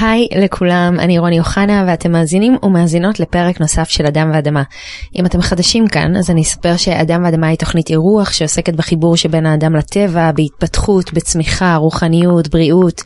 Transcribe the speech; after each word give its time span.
היי 0.00 0.28
לכולם, 0.44 0.96
אני 0.98 1.18
רוני 1.18 1.38
אוחנה 1.38 1.84
ואתם 1.86 2.12
מאזינים 2.12 2.56
ומאזינות 2.62 3.20
לפרק 3.20 3.60
נוסף 3.60 3.88
של 3.88 4.06
אדם 4.06 4.30
ואדמה. 4.34 4.62
אם 5.16 5.26
אתם 5.26 5.40
חדשים 5.40 5.88
כאן, 5.88 6.16
אז 6.16 6.30
אני 6.30 6.42
אספר 6.42 6.76
שאדם 6.76 7.24
ואדמה 7.24 7.46
היא 7.46 7.58
תוכנית 7.58 7.90
אירוח 7.90 8.32
שעוסקת 8.32 8.74
בחיבור 8.74 9.16
שבין 9.16 9.46
האדם 9.46 9.76
לטבע, 9.76 10.32
בהתפתחות, 10.32 11.12
בצמיחה, 11.12 11.76
רוחניות, 11.76 12.48
בריאות, 12.48 13.02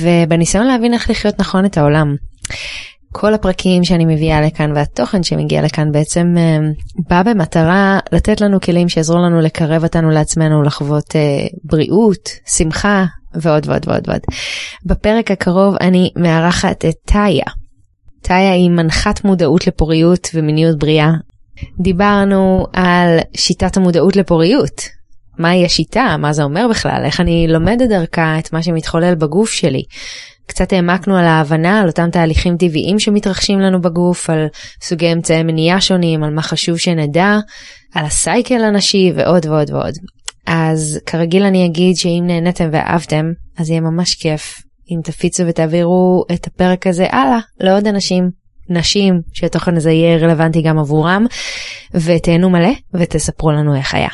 ובניסיון 0.00 0.66
להבין 0.66 0.94
איך 0.94 1.10
לחיות 1.10 1.38
נכון 1.38 1.64
את 1.64 1.78
העולם. 1.78 2.14
כל 3.12 3.34
הפרקים 3.34 3.84
שאני 3.84 4.04
מביאה 4.04 4.40
לכאן 4.40 4.72
והתוכן 4.74 5.22
שמגיע 5.22 5.62
לכאן 5.62 5.92
בעצם 5.92 6.34
אה, 6.38 6.58
בא 7.08 7.22
במטרה 7.22 7.98
לתת 8.12 8.40
לנו 8.40 8.60
כלים 8.60 8.88
שיעזרו 8.88 9.18
לנו 9.18 9.40
לקרב 9.40 9.82
אותנו 9.82 10.10
לעצמנו, 10.10 10.62
לחוות 10.62 11.16
אה, 11.16 11.46
בריאות, 11.64 12.28
שמחה 12.46 13.04
ועוד 13.34 13.66
ועוד 13.68 13.88
ועוד 13.88 14.08
ועוד. 14.08 14.20
בפרק 14.86 15.30
הקרוב 15.30 15.76
אני 15.80 16.10
מארחת 16.16 16.84
את 16.84 16.94
טאיה. 17.04 17.44
טאיה 18.22 18.52
היא 18.52 18.70
מנחת 18.70 19.24
מודעות 19.24 19.66
לפוריות 19.66 20.28
ומיניות 20.34 20.78
בריאה. 20.78 21.10
דיברנו 21.80 22.66
על 22.72 23.18
שיטת 23.36 23.76
המודעות 23.76 24.16
לפוריות. 24.16 24.82
מהי 25.38 25.64
השיטה? 25.64 26.16
מה 26.18 26.32
זה 26.32 26.42
אומר 26.42 26.66
בכלל? 26.70 27.02
איך 27.04 27.20
אני 27.20 27.46
לומדת 27.48 27.88
דרכה 27.88 28.38
את 28.38 28.52
מה 28.52 28.62
שמתחולל 28.62 29.14
בגוף 29.14 29.50
שלי? 29.50 29.82
קצת 30.46 30.72
העמקנו 30.72 31.16
על 31.16 31.24
ההבנה 31.24 31.80
על 31.80 31.86
אותם 31.86 32.10
תהליכים 32.10 32.56
טבעיים 32.56 32.98
שמתרחשים 32.98 33.60
לנו 33.60 33.80
בגוף, 33.80 34.30
על 34.30 34.46
סוגי 34.82 35.12
אמצעי 35.12 35.42
מניעה 35.42 35.80
שונים, 35.80 36.24
על 36.24 36.30
מה 36.30 36.42
חשוב 36.42 36.78
שנדע, 36.78 37.38
על 37.94 38.04
הסייקל 38.04 38.64
הנשי 38.64 39.12
ועוד 39.16 39.46
ועוד 39.46 39.70
ועוד. 39.70 39.94
אז 40.46 41.00
כרגיל 41.06 41.42
אני 41.42 41.66
אגיד 41.66 41.96
שאם 41.96 42.24
נהנתם 42.26 42.68
ואהבתם, 42.72 43.32
אז 43.58 43.70
יהיה 43.70 43.80
ממש 43.80 44.14
כיף 44.14 44.62
אם 44.90 45.00
תפיצו 45.04 45.46
ותעבירו 45.46 46.24
את 46.34 46.46
הפרק 46.46 46.86
הזה 46.86 47.06
הלאה 47.10 47.38
לעוד 47.60 47.86
אנשים, 47.86 48.30
נשים, 48.70 49.20
שהתוכן 49.32 49.76
הזה 49.76 49.90
יהיה 49.90 50.18
רלוונטי 50.18 50.62
גם 50.62 50.78
עבורם, 50.78 51.26
ותהנו 51.94 52.50
מלא 52.50 52.72
ותספרו 52.94 53.52
לנו 53.52 53.74
איך 53.74 53.94
היה. 53.94 54.08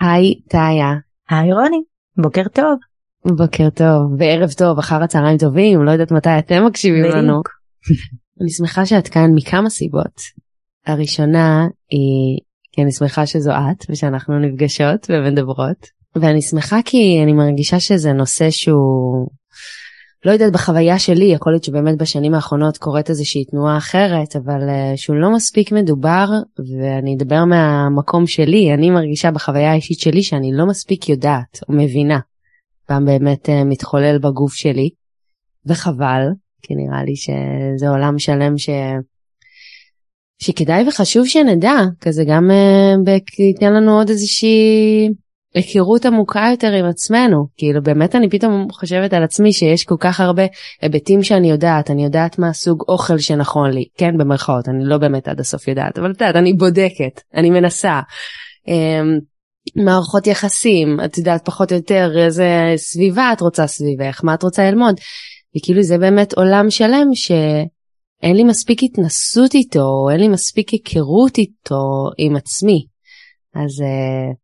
היי 0.00 0.34
טאיה. 0.48 0.94
היי 1.30 1.52
רוני, 1.52 1.82
בוקר 2.22 2.42
טוב. 2.54 2.87
בוקר 3.36 3.70
טוב 3.70 4.12
וערב 4.18 4.50
טוב 4.50 4.78
אחר 4.78 5.02
הצהריים 5.02 5.38
טובים 5.38 5.84
לא 5.84 5.90
יודעת 5.90 6.12
מתי 6.12 6.38
אתם 6.38 6.66
מקשיבים 6.66 7.04
לנו. 7.04 7.40
אני 8.40 8.50
שמחה 8.50 8.86
שאת 8.86 9.08
כאן 9.08 9.30
מכמה 9.34 9.70
סיבות. 9.70 10.20
הראשונה 10.86 11.66
היא 11.90 12.38
כי 12.72 12.82
אני 12.82 12.92
שמחה 12.92 13.26
שזו 13.26 13.50
את 13.50 13.90
ושאנחנו 13.90 14.38
נפגשות 14.38 15.06
ומדברות 15.10 15.86
ואני 16.16 16.42
שמחה 16.42 16.78
כי 16.84 17.20
אני 17.22 17.32
מרגישה 17.32 17.80
שזה 17.80 18.12
נושא 18.12 18.50
שהוא 18.50 19.28
לא 20.24 20.32
יודעת 20.32 20.52
בחוויה 20.52 20.98
שלי 20.98 21.24
יכול 21.24 21.52
להיות 21.52 21.64
שבאמת 21.64 21.98
בשנים 21.98 22.34
האחרונות 22.34 22.78
קורית 22.78 23.10
איזושהי 23.10 23.44
תנועה 23.44 23.76
אחרת 23.76 24.36
אבל 24.36 24.60
uh, 24.68 24.96
שהוא 24.96 25.16
לא 25.16 25.32
מספיק 25.34 25.72
מדובר 25.72 26.26
ואני 26.80 27.16
אדבר 27.16 27.44
מהמקום 27.44 28.26
שלי 28.26 28.74
אני 28.74 28.90
מרגישה 28.90 29.30
בחוויה 29.30 29.70
האישית 29.70 30.00
שלי 30.00 30.22
שאני 30.22 30.50
לא 30.52 30.66
מספיק 30.66 31.08
יודעת 31.08 31.60
או 31.68 31.74
מבינה 31.74 32.18
פעם 32.88 33.04
באמת 33.04 33.48
uh, 33.48 33.52
מתחולל 33.66 34.18
בגוף 34.18 34.54
שלי 34.54 34.90
וחבל 35.66 36.22
כי 36.62 36.74
נראה 36.74 37.04
לי 37.04 37.16
שזה 37.16 37.88
עולם 37.88 38.18
שלם 38.18 38.58
ש... 38.58 38.70
שכדאי 40.42 40.88
וחשוב 40.88 41.26
שנדע 41.26 41.76
כזה 42.00 42.24
גם 42.26 42.50
uh, 42.50 43.42
ייתן 43.42 43.72
לנו 43.72 43.98
עוד 43.98 44.08
איזושהי 44.08 45.08
היכרות 45.54 46.06
עמוקה 46.06 46.48
יותר 46.50 46.72
עם 46.72 46.84
עצמנו. 46.84 47.46
כאילו 47.56 47.82
באמת 47.82 48.16
אני 48.16 48.30
פתאום 48.30 48.66
חושבת 48.72 49.12
על 49.12 49.22
עצמי 49.22 49.52
שיש 49.52 49.84
כל 49.84 49.96
כך 50.00 50.20
הרבה 50.20 50.42
היבטים 50.82 51.22
שאני 51.22 51.50
יודעת. 51.50 51.90
אני 51.90 52.04
יודעת 52.04 52.38
מה 52.38 52.52
סוג 52.52 52.84
אוכל 52.88 53.18
שנכון 53.18 53.70
לי. 53.70 53.84
כן 53.96 54.18
במרכאות 54.18 54.68
אני 54.68 54.84
לא 54.84 54.98
באמת 54.98 55.28
עד 55.28 55.40
הסוף 55.40 55.68
יודעת 55.68 55.98
אבל 55.98 56.10
את 56.10 56.20
יודעת 56.20 56.36
אני 56.36 56.52
בודקת 56.52 57.20
אני 57.34 57.50
מנסה. 57.50 58.00
מערכות 59.76 60.26
יחסים 60.26 60.96
את 61.04 61.18
יודעת 61.18 61.44
פחות 61.44 61.72
או 61.72 61.76
יותר 61.76 62.10
איזה 62.24 62.48
סביבה 62.76 63.30
את 63.32 63.40
רוצה 63.40 63.66
סביבך 63.66 64.20
מה 64.24 64.34
את 64.34 64.42
רוצה 64.42 64.70
ללמוד. 64.70 64.94
וכאילו 65.56 65.82
זה 65.82 65.98
באמת 65.98 66.32
עולם 66.32 66.70
שלם 66.70 67.14
שאין 67.14 68.36
לי 68.36 68.44
מספיק 68.44 68.82
התנסות 68.82 69.54
איתו 69.54 70.08
אין 70.12 70.20
לי 70.20 70.28
מספיק 70.28 70.68
היכרות 70.68 71.38
איתו 71.38 72.10
עם 72.18 72.36
עצמי. 72.36 72.86
אז 73.54 73.80
uh, 73.80 74.36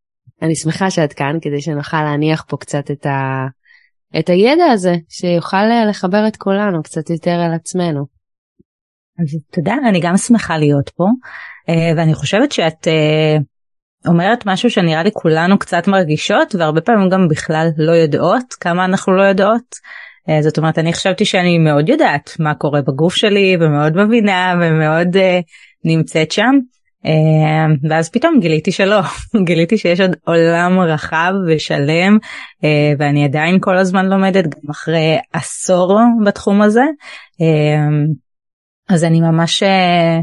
אני 0.42 0.56
שמחה 0.56 0.90
שאת 0.90 1.12
כאן 1.12 1.36
כדי 1.42 1.60
שנוכל 1.60 2.02
להניח 2.02 2.44
פה 2.48 2.56
קצת 2.56 2.90
את, 2.90 3.06
ה... 3.06 3.46
את 4.18 4.28
הידע 4.28 4.64
הזה 4.72 4.94
שיוכל 5.08 5.56
אה, 5.56 5.84
לחבר 5.90 6.28
את 6.28 6.36
כולנו 6.36 6.82
קצת 6.82 7.10
יותר 7.10 7.30
על 7.30 7.54
עצמנו. 7.54 8.04
אז 9.20 9.38
תודה 9.52 9.74
אני 9.88 10.00
גם 10.00 10.16
שמחה 10.16 10.58
להיות 10.58 10.90
פה 10.96 11.04
אה, 11.68 11.92
ואני 11.96 12.14
חושבת 12.14 12.52
שאת 12.52 12.88
אה, 12.88 13.36
אומרת 14.06 14.46
משהו 14.46 14.70
שנראה 14.70 15.02
לי 15.02 15.10
כולנו 15.12 15.58
קצת 15.58 15.88
מרגישות 15.88 16.54
והרבה 16.54 16.80
פעמים 16.80 17.08
גם 17.08 17.28
בכלל 17.28 17.68
לא 17.76 17.92
יודעות 17.92 18.54
כמה 18.60 18.84
אנחנו 18.84 19.16
לא 19.16 19.22
יודעות. 19.22 19.74
זאת 20.40 20.58
אומרת 20.58 20.78
אני 20.78 20.92
חשבתי 20.92 21.24
שאני 21.24 21.58
מאוד 21.58 21.88
יודעת 21.88 22.36
מה 22.38 22.54
קורה 22.54 22.82
בגוף 22.82 23.14
שלי 23.14 23.56
ומאוד 23.60 23.96
מבינה 23.96 24.54
ומאוד 24.60 25.16
נמצאת 25.84 26.32
שם. 26.32 26.58
אמ, 27.04 27.76
ואז 27.90 28.10
פתאום 28.10 28.40
גיליתי 28.40 28.72
שלא. 28.72 29.00
גיליתי 29.46 29.78
שיש 29.78 30.00
עוד 30.00 30.16
עולם 30.24 30.80
רחב 30.80 31.32
ושלם 31.48 32.18
אה, 32.64 32.92
ואני 32.98 33.24
עדיין 33.24 33.58
כל 33.60 33.76
הזמן 33.76 34.06
לומדת 34.06 34.44
גם 34.44 34.70
אחרי 34.70 35.18
עשור 35.32 36.00
בתחום 36.24 36.62
הזה. 36.62 36.84
אמ, 37.40 38.06
אז 38.88 39.04
אני 39.04 39.20
ממש 39.20 39.62
אה, 39.62 40.18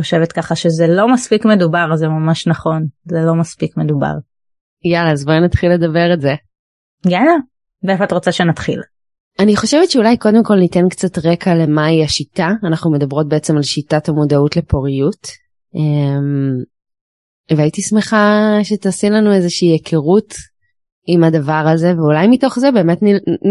חושבת 0.00 0.32
ככה 0.32 0.54
שזה 0.54 0.86
לא 0.86 1.12
מספיק 1.12 1.44
מדובר 1.44 1.96
זה 1.96 2.08
ממש 2.08 2.46
נכון 2.46 2.86
זה 3.04 3.18
לא 3.26 3.34
מספיק 3.34 3.76
מדובר. 3.76 4.14
יאללה 4.84 5.12
אז 5.12 5.24
בואי 5.24 5.40
נתחיל 5.40 5.72
לדבר 5.72 6.14
את 6.14 6.20
זה. 6.20 6.34
יאללה 7.06 7.34
ואיפה 7.82 8.04
את 8.04 8.12
רוצה 8.12 8.32
שנתחיל. 8.32 8.80
אני 9.38 9.56
חושבת 9.56 9.90
שאולי 9.90 10.16
קודם 10.16 10.42
כל 10.44 10.54
ניתן 10.54 10.88
קצת 10.88 11.18
רקע 11.18 11.54
למהי 11.54 12.04
השיטה 12.04 12.48
אנחנו 12.64 12.92
מדברות 12.92 13.28
בעצם 13.28 13.56
על 13.56 13.62
שיטת 13.62 14.08
המודעות 14.08 14.56
לפוריות 14.56 15.26
אמ, 15.74 16.64
והייתי 17.56 17.82
שמחה 17.82 18.48
שתעשי 18.62 19.10
לנו 19.10 19.32
איזושהי 19.32 19.68
היכרות 19.68 20.34
עם 21.06 21.24
הדבר 21.24 21.64
הזה 21.72 21.92
ואולי 21.96 22.28
מתוך 22.28 22.58
זה 22.58 22.70
באמת 22.70 22.98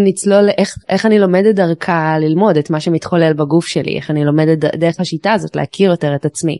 נצלול 0.06 0.50
איך, 0.58 0.76
איך 0.90 1.06
אני 1.06 1.20
לומדת 1.20 1.56
דרכה 1.56 2.16
ללמוד 2.20 2.58
את 2.58 2.70
מה 2.70 2.80
שמתחולל 2.80 3.34
בגוף 3.34 3.68
שלי 3.68 3.98
איך 3.98 4.12
אני 4.12 4.26
לומדת 4.26 4.58
דרך 4.58 5.00
השיטה 5.00 5.34
הזאת 5.34 5.56
להכיר 5.56 5.92
יותר 5.92 6.16
את 6.16 6.26
עצמי. 6.26 6.58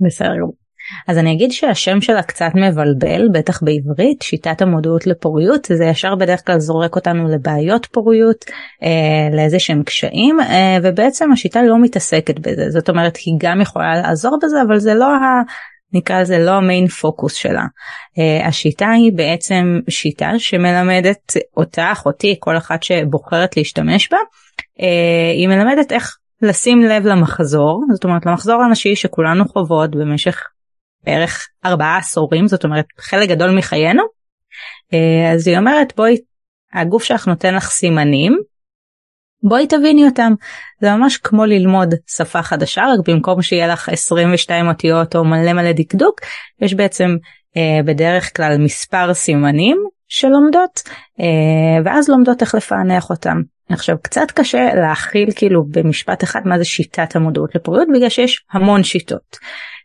בסדר 0.00 0.62
אז 1.08 1.18
אני 1.18 1.32
אגיד 1.32 1.52
שהשם 1.52 2.00
שלה 2.00 2.22
קצת 2.22 2.50
מבלבל, 2.54 3.28
בטח 3.32 3.62
בעברית, 3.62 4.22
שיטת 4.22 4.62
המודעות 4.62 5.06
לפוריות, 5.06 5.64
זה 5.64 5.84
ישר 5.84 6.14
בדרך 6.14 6.46
כלל 6.46 6.58
זורק 6.58 6.96
אותנו 6.96 7.28
לבעיות 7.28 7.86
פוריות, 7.86 8.44
אה, 8.82 9.36
לאיזה 9.36 9.58
שהם 9.58 9.82
קשיים, 9.82 10.40
אה, 10.40 10.76
ובעצם 10.82 11.32
השיטה 11.32 11.62
לא 11.62 11.82
מתעסקת 11.82 12.38
בזה, 12.38 12.70
זאת 12.70 12.88
אומרת 12.88 13.16
היא 13.16 13.34
גם 13.38 13.60
יכולה 13.60 14.00
לעזור 14.00 14.38
בזה, 14.42 14.62
אבל 14.66 14.78
זה 14.78 14.94
לא 14.94 15.06
ה... 15.06 15.42
נקרא 15.92 16.20
לזה 16.20 16.38
לא 16.38 16.50
המיין 16.50 16.88
פוקוס 16.88 17.34
שלה. 17.34 17.62
Uh, 17.62 18.46
השיטה 18.48 18.90
היא 18.90 19.12
בעצם 19.14 19.80
שיטה 19.88 20.30
שמלמדת 20.38 21.36
אותך, 21.56 22.02
אותי, 22.06 22.36
כל 22.40 22.56
אחת 22.56 22.82
שבוחרת 22.82 23.56
להשתמש 23.56 24.08
בה, 24.12 24.18
uh, 24.18 24.82
היא 25.34 25.48
מלמדת 25.48 25.92
איך 25.92 26.16
לשים 26.42 26.82
לב 26.82 27.06
למחזור, 27.06 27.84
זאת 27.94 28.04
אומרת 28.04 28.26
למחזור 28.26 28.62
הנשי 28.62 28.96
שכולנו 28.96 29.48
חוות 29.48 29.90
במשך 29.90 30.42
בערך 31.04 31.48
ארבעה 31.64 31.98
עשורים 31.98 32.46
זאת 32.46 32.64
אומרת 32.64 32.84
חלק 32.98 33.28
גדול 33.28 33.58
מחיינו 33.58 34.02
אה, 34.94 35.32
אז 35.32 35.48
היא 35.48 35.58
אומרת 35.58 35.92
בואי 35.96 36.16
הגוף 36.72 37.04
שלך 37.04 37.28
נותן 37.28 37.54
לך 37.54 37.70
סימנים 37.70 38.38
בואי 39.42 39.66
תביני 39.66 40.04
אותם 40.04 40.32
זה 40.80 40.90
ממש 40.94 41.16
כמו 41.16 41.44
ללמוד 41.44 41.94
שפה 42.06 42.42
חדשה 42.42 42.82
רק 42.82 43.08
במקום 43.08 43.42
שיהיה 43.42 43.66
לך 43.66 43.88
22 43.88 44.68
אותיות 44.68 45.16
או 45.16 45.24
מלא 45.24 45.52
מלא 45.52 45.72
דקדוק 45.72 46.20
יש 46.60 46.74
בעצם 46.74 47.16
אה, 47.56 47.82
בדרך 47.84 48.36
כלל 48.36 48.58
מספר 48.58 49.14
סימנים 49.14 49.76
שלומדות 50.08 50.82
אה, 51.20 51.82
ואז 51.84 52.08
לומדות 52.08 52.42
איך 52.42 52.54
לפענח 52.54 53.10
אותם. 53.10 53.36
עכשיו 53.68 53.96
קצת 54.02 54.30
קשה 54.30 54.74
להכיל 54.74 55.28
כאילו 55.36 55.64
במשפט 55.68 56.24
אחד 56.24 56.40
מה 56.44 56.58
זה 56.58 56.64
שיטת 56.64 57.16
המודעות 57.16 57.54
לפוריות 57.54 57.88
בגלל 57.94 58.08
שיש 58.08 58.44
המון 58.52 58.82
שיטות. 58.82 59.38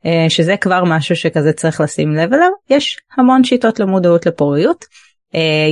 אה, 0.05 0.29
שזה 0.29 0.57
כבר 0.57 0.83
משהו 0.85 1.15
שכזה 1.15 1.53
צריך 1.53 1.81
לשים 1.81 2.11
לב 2.13 2.33
אליו 2.33 2.49
יש 2.69 2.97
המון 3.17 3.43
שיטות 3.43 3.79
למודעות 3.79 4.25
לפוריות 4.25 4.85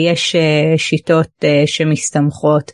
יש 0.06 0.36
שיטות 0.78 1.46
שמסתמכות 1.66 2.72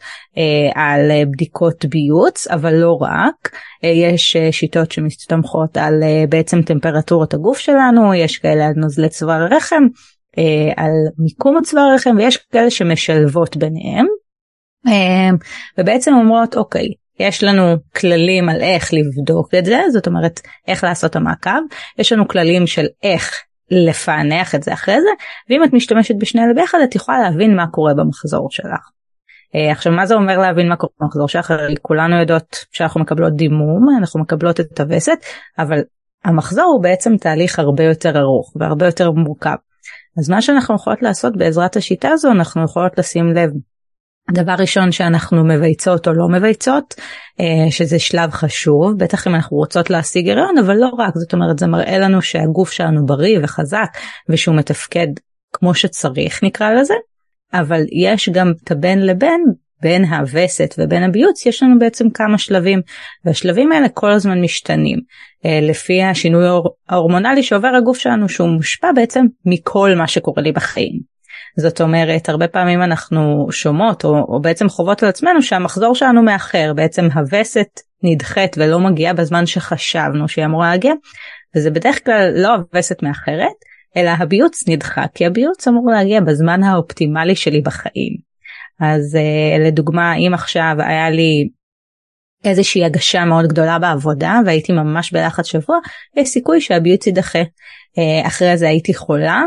על 0.76 1.12
בדיקות 1.32 1.86
ביוץ 1.86 2.48
אבל 2.48 2.74
לא 2.74 2.98
רק. 3.02 3.56
יש 3.84 4.38
שיטות 4.52 4.92
שמסתמכות 4.92 5.78
על 5.78 5.94
בעצם 6.30 6.62
טמפרטורת 6.62 7.34
הגוף 7.34 7.60
שלנו 7.60 8.14
יש 8.14 8.38
כאלה 8.38 8.66
על 8.66 8.74
נוזלי 8.76 9.10
צוואר 9.10 9.42
הרחם 9.42 9.84
על 10.78 10.92
מיקום 11.18 11.58
הצוואר 11.58 11.84
הרחם 11.84 12.16
ויש 12.18 12.38
כאלה 12.38 12.70
שמשלבות 12.70 13.58
ביניהם. 13.58 14.06
ובעצם 15.78 16.14
אומרות 16.14 16.58
אוקיי 16.58 16.88
יש 17.20 17.44
לנו 17.44 17.76
כללים 17.96 18.50
על 18.50 18.62
איך 18.62 18.94
לבדוק 18.94 19.56
את 19.56 19.66
זה 19.66 19.82
זאת 19.92 20.08
אומרת 20.08 20.40
איך 20.68 20.84
לעשות 20.84 21.16
המעקב. 21.16 21.60
יש 21.98 22.12
לנו 22.12 22.28
כללים 22.28 22.68
של 22.68 22.86
איך 23.04 23.44
לפענח 23.72 24.56
את 24.56 24.64
זה 24.64 24.74
אחרי 24.74 25.02
זה 25.02 25.10
ואם 25.50 25.64
את 25.64 25.74
משתמשת 25.74 26.16
בשני 26.18 26.42
אלה 26.44 26.54
ביחד 26.54 26.78
את 26.84 26.96
יכולה 26.96 27.20
להבין 27.20 27.56
מה 27.56 27.68
קורה 27.68 27.94
במחזור 27.94 28.48
שלך. 28.52 28.90
Uh, 29.56 29.72
עכשיו 29.72 29.94
מה 29.94 30.06
זה 30.06 30.16
אומר 30.16 30.38
להבין 30.38 30.70
מה 30.70 30.76
קורה 30.76 30.94
במחזור 31.00 31.28
שלך 31.28 31.54
כולנו 31.82 32.20
יודעות 32.20 32.66
שאנחנו 32.72 33.02
מקבלות 33.02 33.36
דימום 33.36 33.88
אנחנו 34.00 34.22
מקבלות 34.22 34.60
את 34.60 34.80
הווסת 34.80 35.18
אבל 35.60 35.80
המחזור 36.26 36.66
הוא 36.66 36.84
בעצם 36.84 37.18
תהליך 37.18 37.60
הרבה 37.60 37.84
יותר 37.84 38.20
ארוך 38.20 38.54
והרבה 38.56 38.86
יותר 38.86 39.12
מורכב. 39.12 39.56
אז 40.20 40.30
מה 40.30 40.42
שאנחנו 40.42 40.76
יכולות 40.76 41.02
לעשות 41.02 41.38
בעזרת 41.38 41.76
השיטה 41.76 42.10
הזו 42.10 42.32
אנחנו 42.32 42.64
יכולות 42.64 42.98
לשים 42.98 43.28
לב 43.28 43.50
דבר 44.34 44.56
ראשון 44.60 44.92
שאנחנו 44.92 45.44
מבייצות 45.44 46.08
או 46.08 46.14
לא 46.14 46.28
מבייצות 46.30 46.94
אה, 47.40 47.72
שזה 47.72 48.00
שלב 48.00 48.32
חשוב 48.32 48.94
בטח 48.98 49.28
אם 49.28 49.36
אנחנו 49.36 49.58
רוצות 49.58 49.90
להשיג 49.90 50.30
הריון 50.30 50.58
אבל 50.58 50.76
לא 50.76 50.90
רק 50.98 51.14
זאת 51.16 51.34
אומרת 51.34 51.60
זה 51.60 51.68
מראה 51.68 51.98
לנו 51.98 52.22
שהגוף 52.22 52.72
שלנו 52.72 53.06
בריא 53.06 53.40
וחזק 53.44 53.98
ושהוא 54.30 54.56
מתפקד 54.56 55.08
כמו 55.54 55.74
שצריך 55.74 56.44
נקרא 56.44 56.72
לזה 56.72 56.94
אבל 57.54 57.82
יש 57.92 58.30
גם 58.30 58.52
את 58.64 58.72
הבין 58.72 59.06
לבין 59.06 59.44
בין 59.82 60.06
הווסת 60.06 60.76
ובין 60.78 61.04
הביוץ 61.04 61.46
יש 61.46 61.64
לנו 61.64 61.80
בעצם 61.80 62.10
כמה 62.10 62.38
שלבים 62.38 62.82
והשלבים 63.26 63.72
האלה 63.72 63.90
כל 63.90 64.12
הזמן 64.12 64.42
משתנים 64.42 65.00
אה, 65.46 65.60
לפי 65.62 66.04
השינוי 66.04 66.46
ההורמונלי 66.90 67.44
שעובר 67.44 67.72
הגוף 67.78 67.98
שלנו 67.98 68.30
שהוא 68.30 68.50
מושפע 68.50 68.92
בעצם 68.96 69.26
מכל 69.46 69.92
מה 69.98 70.08
שקורה 70.08 70.44
לי 70.44 70.52
בחיים. 70.52 71.11
זאת 71.58 71.82
אומרת 71.82 72.30
הרבה 72.30 72.48
פעמים 72.48 72.82
אנחנו 72.82 73.48
שומעות 73.52 74.06
או, 74.06 74.16
או 74.16 74.42
בעצם 74.42 74.70
חוות 74.70 75.04
עצמנו 75.04 75.42
שהמחזור 75.42 75.96
שלנו 75.96 76.24
מאחר 76.24 76.74
בעצם 76.76 77.08
הווסת 77.14 77.80
נדחית 78.04 78.56
ולא 78.58 78.80
מגיעה 78.80 79.14
בזמן 79.14 79.46
שחשבנו 79.46 80.28
שהיא 80.28 80.46
אמורה 80.46 80.70
להגיע 80.70 80.94
וזה 81.56 81.72
בדרך 81.72 82.06
כלל 82.06 82.32
לא 82.36 82.50
הווסת 82.56 83.04
מאחרת 83.04 83.56
אלא 83.98 84.10
הביוץ 84.10 84.64
נדחה 84.68 85.06
כי 85.16 85.26
הביוץ 85.26 85.68
אמור 85.68 85.92
להגיע 85.92 86.22
בזמן 86.22 86.64
האופטימלי 86.64 87.36
שלי 87.36 87.62
בחיים. 87.62 88.32
אז 88.82 89.16
uh, 89.16 89.68
לדוגמה 89.68 90.16
אם 90.16 90.34
עכשיו 90.34 90.76
היה 90.80 91.10
לי 91.10 91.50
איזושהי 92.44 92.86
הגשה 92.86 93.26
מאוד 93.26 93.46
גדולה 93.48 93.80
בעבודה 93.80 94.40
והייתי 94.46 94.74
ממש 94.74 95.14
בלחץ 95.14 95.46
שבוע 95.46 95.78
יש 96.18 96.30
סיכוי 96.30 96.62
שהביוץ 96.62 97.08
יידחה. 97.08 97.42
Uh, 97.42 98.28
אחרי 98.28 98.58
זה 98.58 98.68
הייתי 98.68 98.94
חולה 98.94 99.42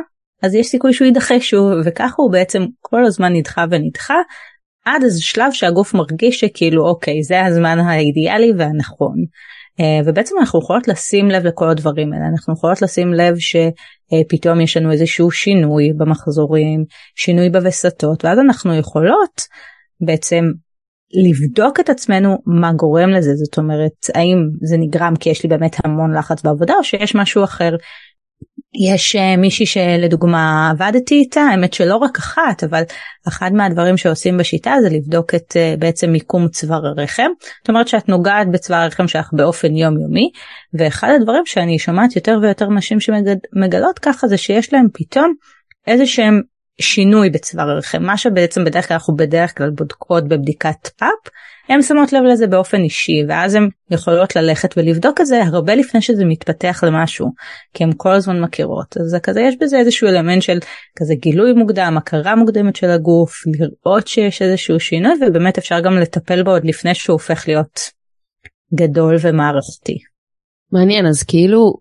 אז 0.44 0.54
יש 0.54 0.66
סיכוי 0.66 0.92
שהוא 0.92 1.06
יידחה 1.06 1.40
שוב 1.40 1.70
וככה 1.84 2.14
הוא 2.16 2.32
בעצם 2.32 2.62
כל 2.80 3.04
הזמן 3.04 3.32
נדחה 3.32 3.64
ונדחה 3.70 4.14
עד 4.84 5.02
איזה 5.02 5.22
שלב 5.22 5.52
שהגוף 5.52 5.94
מרגיש 5.94 6.40
שכאילו 6.40 6.88
אוקיי 6.88 7.22
זה 7.22 7.44
הזמן 7.44 7.78
האידיאלי 7.78 8.52
והנכון. 8.58 9.16
Uh, 9.80 10.08
ובעצם 10.08 10.34
אנחנו 10.40 10.58
יכולות 10.58 10.88
לשים 10.88 11.28
לב 11.28 11.46
לכל 11.46 11.70
הדברים 11.70 12.12
האלה 12.12 12.24
אנחנו 12.32 12.54
יכולות 12.54 12.82
לשים 12.82 13.12
לב 13.12 13.34
שפתאום 13.38 14.60
יש 14.60 14.76
לנו 14.76 14.92
איזשהו 14.92 15.30
שינוי 15.30 15.92
במחזורים 15.96 16.84
שינוי 17.16 17.50
בווסתות 17.50 18.24
ואז 18.24 18.38
אנחנו 18.38 18.74
יכולות 18.74 19.42
בעצם 20.00 20.44
לבדוק 21.12 21.80
את 21.80 21.90
עצמנו 21.90 22.36
מה 22.46 22.72
גורם 22.72 23.10
לזה 23.10 23.30
זאת 23.34 23.58
אומרת 23.58 23.92
האם 24.14 24.38
זה 24.62 24.76
נגרם 24.78 25.16
כי 25.20 25.30
יש 25.30 25.42
לי 25.42 25.48
באמת 25.48 25.76
המון 25.84 26.16
לחץ 26.16 26.42
בעבודה 26.42 26.74
או 26.78 26.84
שיש 26.84 27.14
משהו 27.14 27.44
אחר 27.44 27.70
יש 28.74 29.16
uh, 29.16 29.40
מישהי 29.40 29.66
שלדוגמה 29.66 30.70
עבדתי 30.70 31.14
איתה 31.14 31.40
האמת 31.40 31.74
שלא 31.74 31.96
רק 31.96 32.18
אחת 32.18 32.64
אבל 32.64 32.82
אחד 33.28 33.52
מהדברים 33.52 33.96
שעושים 33.96 34.38
בשיטה 34.38 34.74
זה 34.82 34.88
לבדוק 34.90 35.34
את 35.34 35.52
uh, 35.56 35.80
בעצם 35.80 36.10
מיקום 36.10 36.48
צוואר 36.48 36.86
הרחם. 36.86 37.30
זאת 37.60 37.68
אומרת 37.68 37.88
שאת 37.88 38.08
נוגעת 38.08 38.50
בצוואר 38.50 38.80
הרחם 38.80 39.08
שלך 39.08 39.30
באופן 39.32 39.76
יומיומי 39.76 40.30
ואחד 40.74 41.08
הדברים 41.20 41.46
שאני 41.46 41.78
שומעת 41.78 42.16
יותר 42.16 42.38
ויותר 42.42 42.68
נשים 42.70 42.98
שמגלות 43.00 43.98
ככה 43.98 44.26
זה 44.28 44.36
שיש 44.36 44.72
להם 44.72 44.86
פתאום 44.92 45.34
איזה 45.86 46.06
שהם 46.06 46.40
שינוי 46.80 47.30
בצוואר 47.30 47.70
הרחם 47.70 48.02
מה 48.02 48.16
שבעצם 48.16 48.64
בדרך 48.64 48.88
כלל 48.88 48.94
אנחנו 48.94 49.16
בדרך 49.16 49.58
כלל 49.58 49.70
בודקות 49.70 50.28
בבדיקת 50.28 50.88
פאפ 50.96 51.32
הן 51.68 51.82
שמות 51.82 52.12
לב 52.12 52.22
לזה 52.32 52.46
באופן 52.46 52.80
אישי 52.80 53.22
ואז 53.28 53.54
הן 53.54 53.68
יכולות 53.90 54.36
ללכת 54.36 54.74
ולבדוק 54.76 55.20
את 55.20 55.26
זה 55.26 55.42
הרבה 55.42 55.74
לפני 55.74 56.02
שזה 56.02 56.24
מתפתח 56.24 56.84
למשהו 56.86 57.30
כי 57.74 57.84
הן 57.84 57.90
כל 57.96 58.12
הזמן 58.12 58.40
מכירות 58.40 58.96
אז 58.96 59.06
זה 59.06 59.20
כזה 59.20 59.40
יש 59.40 59.54
בזה 59.60 59.78
איזשהו 59.78 60.08
אלמנט 60.08 60.42
של 60.42 60.58
כזה 60.98 61.14
גילוי 61.14 61.52
מוקדם 61.52 61.94
הכרה 61.98 62.36
מוקדמת 62.36 62.76
של 62.76 62.90
הגוף 62.90 63.32
לראות 63.46 64.06
שיש 64.06 64.42
איזשהו 64.42 64.80
שינוי 64.80 65.12
ובאמת 65.20 65.58
אפשר 65.58 65.80
גם 65.80 65.98
לטפל 65.98 66.42
בו 66.42 66.50
עוד 66.50 66.64
לפני 66.64 66.94
שהוא 66.94 67.14
הופך 67.14 67.48
להיות 67.48 67.80
גדול 68.74 69.16
ומערכתי. 69.20 69.98
מעניין 70.72 71.06
אז 71.06 71.22
כאילו 71.22 71.72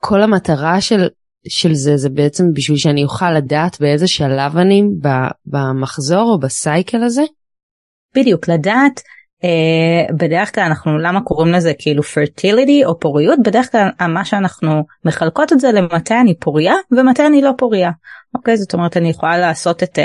כל 0.00 0.22
המטרה 0.22 0.80
של 0.80 1.08
של 1.48 1.74
זה 1.74 1.96
זה 1.96 2.08
בעצם 2.08 2.44
בשביל 2.54 2.78
שאני 2.78 3.04
אוכל 3.04 3.32
לדעת 3.32 3.80
באיזה 3.80 4.06
שלב 4.06 4.56
אני 4.56 4.82
במחזור 5.46 6.32
או 6.32 6.38
בסייקל 6.40 7.02
הזה? 7.02 7.22
בדיוק 8.14 8.48
לדעת 8.48 9.00
Uh, 9.42 10.12
בדרך 10.12 10.54
כלל 10.54 10.64
אנחנו 10.64 10.98
למה 10.98 11.20
קוראים 11.20 11.52
לזה 11.52 11.72
כאילו 11.78 12.02
fertility 12.02 12.84
או 12.86 13.00
פוריות? 13.00 13.38
בדרך 13.44 13.72
כלל 13.72 13.88
מה 14.08 14.24
שאנחנו 14.24 14.84
מחלקות 15.04 15.52
את 15.52 15.60
זה 15.60 15.72
למתי 15.72 16.14
אני 16.14 16.34
פוריה 16.38 16.74
ומתי 16.90 17.26
אני 17.26 17.42
לא 17.42 17.50
פוריה. 17.58 17.90
אוקיי? 18.34 18.56
זאת 18.56 18.74
אומרת 18.74 18.96
אני 18.96 19.10
יכולה 19.10 19.38
לעשות 19.38 19.82
את, 19.82 19.98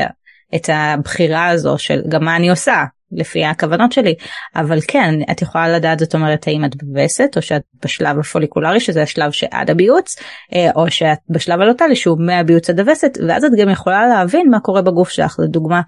את 0.56 0.70
הבחירה 0.74 1.48
הזו 1.48 1.78
של 1.78 2.02
גם 2.10 2.26
מה 2.26 2.36
אני 2.36 2.50
עושה 2.50 2.84
לפי 3.18 3.45
הכוונות 3.45 3.92
שלי 3.92 4.15
אבל 4.56 4.80
כן 4.88 5.13
את 5.31 5.42
יכולה 5.42 5.69
לדעת 5.69 6.00
זאת 6.00 6.15
אומרת 6.15 6.48
האם 6.48 6.65
את 6.65 6.83
בווסת 6.83 7.33
או 7.36 7.42
שאת 7.42 7.62
בשלב 7.83 8.19
הפוליקולרי 8.19 8.80
שזה 8.80 9.01
השלב 9.01 9.31
שעד 9.31 9.69
הביוץ 9.69 10.15
אה, 10.56 10.71
או 10.75 10.92
שאת 10.92 11.18
בשלב 11.30 11.62
הלוטלי 11.62 11.95
שהוא 11.95 12.18
מהביוץ 12.19 12.69
עד 12.69 12.80
הווסת 12.80 13.18
ואז 13.27 13.44
את 13.44 13.51
גם 13.57 13.69
יכולה 13.69 14.07
להבין 14.07 14.50
מה 14.50 14.60
קורה 14.60 14.81
בגוף 14.81 15.10
שלך 15.10 15.36
לדוגמה 15.39 15.81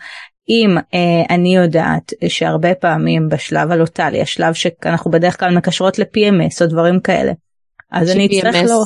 אם 0.50 0.78
אה, 0.94 1.36
אני 1.36 1.56
יודעת 1.56 2.14
שהרבה 2.28 2.76
פעמים 2.76 3.30
בשלב 3.30 3.72
הלוטלי 3.72 4.22
השלב 4.22 4.54
שאנחנו 4.54 5.12
בדרך 5.12 5.40
כלל 5.40 5.58
מקשרות 5.58 6.00
ל-PMS 6.00 6.62
או 6.62 6.68
דברים 6.68 7.00
כאלה 7.00 7.32
אז 7.92 8.12
אני 8.12 8.26
אצטרך 8.26 8.56
לא. 8.56 8.84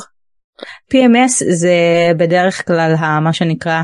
PMS 0.94 1.44
זה 1.50 1.74
בדרך 2.18 2.68
כלל 2.68 2.96
מה 3.22 3.34
שנקרא 3.34 3.82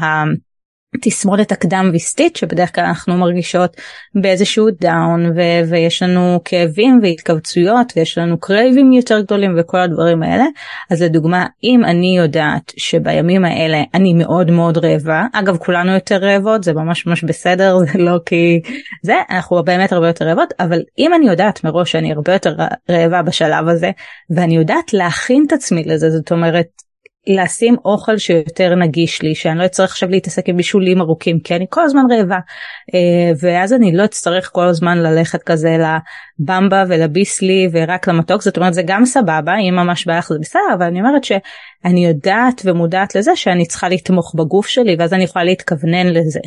תסמונת 1.01 1.51
הקדם 1.51 1.89
וסתית 1.93 2.35
שבדרך 2.35 2.75
כלל 2.75 2.83
אנחנו 2.83 3.17
מרגישות 3.17 3.77
באיזשהו 4.15 4.67
down 4.81 5.25
ו- 5.25 5.69
ויש 5.69 6.03
לנו 6.03 6.39
כאבים 6.45 6.99
והתכווצויות 7.03 7.93
ויש 7.95 8.17
לנו 8.17 8.37
cravings 8.39 8.93
יותר 8.93 9.21
גדולים 9.21 9.55
וכל 9.57 9.79
הדברים 9.79 10.23
האלה. 10.23 10.45
אז 10.91 11.01
לדוגמה 11.01 11.45
אם 11.63 11.85
אני 11.85 12.17
יודעת 12.17 12.71
שבימים 12.77 13.45
האלה 13.45 13.83
אני 13.93 14.13
מאוד 14.13 14.51
מאוד 14.51 14.77
רעבה 14.77 15.25
אגב 15.33 15.57
כולנו 15.57 15.91
יותר 15.91 16.17
רעבות 16.17 16.63
זה 16.63 16.73
ממש 16.73 17.05
ממש 17.05 17.23
בסדר 17.23 17.77
זה 17.85 17.99
לא 17.99 18.19
כי 18.25 18.61
זה 19.03 19.15
אנחנו 19.29 19.63
באמת 19.63 19.91
הרבה 19.91 20.07
יותר 20.07 20.25
רעבות 20.25 20.53
אבל 20.59 20.79
אם 20.97 21.13
אני 21.13 21.27
יודעת 21.27 21.63
מראש 21.63 21.91
שאני 21.91 22.11
הרבה 22.11 22.33
יותר 22.33 22.55
רעבה 22.89 23.21
בשלב 23.21 23.67
הזה 23.67 23.91
ואני 24.29 24.55
יודעת 24.55 24.93
להכין 24.93 25.43
את 25.47 25.53
עצמי 25.53 25.83
לזה 25.83 26.09
זאת 26.09 26.31
אומרת 26.31 26.67
לשים 27.27 27.75
אוכל 27.85 28.17
שיותר 28.17 28.75
נגיש 28.75 29.21
לי 29.21 29.35
שאני 29.35 29.59
לא 29.59 29.65
אצטרך 29.65 29.91
עכשיו 29.91 30.09
להתעסק 30.09 30.49
עם 30.49 30.57
בישולים 30.57 31.01
ארוכים 31.01 31.39
כי 31.39 31.55
אני 31.55 31.65
כל 31.69 31.83
הזמן 31.83 32.01
רעבה 32.11 32.39
אה, 32.93 33.31
ואז 33.41 33.73
אני 33.73 33.95
לא 33.95 34.05
אצטרך 34.05 34.49
כל 34.53 34.67
הזמן 34.67 34.97
ללכת 34.97 35.43
כזה 35.43 35.77
לבמבה 36.39 36.83
ולביסלי 36.87 37.69
ורק 37.71 38.07
למתוק 38.07 38.41
זאת 38.41 38.57
אומרת 38.57 38.73
זה 38.73 38.81
גם 38.85 39.05
סבבה 39.05 39.55
אם 39.69 39.75
ממש 39.75 40.05
בא 40.05 40.17
לך 40.17 40.29
זה 40.29 40.39
בסדר 40.41 40.61
אבל 40.77 40.85
אני 40.85 40.99
אומרת 40.99 41.23
שאני 41.23 42.05
יודעת 42.05 42.61
ומודעת 42.65 43.15
לזה 43.15 43.35
שאני 43.35 43.65
צריכה 43.65 43.89
לתמוך 43.89 44.35
בגוף 44.35 44.67
שלי 44.67 44.95
ואז 44.99 45.13
אני 45.13 45.23
יכולה 45.23 45.45
להתכוונן 45.45 46.07
לזה 46.07 46.39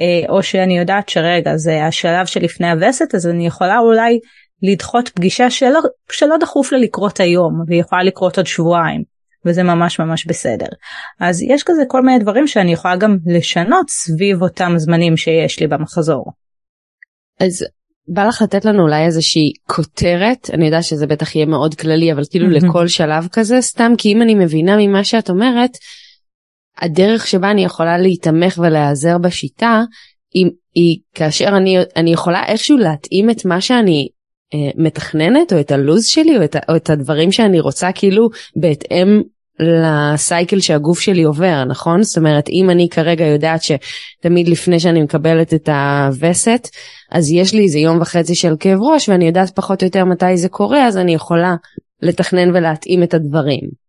אה, 0.00 0.28
או 0.28 0.42
שאני 0.42 0.78
יודעת 0.78 1.08
שרגע 1.08 1.56
זה 1.56 1.84
השלב 1.84 2.26
שלפני 2.26 2.70
הווסת 2.70 3.14
אז 3.14 3.26
אני 3.26 3.46
יכולה 3.46 3.78
אולי 3.78 4.18
לדחות 4.62 5.08
פגישה 5.08 5.50
שלא, 5.50 5.80
שלא 6.12 6.36
דחוף 6.36 6.72
לה 6.72 6.78
לקרות 6.78 7.20
היום 7.20 7.64
והיא 7.66 7.80
יכולה 7.80 8.02
לקרות 8.02 8.36
עוד 8.36 8.46
שבועיים. 8.46 9.11
וזה 9.46 9.62
ממש 9.62 10.00
ממש 10.00 10.26
בסדר. 10.26 10.66
אז 11.20 11.42
יש 11.42 11.62
כזה 11.62 11.82
כל 11.88 12.02
מיני 12.02 12.18
דברים 12.18 12.46
שאני 12.46 12.72
יכולה 12.72 12.96
גם 12.96 13.16
לשנות 13.26 13.90
סביב 13.90 14.42
אותם 14.42 14.72
זמנים 14.76 15.16
שיש 15.16 15.60
לי 15.60 15.66
במחזור. 15.66 16.24
אז 17.40 17.64
בא 18.08 18.26
לך 18.26 18.42
לתת 18.42 18.64
לנו 18.64 18.82
אולי 18.82 19.04
איזושהי 19.04 19.52
כותרת 19.68 20.50
אני 20.52 20.66
יודע 20.66 20.82
שזה 20.82 21.06
בטח 21.06 21.36
יהיה 21.36 21.46
מאוד 21.46 21.74
כללי 21.74 22.12
אבל 22.12 22.22
כאילו 22.30 22.50
לכל 22.50 22.88
שלב 22.88 23.28
כזה 23.32 23.60
סתם 23.60 23.92
כי 23.98 24.12
אם 24.12 24.22
אני 24.22 24.34
מבינה 24.34 24.76
ממה 24.78 25.04
שאת 25.04 25.30
אומרת 25.30 25.70
הדרך 26.78 27.26
שבה 27.26 27.50
אני 27.50 27.64
יכולה 27.64 27.98
להיתמך 27.98 28.58
ולהיעזר 28.58 29.18
בשיטה 29.18 29.82
היא, 30.34 30.46
היא 30.74 30.98
כאשר 31.14 31.48
אני, 31.48 31.78
אני 31.96 32.12
יכולה 32.12 32.44
איכשהו 32.46 32.76
להתאים 32.76 33.30
את 33.30 33.44
מה 33.44 33.60
שאני 33.60 34.08
אה, 34.54 34.70
מתכננת 34.76 35.52
או 35.52 35.60
את 35.60 35.70
הלו"ז 35.70 36.06
שלי 36.06 36.36
או 36.36 36.44
את, 36.44 36.56
או 36.68 36.76
את 36.76 36.90
הדברים 36.90 37.32
שאני 37.32 37.60
רוצה 37.60 37.92
כאילו 37.94 38.28
בהתאם 38.56 39.22
לסייקל 39.60 40.60
שהגוף 40.60 41.00
שלי 41.00 41.22
עובר 41.22 41.64
נכון 41.64 42.02
זאת 42.02 42.18
אומרת 42.18 42.48
אם 42.48 42.70
אני 42.70 42.88
כרגע 42.88 43.24
יודעת 43.24 43.60
שתמיד 43.62 44.48
לפני 44.48 44.80
שאני 44.80 45.02
מקבלת 45.02 45.54
את 45.54 45.68
הווסת 45.68 46.68
אז 47.10 47.30
יש 47.32 47.54
לי 47.54 47.62
איזה 47.62 47.78
יום 47.78 48.00
וחצי 48.00 48.34
של 48.34 48.54
כאב 48.60 48.78
ראש 48.82 49.08
ואני 49.08 49.26
יודעת 49.26 49.50
פחות 49.50 49.82
או 49.82 49.86
יותר 49.86 50.04
מתי 50.04 50.36
זה 50.36 50.48
קורה 50.48 50.86
אז 50.86 50.98
אני 50.98 51.14
יכולה 51.14 51.54
לתכנן 52.02 52.50
ולהתאים 52.50 53.02
את 53.02 53.14
הדברים. 53.14 53.82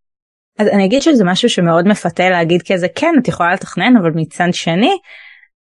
אז 0.59 0.67
אני 0.67 0.85
אגיד 0.85 1.01
שזה 1.01 1.23
משהו 1.23 1.49
שמאוד 1.49 1.87
מפתה 1.87 2.29
להגיד 2.29 2.61
כזה 2.71 2.87
כן 2.95 3.13
את 3.21 3.27
יכולה 3.27 3.53
לתכנן 3.53 3.97
אבל 4.01 4.11
מצד 4.15 4.47
שני 4.51 4.91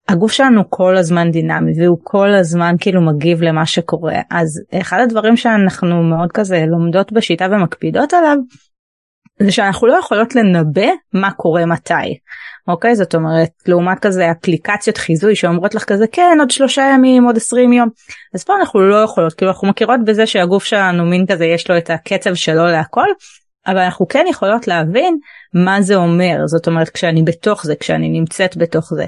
הגוף 0.08 0.32
שלנו 0.32 0.62
כל 0.68 0.96
הזמן 0.96 1.30
דינמי 1.30 1.72
והוא 1.82 1.98
כל 2.02 2.34
הזמן 2.34 2.74
כאילו 2.80 3.00
מגיב 3.06 3.42
למה 3.42 3.66
שקורה 3.66 4.20
אז 4.30 4.62
אחד 4.80 4.98
הדברים 5.02 5.36
שאנחנו 5.36 6.02
מאוד 6.02 6.32
כזה 6.32 6.64
לומדות 6.66 7.12
בשיטה 7.12 7.46
ומקפידות 7.50 8.14
עליו 8.14 8.36
זה 9.44 9.52
שאנחנו 9.52 9.86
לא 9.86 9.98
יכולות 9.98 10.34
לנבא 10.34 10.88
מה 11.12 11.30
קורה 11.30 11.66
מתי. 11.66 12.18
אוקיי 12.68 12.96
זאת 12.96 13.14
אומרת 13.14 13.50
לעומת 13.66 13.98
כזה 13.98 14.30
אפליקציות 14.30 14.96
חיזוי 14.96 15.36
שאומרות 15.36 15.74
לך 15.74 15.84
כזה 15.84 16.04
כן 16.12 16.36
עוד 16.40 16.50
שלושה 16.50 16.82
ימים 16.94 17.24
עוד 17.24 17.36
עשרים 17.36 17.72
יום 17.72 17.88
אז 18.34 18.44
פה 18.44 18.52
אנחנו 18.60 18.80
לא 18.80 18.96
יכולות 18.96 19.32
כאילו 19.32 19.50
אנחנו 19.50 19.68
מכירות 19.68 20.00
בזה 20.04 20.26
שהגוף 20.26 20.64
שלנו 20.64 21.04
מין 21.04 21.26
כזה 21.26 21.44
יש 21.44 21.70
לו 21.70 21.78
את 21.78 21.90
הקצב 21.90 22.34
שלו 22.34 22.66
להכל 22.66 23.06
אבל 23.66 23.78
אנחנו 23.78 24.08
כן 24.08 24.24
יכולות 24.30 24.68
להבין 24.68 25.16
מה 25.54 25.82
זה 25.82 25.94
אומר 25.96 26.36
זאת 26.46 26.66
אומרת 26.66 26.88
כשאני 26.88 27.22
בתוך 27.22 27.64
זה 27.66 27.76
כשאני 27.76 28.08
נמצאת 28.08 28.56
בתוך 28.56 28.94
זה. 28.94 29.04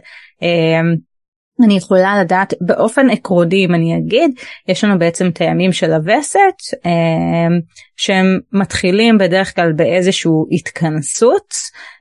אני 1.63 1.77
יכולה 1.77 2.21
לדעת 2.21 2.55
באופן 2.61 3.11
עקרוני 3.11 3.65
אם 3.65 3.75
אני 3.75 3.97
אגיד 3.97 4.31
יש 4.69 4.85
לנו 4.85 4.99
בעצם 4.99 5.29
את 5.29 5.41
הימים 5.41 5.73
של 5.73 5.93
הווסת 5.93 6.79
אמ, 6.87 7.61
שהם 7.97 8.39
מתחילים 8.53 9.19
בדרך 9.19 9.55
כלל 9.55 9.73
באיזושהי 9.73 10.31
התכנסות 10.53 11.55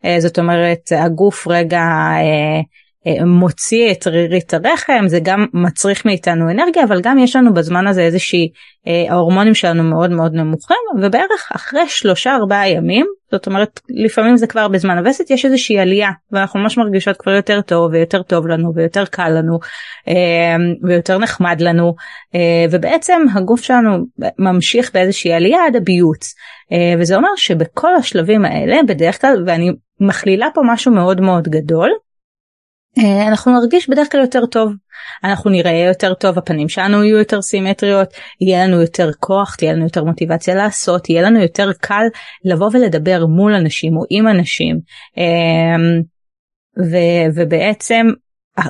אה, 0.05 0.19
זאת 0.19 0.39
אומרת 0.39 0.89
הגוף 0.91 1.47
רגע 1.47 1.81
אה, 2.17 2.61
מוציא 3.25 3.91
את 3.91 4.07
רירית 4.07 4.53
הרחם 4.53 5.03
זה 5.07 5.19
גם 5.23 5.45
מצריך 5.53 6.05
מאיתנו 6.05 6.51
אנרגיה 6.51 6.83
אבל 6.83 7.01
גם 7.01 7.17
יש 7.17 7.35
לנו 7.35 7.53
בזמן 7.53 7.87
הזה 7.87 8.01
איזושהי 8.01 8.49
אה, 8.87 9.13
ההורמונים 9.13 9.53
שלנו 9.53 9.83
מאוד 9.83 10.11
מאוד 10.11 10.33
נמוכים 10.33 10.77
ובערך 11.03 11.51
אחרי 11.55 11.87
שלושה 11.87 12.35
ארבעה 12.35 12.69
ימים 12.69 13.05
זאת 13.31 13.47
אומרת 13.47 13.79
לפעמים 13.89 14.37
זה 14.37 14.47
כבר 14.47 14.67
בזמן 14.67 14.97
הווסת 14.97 15.31
יש 15.31 15.45
איזושהי 15.45 15.79
עלייה 15.79 16.09
ואנחנו 16.31 16.59
ממש 16.59 16.77
מרגישות 16.77 17.17
כבר 17.17 17.31
יותר 17.31 17.61
טוב 17.61 17.91
ויותר 17.91 18.21
טוב 18.21 18.47
לנו 18.47 18.71
ויותר 18.75 19.05
קל 19.05 19.29
לנו 19.29 19.59
אה, 20.07 20.55
ויותר 20.83 21.17
נחמד 21.17 21.61
לנו 21.61 21.95
ובעצם 22.71 23.21
הגוף 23.35 23.63
שלנו 23.63 23.97
ממשיך 24.39 24.91
באיזושהי 24.93 25.33
עלייה 25.33 25.65
עד 25.67 25.75
הביוץ. 25.75 26.35
וזה 26.99 27.15
אומר 27.15 27.29
שבכל 27.35 27.95
השלבים 27.95 28.45
האלה 28.45 28.77
בדרך 28.87 29.21
כלל 29.21 29.43
ואני 29.47 29.71
מכלילה 29.99 30.47
פה 30.53 30.61
משהו 30.65 30.91
מאוד 30.91 31.21
מאוד 31.21 31.47
גדול 31.47 31.89
אה, 31.89 32.12
אנחנו 33.27 33.59
נרגיש 33.59 33.89
בדרך 33.89 34.11
כלל 34.11 34.21
יותר 34.21 34.45
טוב. 34.45 34.71
אנחנו 35.23 35.49
נראה 35.49 35.85
יותר 35.87 36.13
טוב 36.13 36.37
הפנים 36.37 36.69
שלנו 36.69 37.03
יהיו 37.03 37.17
יותר 37.17 37.41
סימטריות 37.41 38.09
יהיה 38.41 38.67
לנו 38.67 38.81
יותר 38.81 39.09
כוח 39.19 39.55
תהיה 39.55 39.73
לנו 39.73 39.83
יותר 39.83 40.03
מוטיבציה 40.03 40.55
לעשות 40.55 41.09
יהיה 41.09 41.21
לנו 41.21 41.41
יותר 41.41 41.69
קל 41.81 42.03
לבוא 42.45 42.69
ולדבר 42.73 43.25
מול 43.25 43.53
אנשים 43.53 43.97
או 43.97 44.03
עם 44.09 44.27
אנשים. 44.27 44.79
אמ, 45.17 46.01
ו- 46.91 47.35
ובעצם 47.35 48.07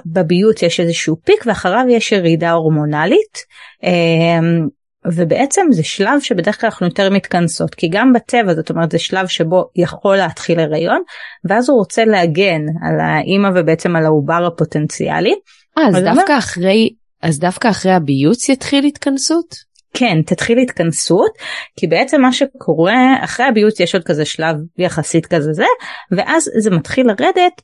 בביות 0.05 0.63
יש 0.63 0.79
איזשהו 0.79 1.15
פיק 1.25 1.43
ואחריו 1.45 1.85
יש 1.89 2.11
ירידה 2.11 2.51
הורמונלית. 2.51 3.37
אמ, 3.83 4.67
ובעצם 5.13 5.61
זה 5.71 5.83
שלב 5.83 6.19
שבדרך 6.19 6.61
כלל 6.61 6.67
אנחנו 6.67 6.87
יותר 6.87 7.09
מתכנסות 7.09 7.75
כי 7.75 7.87
גם 7.91 8.13
בטבע 8.13 8.53
זאת 8.53 8.69
אומרת 8.69 8.91
זה 8.91 8.99
שלב 8.99 9.27
שבו 9.27 9.69
יכול 9.75 10.17
להתחיל 10.17 10.59
הריון 10.59 11.01
ואז 11.49 11.69
הוא 11.69 11.77
רוצה 11.77 12.05
להגן 12.05 12.61
על 12.87 12.99
האימא 12.99 13.49
ובעצם 13.55 13.95
על 13.95 14.05
העובר 14.05 14.45
הפוטנציאלי. 14.47 15.35
אה, 15.77 15.87
אז 15.87 15.95
דווקא 15.95 16.21
אומר... 16.21 16.37
אחרי 16.37 16.89
אז 17.21 17.39
דווקא 17.39 17.69
אחרי 17.69 17.91
הביוץ 17.91 18.49
יתחיל 18.49 18.85
התכנסות? 18.85 19.73
כן 19.93 20.21
תתחיל 20.25 20.57
התכנסות 20.57 21.31
כי 21.79 21.87
בעצם 21.87 22.21
מה 22.21 22.33
שקורה 22.33 23.15
אחרי 23.23 23.45
הביוץ 23.45 23.79
יש 23.79 23.95
עוד 23.95 24.03
כזה 24.03 24.25
שלב 24.25 24.55
יחסית 24.77 25.25
כזה 25.25 25.53
זה 25.53 25.65
ואז 26.11 26.49
זה 26.59 26.71
מתחיל 26.71 27.07
לרדת 27.07 27.61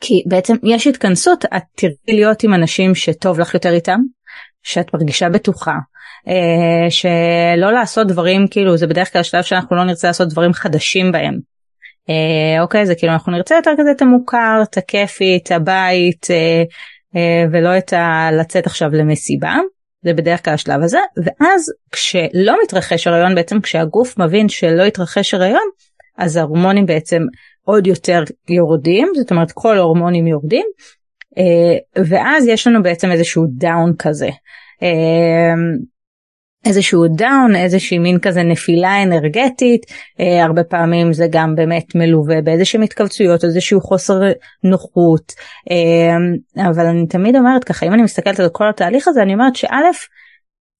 כי 0.00 0.22
בעצם 0.26 0.54
יש 0.64 0.86
התכנסות 0.86 1.44
את 1.44 1.62
תראי 1.76 1.92
להיות 2.08 2.42
עם 2.42 2.54
אנשים 2.54 2.94
שטוב 2.94 3.40
לך 3.40 3.54
יותר 3.54 3.72
איתם 3.72 3.98
שאת 4.62 4.94
מרגישה 4.94 5.28
בטוחה 5.28 5.74
שלא 6.88 7.72
לעשות 7.72 8.06
דברים 8.06 8.46
כאילו 8.50 8.76
זה 8.76 8.86
בדרך 8.86 9.12
כלל 9.12 9.22
שלב 9.22 9.42
שאנחנו 9.42 9.76
לא 9.76 9.84
נרצה 9.84 10.06
לעשות 10.06 10.28
דברים 10.28 10.52
חדשים 10.52 11.12
בהם. 11.12 11.38
אה, 12.10 12.62
אוקיי 12.62 12.86
זה 12.86 12.94
כאילו 12.94 13.12
אנחנו 13.12 13.32
נרצה 13.32 13.54
יותר 13.54 13.70
כזה 13.78 13.90
את 13.90 14.02
המוכר 14.02 14.60
את 14.62 14.76
הכיפי 14.76 15.38
את 15.42 15.52
הבית 15.52 16.26
אה, 16.30 16.62
אה, 17.16 17.44
ולא 17.52 17.78
את 17.78 17.92
ה... 17.92 18.28
לצאת 18.32 18.66
עכשיו 18.66 18.88
למסיבה. 18.92 19.54
זה 20.04 20.12
בדרך 20.12 20.44
כלל 20.44 20.54
השלב 20.54 20.82
הזה 20.82 20.98
ואז 21.16 21.72
כשלא 21.92 22.56
מתרחש 22.64 23.06
הריון 23.06 23.34
בעצם 23.34 23.60
כשהגוף 23.60 24.18
מבין 24.18 24.48
שלא 24.48 24.82
התרחש 24.82 25.34
הריון 25.34 25.68
אז 26.18 26.36
ההורמונים 26.36 26.86
בעצם 26.86 27.22
עוד 27.62 27.86
יותר 27.86 28.22
יורדים 28.48 29.12
זאת 29.16 29.30
אומרת 29.30 29.52
כל 29.52 29.78
ההורמונים 29.78 30.26
יורדים 30.26 30.66
אה, 31.38 32.02
ואז 32.08 32.46
יש 32.46 32.66
לנו 32.66 32.82
בעצם 32.82 33.10
איזשהו 33.10 33.44
down 33.48 33.92
כזה. 33.98 34.28
איזשהו 36.66 37.08
down 37.08 37.56
איזושהי 37.56 37.98
מין 37.98 38.18
כזה 38.18 38.42
נפילה 38.42 39.02
אנרגטית 39.02 39.86
אה, 40.20 40.44
הרבה 40.44 40.64
פעמים 40.64 41.12
זה 41.12 41.26
גם 41.30 41.54
באמת 41.54 41.94
מלווה 41.94 42.40
באיזשהם 42.42 42.82
התכווצויות 42.82 43.44
איזשהו 43.44 43.80
חוסר 43.80 44.20
נוחות. 44.64 45.32
אה, 45.70 46.66
אבל 46.68 46.86
אני 46.86 47.06
תמיד 47.06 47.36
אומרת 47.36 47.64
ככה 47.64 47.86
אם 47.86 47.94
אני 47.94 48.02
מסתכלת 48.02 48.40
על 48.40 48.48
כל 48.48 48.68
התהליך 48.68 49.08
הזה 49.08 49.22
אני 49.22 49.34
אומרת 49.34 49.56
שא' 49.56 50.16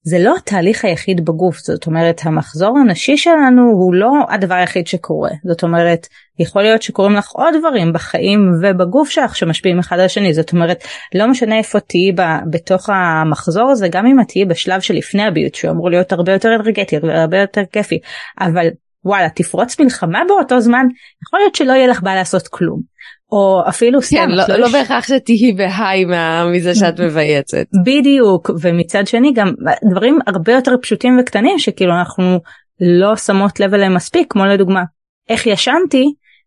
זה 0.07 0.19
לא 0.19 0.35
התהליך 0.37 0.85
היחיד 0.85 1.25
בגוף 1.25 1.57
זאת 1.57 1.87
אומרת 1.87 2.21
המחזור 2.23 2.77
הנשי 2.77 3.17
שלנו 3.17 3.61
הוא 3.61 3.93
לא 3.93 4.11
הדבר 4.29 4.55
היחיד 4.55 4.87
שקורה 4.87 5.29
זאת 5.43 5.63
אומרת 5.63 6.07
יכול 6.39 6.61
להיות 6.61 6.81
שקורים 6.81 7.13
לך 7.13 7.29
עוד 7.31 7.53
דברים 7.59 7.93
בחיים 7.93 8.51
ובגוף 8.61 9.09
שלך 9.09 9.35
שמשפיעים 9.35 9.79
אחד 9.79 9.99
על 9.99 10.05
השני 10.05 10.33
זאת 10.33 10.51
אומרת 10.51 10.83
לא 11.15 11.27
משנה 11.27 11.57
איפה 11.57 11.79
תהיי 11.79 12.11
בתוך 12.49 12.89
המחזור 12.89 13.69
הזה 13.69 13.87
גם 13.87 14.05
אם 14.05 14.19
את 14.19 14.27
תהיי 14.27 14.45
בשלב 14.45 14.81
שלפני 14.81 15.23
הביוט 15.23 15.55
שהוא 15.55 15.71
אמור 15.71 15.89
להיות 15.89 16.11
הרבה 16.11 16.33
יותר 16.33 16.55
אנרגטי 16.55 16.95
הרבה 17.03 17.37
יותר 17.37 17.61
כיפי 17.71 17.99
אבל 18.39 18.67
וואלה 19.05 19.29
תפרוץ 19.29 19.79
מלחמה 19.79 20.19
באותו 20.27 20.59
זמן 20.59 20.85
יכול 21.27 21.39
להיות 21.39 21.55
שלא 21.55 21.73
יהיה 21.73 21.87
לך 21.87 22.03
בעיה 22.03 22.15
לעשות 22.15 22.47
כלום. 22.47 22.96
או 23.31 23.61
אפילו 23.69 24.01
סתם 24.01 24.17
כן, 24.17 24.29
לא, 24.29 24.43
לא, 24.49 24.55
לא 24.55 24.67
בהכרח 24.67 25.07
שתהיי 25.07 25.53
בהיי 25.57 26.05
מזה 26.53 26.75
שאת 26.75 26.99
מבייצת. 26.99 27.65
בדיוק 27.85 28.49
ומצד 28.61 29.07
שני 29.07 29.33
גם 29.33 29.47
דברים 29.91 30.19
הרבה 30.27 30.53
יותר 30.53 30.71
פשוטים 30.81 31.17
וקטנים 31.21 31.59
שכאילו 31.59 31.93
אנחנו 31.93 32.39
לא 32.81 33.15
שמות 33.15 33.59
לב 33.59 33.73
אליהם 33.73 33.93
מספיק 33.95 34.27
כמו 34.29 34.45
לדוגמה 34.45 34.83
איך 35.29 35.47
ישנתי 35.47 36.03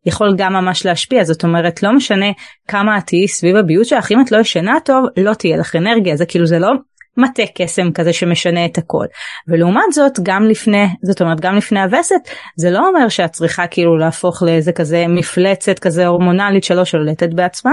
יכול 0.06 0.34
גם 0.38 0.52
ממש 0.52 0.86
להשפיע 0.86 1.24
זאת 1.24 1.44
אומרת 1.44 1.82
לא 1.82 1.92
משנה 1.92 2.26
כמה 2.68 2.98
את 2.98 3.06
תהיי 3.06 3.28
סביב 3.28 3.56
הביוט 3.56 3.86
שלך 3.86 4.12
אם 4.12 4.20
את 4.20 4.32
לא 4.32 4.38
ישנה 4.38 4.74
טוב 4.84 5.04
לא 5.16 5.34
תהיה 5.34 5.56
לך 5.56 5.76
אנרגיה 5.76 6.16
זה 6.16 6.26
כאילו 6.26 6.46
זה 6.46 6.58
לא 6.58 6.68
מטה 7.16 7.42
קסם 7.54 7.92
כזה 7.92 8.12
שמשנה 8.12 8.66
את 8.66 8.78
הכל 8.78 9.06
ולעומת 9.48 9.92
זאת 9.92 10.12
גם 10.22 10.44
לפני 10.44 10.86
זאת 11.02 11.20
אומרת 11.20 11.40
גם 11.40 11.56
לפני 11.56 11.80
הווסת 11.80 12.20
זה 12.56 12.70
לא 12.70 12.88
אומר 12.88 13.08
שאת 13.08 13.32
צריכה 13.32 13.66
כאילו 13.66 13.98
להפוך 13.98 14.42
לאיזה 14.42 14.72
כזה 14.72 15.04
מפלצת 15.08 15.78
כזה 15.78 16.06
הורמונלית 16.06 16.64
שלא 16.64 16.84
שולטת 16.84 17.34
בעצמה. 17.34 17.72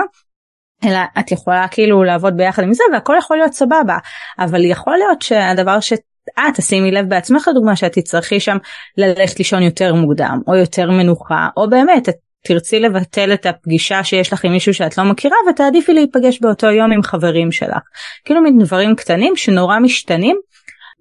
אלא 0.84 1.00
את 1.20 1.32
יכולה 1.32 1.68
כאילו 1.72 2.04
לעבוד 2.04 2.38
ביחד 2.38 2.64
עם 2.64 2.74
זה 2.74 2.84
והכל 2.94 3.14
יכול 3.20 3.38
להיות 3.38 3.54
סבבה 3.54 3.98
אבל 4.40 4.66
יכול 4.66 4.98
להיות 4.98 5.22
שהדבר 5.22 5.80
ש... 5.80 5.94
את 6.40 6.56
תשימי 6.56 6.92
לב 6.92 7.10
בעצמך 7.10 7.48
לדוגמה 7.48 7.76
שאת 7.76 7.92
תצטרכי 7.92 8.40
שם 8.40 8.58
ללכת 8.98 9.40
לישון 9.40 9.64
יותר 9.64 9.94
מוקדם 9.94 10.40
או 10.48 10.56
יותר 10.56 10.92
מנוחה 10.92 11.48
או 11.58 11.70
באמת 11.70 12.10
את 12.10 12.16
תרצי 12.48 12.80
לבטל 12.80 13.34
את 13.34 13.46
הפגישה 13.46 14.04
שיש 14.04 14.34
לך 14.34 14.46
עם 14.46 14.52
מישהו 14.52 14.74
שאת 14.74 14.98
לא 14.98 15.04
מכירה 15.04 15.36
ותעדיפי 15.50 15.94
להיפגש 15.94 16.42
באותו 16.42 16.68
יום 16.68 16.92
עם 16.92 17.04
חברים 17.04 17.52
שלך. 17.52 17.82
כאילו 18.26 18.42
מין 18.42 18.58
דברים 18.60 18.96
קטנים 18.96 19.36
שנורא 19.36 19.80
משתנים 19.80 20.38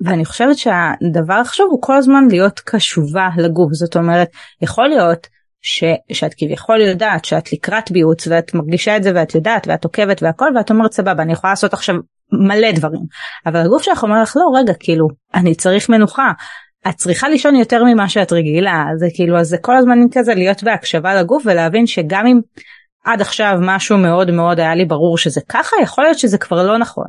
ואני 0.04 0.24
חושבת 0.24 0.58
שהדבר 0.58 1.34
החשוב 1.34 1.66
הוא 1.70 1.82
כל 1.82 1.96
הזמן 1.96 2.24
להיות 2.30 2.60
קשובה 2.60 3.28
לגוף. 3.36 3.72
זאת 3.72 3.96
אומרת 3.96 4.28
יכול 4.62 4.88
להיות 4.88 5.26
ש, 5.62 5.84
שאת 6.12 6.34
כביכול 6.36 6.80
יודעת 6.80 7.24
שאת 7.24 7.52
לקראת 7.52 7.90
ביוץ 7.90 8.26
ואת 8.26 8.54
מרגישה 8.54 8.96
את 8.96 9.02
זה 9.02 9.12
ואת 9.14 9.34
יודעת 9.34 9.66
ואת 9.68 9.84
עוקבת 9.84 10.22
והכל 10.22 10.48
ואת 10.56 10.70
אומרת 10.70 10.92
סבבה 10.92 11.22
אני 11.22 11.32
יכולה 11.32 11.52
לעשות 11.52 11.72
עכשיו 11.72 11.94
מלא 12.32 12.72
דברים. 12.72 13.02
אבל 13.46 13.60
הגוף 13.60 13.82
שלך 13.82 14.02
אומר 14.02 14.22
לך 14.22 14.36
לא 14.36 14.60
רגע 14.60 14.72
כאילו 14.80 15.08
אני 15.34 15.54
צריך 15.54 15.88
מנוחה 15.88 16.32
את 16.88 16.94
צריכה 16.94 17.28
לישון 17.28 17.56
יותר 17.56 17.84
ממה 17.84 18.08
שאת 18.08 18.32
רגילה 18.32 18.84
זה 18.96 19.06
כאילו 19.14 19.38
אז 19.38 19.48
זה 19.48 19.56
כל 19.60 19.76
הזמן 19.76 19.98
כזה 20.12 20.34
להיות 20.34 20.62
בהקשבה 20.62 21.14
לגוף 21.14 21.42
ולהבין 21.46 21.86
שגם 21.86 22.26
אם 22.26 22.40
עד 23.04 23.20
עכשיו 23.20 23.58
משהו 23.60 23.98
מאוד 23.98 24.30
מאוד 24.30 24.60
היה 24.60 24.74
לי 24.74 24.84
ברור 24.84 25.18
שזה 25.18 25.40
ככה 25.48 25.76
יכול 25.82 26.04
להיות 26.04 26.18
שזה 26.18 26.38
כבר 26.38 26.66
לא 26.66 26.78
נכון. 26.78 27.06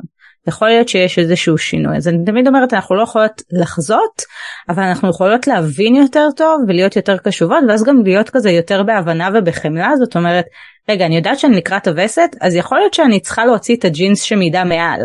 יכול 0.48 0.68
להיות 0.68 0.88
שיש 0.88 1.18
איזשהו 1.18 1.58
שינוי. 1.58 1.96
אז 1.96 2.08
אני 2.08 2.24
תמיד 2.26 2.46
אומרת 2.46 2.74
אנחנו 2.74 2.96
לא 2.96 3.02
יכולות 3.02 3.42
לחזות 3.52 4.22
אבל 4.68 4.82
אנחנו 4.82 5.10
יכולות 5.10 5.46
להבין 5.46 5.94
יותר 5.94 6.28
טוב 6.36 6.60
ולהיות 6.68 6.96
יותר 6.96 7.16
קשובות 7.18 7.58
ואז 7.68 7.84
גם 7.84 8.02
להיות 8.04 8.30
כזה 8.30 8.50
יותר 8.50 8.82
בהבנה 8.82 9.28
ובחמלה. 9.34 9.90
זאת 9.98 10.16
אומרת 10.16 10.44
רגע 10.88 11.06
אני 11.06 11.16
יודעת 11.16 11.38
שאני 11.38 11.56
לקראת 11.56 11.88
הווסת 11.88 12.30
אז 12.40 12.54
יכול 12.54 12.78
להיות 12.78 12.94
שאני 12.94 13.20
צריכה 13.20 13.44
להוציא 13.44 13.76
את 13.76 13.84
הג'ינס 13.84 14.22
שמידה 14.22 14.64
מעל 14.64 15.00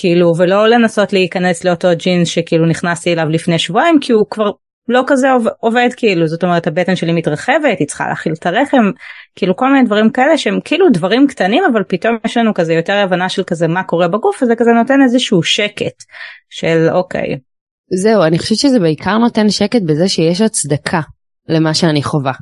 כאילו 0.00 0.32
ולא 0.36 0.68
לנסות 0.68 1.12
להיכנס 1.12 1.64
לאותו 1.64 1.88
ג'ינס 1.96 2.28
שכאילו 2.28 2.66
נכנסתי 2.66 3.12
אליו 3.12 3.28
לפני 3.28 3.58
שבועיים 3.58 3.98
כי 4.00 4.12
הוא 4.12 4.26
כבר 4.30 4.50
לא 4.88 5.02
כזה 5.06 5.28
עובד 5.60 5.88
כאילו 5.96 6.26
זאת 6.26 6.42
אומרת 6.42 6.66
הבטן 6.66 6.96
שלי 6.96 7.12
מתרחבת 7.12 7.78
היא 7.78 7.86
צריכה 7.86 8.08
להכיל 8.08 8.32
את 8.32 8.46
הרחם 8.46 8.90
כאילו 9.36 9.56
כל 9.56 9.72
מיני 9.72 9.86
דברים 9.86 10.10
כאלה 10.10 10.38
שהם 10.38 10.58
כאילו 10.64 10.86
דברים 10.92 11.26
קטנים 11.26 11.62
אבל 11.72 11.82
פתאום 11.88 12.16
יש 12.26 12.36
לנו 12.36 12.54
כזה 12.54 12.74
יותר 12.74 12.92
הבנה 12.92 13.28
של 13.28 13.42
כזה 13.42 13.68
מה 13.68 13.82
קורה 13.82 14.08
בגוף 14.08 14.42
וזה 14.42 14.54
כזה 14.56 14.70
נותן 14.70 15.02
איזשהו 15.02 15.42
שקט 15.42 16.02
של 16.50 16.88
אוקיי. 16.92 17.38
זהו 17.94 18.22
אני 18.22 18.38
חושבת 18.38 18.58
שזה 18.58 18.80
בעיקר 18.80 19.18
נותן 19.18 19.48
שקט 19.48 19.82
בזה 19.82 20.08
שיש 20.08 20.40
הצדקה 20.40 21.00
למה 21.48 21.74
שאני 21.74 22.02
חווה. 22.02 22.32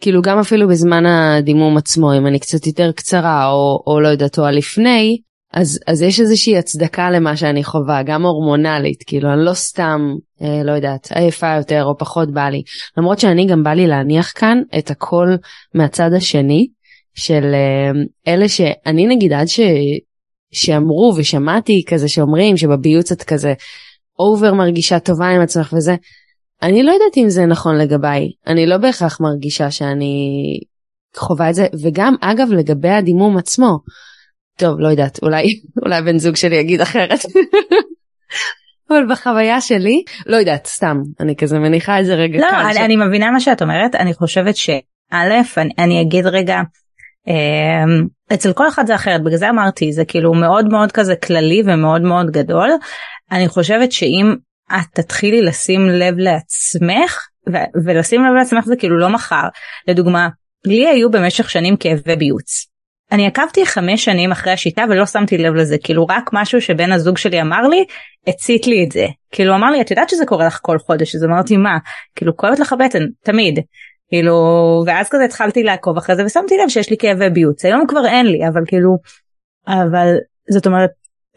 כאילו 0.00 0.22
גם 0.22 0.38
אפילו 0.38 0.68
בזמן 0.68 1.06
הדימום 1.06 1.76
עצמו 1.76 2.14
אם 2.18 2.26
אני 2.26 2.38
קצת 2.38 2.66
יותר 2.66 2.92
קצרה 2.92 3.46
או, 3.46 3.82
או 3.86 4.00
לא 4.00 4.08
יודעת 4.08 4.38
או 4.38 4.44
הלפני 4.44 5.18
אז, 5.52 5.78
אז 5.86 6.02
יש 6.02 6.20
איזושהי 6.20 6.58
הצדקה 6.58 7.10
למה 7.10 7.36
שאני 7.36 7.64
חווה, 7.64 8.02
גם 8.02 8.22
הורמונלית, 8.22 9.02
כאילו 9.06 9.32
אני 9.32 9.44
לא 9.44 9.54
סתם, 9.54 10.00
אה, 10.42 10.62
לא 10.64 10.72
יודעת, 10.72 11.12
עייפה 11.14 11.56
יותר 11.56 11.84
או 11.84 11.98
פחות 11.98 12.32
בא 12.32 12.48
לי. 12.48 12.62
למרות 12.96 13.18
שאני 13.18 13.46
גם 13.46 13.62
בא 13.62 13.70
לי 13.70 13.86
להניח 13.86 14.32
כאן 14.34 14.58
את 14.78 14.90
הכל 14.90 15.26
מהצד 15.74 16.10
השני, 16.16 16.66
של 17.14 17.44
אה, 17.54 18.32
אלה 18.32 18.48
שאני 18.48 19.06
נגיד 19.06 19.32
עד 19.32 19.48
ש, 19.48 19.60
שאמרו 20.52 21.14
ושמעתי 21.16 21.82
כזה 21.86 22.08
שאומרים 22.08 22.56
שבביוץ 22.56 23.12
את 23.12 23.22
כזה 23.22 23.54
אובר 24.18 24.54
מרגישה 24.54 24.98
טובה 24.98 25.28
עם 25.28 25.40
עצמך 25.40 25.72
וזה, 25.76 25.94
אני 26.62 26.82
לא 26.82 26.92
יודעת 26.92 27.16
אם 27.16 27.28
זה 27.28 27.46
נכון 27.46 27.78
לגביי, 27.78 28.28
אני 28.46 28.66
לא 28.66 28.76
בהכרח 28.76 29.20
מרגישה 29.20 29.70
שאני 29.70 30.16
חווה 31.16 31.50
את 31.50 31.54
זה, 31.54 31.66
וגם 31.82 32.14
אגב 32.20 32.48
לגבי 32.52 32.88
הדימום 32.88 33.36
עצמו. 33.36 33.78
טוב 34.56 34.80
לא 34.80 34.88
יודעת 34.88 35.18
אולי 35.22 35.60
אולי 35.84 36.02
בן 36.02 36.18
זוג 36.18 36.36
שלי 36.36 36.56
יגיד 36.56 36.80
אחרת. 36.80 37.18
אבל 38.90 39.06
בחוויה 39.10 39.60
שלי 39.60 40.04
לא 40.26 40.36
יודעת 40.36 40.66
סתם 40.66 40.96
אני 41.20 41.36
כזה 41.36 41.58
מניחה 41.58 42.00
את 42.00 42.06
זה 42.06 42.14
רגע. 42.14 42.38
לא 42.38 42.48
אני, 42.60 42.74
ש... 42.74 42.76
אני 42.76 42.96
מבינה 42.96 43.30
מה 43.30 43.40
שאת 43.40 43.62
אומרת 43.62 43.94
אני 43.94 44.14
חושבת 44.14 44.56
שא' 44.56 44.72
אני, 45.12 45.70
אני 45.78 46.02
אגיד 46.02 46.26
רגע 46.26 46.60
אה, 47.28 47.84
אצל 48.34 48.52
כל 48.52 48.68
אחד 48.68 48.86
זה 48.86 48.94
אחרת 48.94 49.22
בגלל 49.22 49.36
זה 49.36 49.50
אמרתי 49.50 49.92
זה 49.92 50.04
כאילו 50.04 50.34
מאוד 50.34 50.68
מאוד 50.68 50.92
כזה 50.92 51.16
כללי 51.16 51.62
ומאוד 51.66 52.02
מאוד 52.02 52.30
גדול. 52.30 52.70
אני 53.32 53.48
חושבת 53.48 53.92
שאם 53.92 54.34
את 54.72 54.86
תתחילי 54.94 55.42
לשים 55.42 55.88
לב 55.88 56.14
לעצמך 56.18 57.26
ו- 57.52 57.84
ולשים 57.86 58.24
לב 58.24 58.32
לעצמך 58.32 58.64
זה 58.64 58.76
כאילו 58.76 58.98
לא 58.98 59.08
מחר 59.08 59.48
לדוגמה 59.88 60.28
לי 60.64 60.88
היו 60.88 61.10
במשך 61.10 61.50
שנים 61.50 61.76
כאבי 61.76 62.16
ביוץ 62.16 62.71
אני 63.12 63.26
עקבתי 63.26 63.66
חמש 63.66 64.04
שנים 64.04 64.32
אחרי 64.32 64.52
השיטה 64.52 64.84
ולא 64.90 65.06
שמתי 65.06 65.38
לב 65.38 65.54
לזה 65.54 65.76
כאילו 65.84 66.06
רק 66.06 66.30
משהו 66.32 66.60
שבן 66.60 66.92
הזוג 66.92 67.18
שלי 67.18 67.40
אמר 67.40 67.68
לי 67.68 67.84
הצית 68.26 68.66
לי 68.66 68.84
את 68.84 68.92
זה. 68.92 69.06
כאילו 69.32 69.54
אמר 69.54 69.70
לי 69.70 69.80
את 69.80 69.90
יודעת 69.90 70.08
שזה 70.08 70.26
קורה 70.26 70.46
לך 70.46 70.58
כל 70.62 70.78
חודש? 70.78 71.14
אז 71.14 71.24
אמרתי 71.24 71.56
מה? 71.56 71.78
כאילו 72.16 72.36
כואבת 72.36 72.58
לך 72.58 72.74
בטן 72.84 73.02
תמיד. 73.24 73.58
כאילו 74.08 74.34
ואז 74.86 75.08
כזה 75.08 75.24
התחלתי 75.24 75.62
לעקוב 75.62 75.96
אחרי 75.96 76.16
זה 76.16 76.24
ושמתי 76.24 76.54
לב 76.62 76.68
שיש 76.68 76.90
לי 76.90 76.96
כאבי 76.96 77.30
ביוץ. 77.30 77.64
היום 77.64 77.86
כבר 77.86 78.06
אין 78.06 78.26
לי 78.26 78.48
אבל 78.48 78.60
כאילו 78.66 78.90
אבל 79.68 80.14
זאת 80.50 80.66
אומרת 80.66 80.90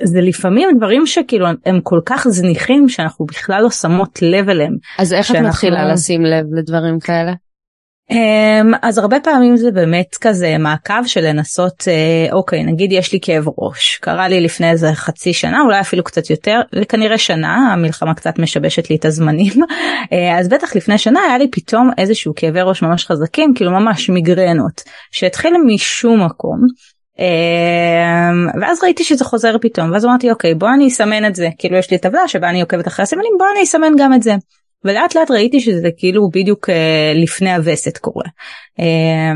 זה 0.04 0.22
לפעמים 0.22 0.70
דברים 0.78 1.06
שכאילו 1.06 1.48
הם 1.66 1.80
כל 1.84 2.00
כך 2.06 2.28
זניחים 2.28 2.90
שאנחנו 2.90 3.26
בכלל 3.26 3.64
לא 3.64 3.70
שמות 3.70 4.22
לב 4.22 4.50
אליהם. 4.50 4.74
אז 5.00 5.14
איך 5.14 5.26
שאנחנו... 5.26 5.48
את 5.48 5.50
מתחילה 5.50 5.94
לשים 5.94 6.22
לב 6.26 6.46
לדברים 6.58 7.00
כאלה? 7.00 7.34
Um, 8.12 8.78
אז 8.82 8.98
הרבה 8.98 9.20
פעמים 9.20 9.58
זה 9.58 9.72
באמת 9.72 10.16
כזה 10.22 10.58
מעקב 10.58 11.06
של 11.06 11.22
לנסות 11.22 11.82
uh, 11.82 12.34
אוקיי 12.34 12.64
נגיד 12.64 12.92
יש 12.92 13.14
לי 13.14 13.20
כאב 13.22 13.46
ראש 13.58 13.98
קרה 14.02 14.28
לי 14.28 14.42
לפני 14.42 14.72
איזה 14.72 14.94
חצי 14.94 15.34
שנה 15.34 15.62
אולי 15.62 15.80
אפילו 15.80 16.04
קצת 16.04 16.30
יותר 16.30 16.62
כנראה 16.90 17.18
שנה 17.18 17.74
המלחמה 17.74 18.14
קצת 18.14 18.40
משבשת 18.40 18.90
לי 18.90 18.96
את 18.96 19.06
הזמנים 19.06 19.54
uh, 19.54 20.16
אז 20.40 20.48
בטח 20.50 20.76
לפני 20.76 20.98
שנה 20.98 21.20
היה 21.28 21.38
לי 21.38 21.52
פתאום 21.52 21.90
איזשהו 21.98 22.34
כאבי 22.36 22.62
ראש 22.62 22.82
ממש 22.82 23.06
חזקים 23.06 23.54
כאילו 23.56 23.72
ממש 23.72 24.10
מיגרנות 24.10 24.82
שהתחיל 25.12 25.54
משום 25.66 26.26
מקום. 26.26 26.60
Um, 27.18 28.62
ואז 28.62 28.84
ראיתי 28.84 29.04
שזה 29.04 29.26
חוזר 29.26 29.56
פתאום 29.62 29.92
ואז 29.92 30.06
אמרתי 30.06 30.32
אוקיי 30.32 30.56
בוא 30.56 30.70
אני 30.70 30.88
אסמן 30.88 31.26
את 31.26 31.36
זה 31.36 31.50
כאילו 31.58 31.78
יש 31.78 31.92
לי 31.92 31.98
טבלה 31.98 32.28
שבה 32.28 32.50
אני 32.50 32.62
עוקבת 32.62 32.88
אחרי 32.88 33.04
הסימנים 33.04 33.32
בוא 33.38 33.46
אני 33.56 33.64
אסמן 33.64 33.94
גם 33.98 34.14
את 34.14 34.24
זה. 34.24 34.36
ולאט 34.86 35.16
לאט 35.16 35.32
ראיתי 35.32 35.60
שזה 35.60 35.90
כאילו 35.98 36.30
בדיוק 36.30 36.70
אה, 36.70 37.14
לפני 37.16 37.54
הווסת 37.54 37.98
קורה. 37.98 38.26
אה, 38.80 39.34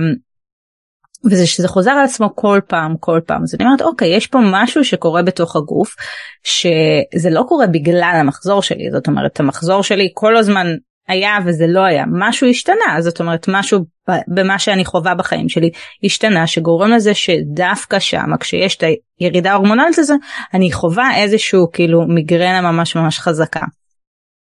וזה 1.25 1.47
שזה 1.47 1.67
חוזר 1.67 1.91
על 1.91 2.05
עצמו 2.05 2.35
כל 2.35 2.59
פעם 2.67 2.95
כל 2.99 3.19
פעם 3.25 3.41
אז 3.43 3.55
אני 3.55 3.65
אומרת 3.65 3.81
אוקיי 3.81 4.15
יש 4.15 4.27
פה 4.27 4.39
משהו 4.51 4.83
שקורה 4.83 5.21
בתוך 5.21 5.55
הגוף 5.55 5.95
שזה 6.43 7.29
לא 7.29 7.43
קורה 7.47 7.67
בגלל 7.67 8.17
המחזור 8.19 8.61
שלי 8.61 8.91
זאת 8.91 9.07
אומרת 9.07 9.39
המחזור 9.39 9.83
שלי 9.83 10.09
כל 10.13 10.37
הזמן 10.37 10.67
היה 11.07 11.37
וזה 11.45 11.65
לא 11.67 11.81
היה 11.85 12.03
משהו 12.11 12.47
השתנה 12.47 13.01
זאת 13.01 13.19
אומרת 13.19 13.45
משהו 13.47 13.79
במה 14.27 14.59
שאני 14.59 14.85
חווה 14.85 15.15
בחיים 15.15 15.49
שלי 15.49 15.69
השתנה 16.03 16.47
שגורם 16.47 16.91
לזה 16.91 17.13
שדווקא 17.13 17.99
שם 17.99 18.37
כשיש 18.39 18.75
את 18.75 18.83
הירידה 19.19 19.51
ההורמונלית 19.51 19.99
הזו 19.99 20.15
אני 20.53 20.71
חווה 20.71 21.15
איזשהו 21.15 21.71
כאילו 21.73 22.01
מיגרנה 22.07 22.71
ממש 22.71 22.95
ממש 22.95 23.19
חזקה. 23.19 23.65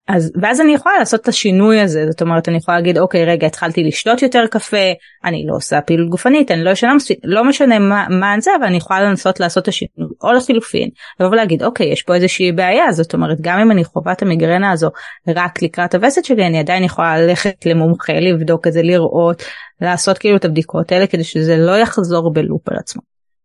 אז 0.08 0.32
ואז 0.42 0.60
אני 0.60 0.74
יכולה 0.74 0.94
לעשות 0.98 1.20
את 1.20 1.28
השינוי 1.28 1.80
הזה. 1.80 2.06
זאת 2.10 2.22
אומרת 2.22 2.48
אני 2.48 2.56
יכולה 2.56 2.76
להגיד 2.76 2.98
אוקיי 2.98 3.24
רגע 3.24 3.46
התחלתי 3.46 3.84
לשתות 3.84 4.22
יותר 4.22 4.44
קפה 4.50 4.92
אני 5.24 5.44
לא 5.48 5.56
עושה 5.56 5.80
פעילות 5.80 6.10
גופנית 6.10 6.50
אני 6.50 6.64
לא 6.64 6.70
ישנה 6.70 6.94
מספיק 6.94 7.18
לא 7.24 7.44
משנה 7.44 7.78
מה 7.78 8.06
מה 8.10 8.34
זה 8.40 8.50
אבל 8.58 8.66
אני 8.66 8.76
יכולה 8.76 9.02
לנסות 9.02 9.40
לעשות 9.40 9.62
את 9.62 9.68
השינוי. 9.68 10.08
או 10.22 10.32
לחילופין 10.32 10.88
לבוא 11.20 11.32
ולהגיד 11.32 11.62
אוקיי 11.62 11.86
יש 11.92 12.02
פה 12.02 12.14
איזושהי 12.14 12.52
בעיה. 12.52 12.92
זאת 12.92 13.14
אומרת 13.14 13.38
גם 13.40 13.58
אם 13.58 13.70
אני 13.70 13.84
חווה 13.84 14.12
את 14.12 14.22
המיגרנה 14.22 14.70
הזו 14.70 14.90
רק 15.28 15.62
לקראת 15.62 15.94
הווסת 15.94 16.24
שלי 16.24 16.46
אני 16.46 16.58
עדיין 16.58 16.84
יכולה 16.84 17.18
ללכת 17.18 17.66
למומחה 17.66 18.12
לבדוק 18.12 18.66
את 18.66 18.72
זה 18.72 18.82
לראות 18.82 19.42
לעשות 19.80 20.18
כאילו 20.18 20.36
את 20.36 20.44
הבדיקות 20.44 20.92
האלה 20.92 21.06
כדי 21.06 21.24
שזה 21.24 21.56
לא 21.56 21.78
יחזור 21.78 22.32
בלופ 22.32 22.68
על 22.68 22.76
עצמו. 22.76 23.02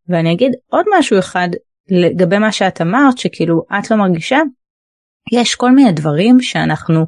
ואני 0.09 0.33
אגיד 0.33 0.51
עוד 0.69 0.85
משהו 0.97 1.19
אחד 1.19 1.49
לגבי 1.89 2.37
מה 2.37 2.51
שאת 2.51 2.81
אמרת 2.81 3.17
שכאילו 3.17 3.61
את 3.79 3.91
לא 3.91 3.97
מרגישה 3.97 4.39
יש 5.31 5.55
כל 5.55 5.71
מיני 5.71 5.91
דברים 5.91 6.41
שאנחנו 6.41 7.05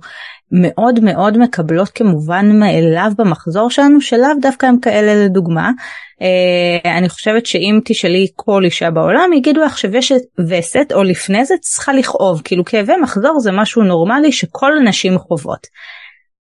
מאוד 0.51 0.99
מאוד 0.99 1.37
מקבלות 1.37 1.89
כמובן 1.89 2.59
מאליו 2.59 3.11
במחזור 3.17 3.69
שלנו 3.69 4.01
שלאו 4.01 4.29
דווקא 4.41 4.65
הם 4.65 4.79
כאלה 4.79 5.25
לדוגמה. 5.25 5.71
Uh, 6.13 6.87
אני 6.97 7.09
חושבת 7.09 7.45
שאם 7.45 7.79
תשאלי 7.85 8.27
כל 8.35 8.61
אישה 8.65 8.91
בעולם 8.91 9.33
יגידו 9.33 9.61
לך 9.61 9.77
שוושת 9.77 10.21
וסת 10.49 10.91
או 10.93 11.03
לפני 11.03 11.45
זה 11.45 11.55
צריכה 11.61 11.93
לכאוב 11.93 12.41
כאילו 12.43 12.65
כאבי 12.65 12.93
מחזור 13.01 13.39
זה 13.39 13.51
משהו 13.51 13.83
נורמלי 13.83 14.31
שכל 14.31 14.77
הנשים 14.77 15.17
חוות. 15.17 15.67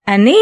אני 0.07 0.35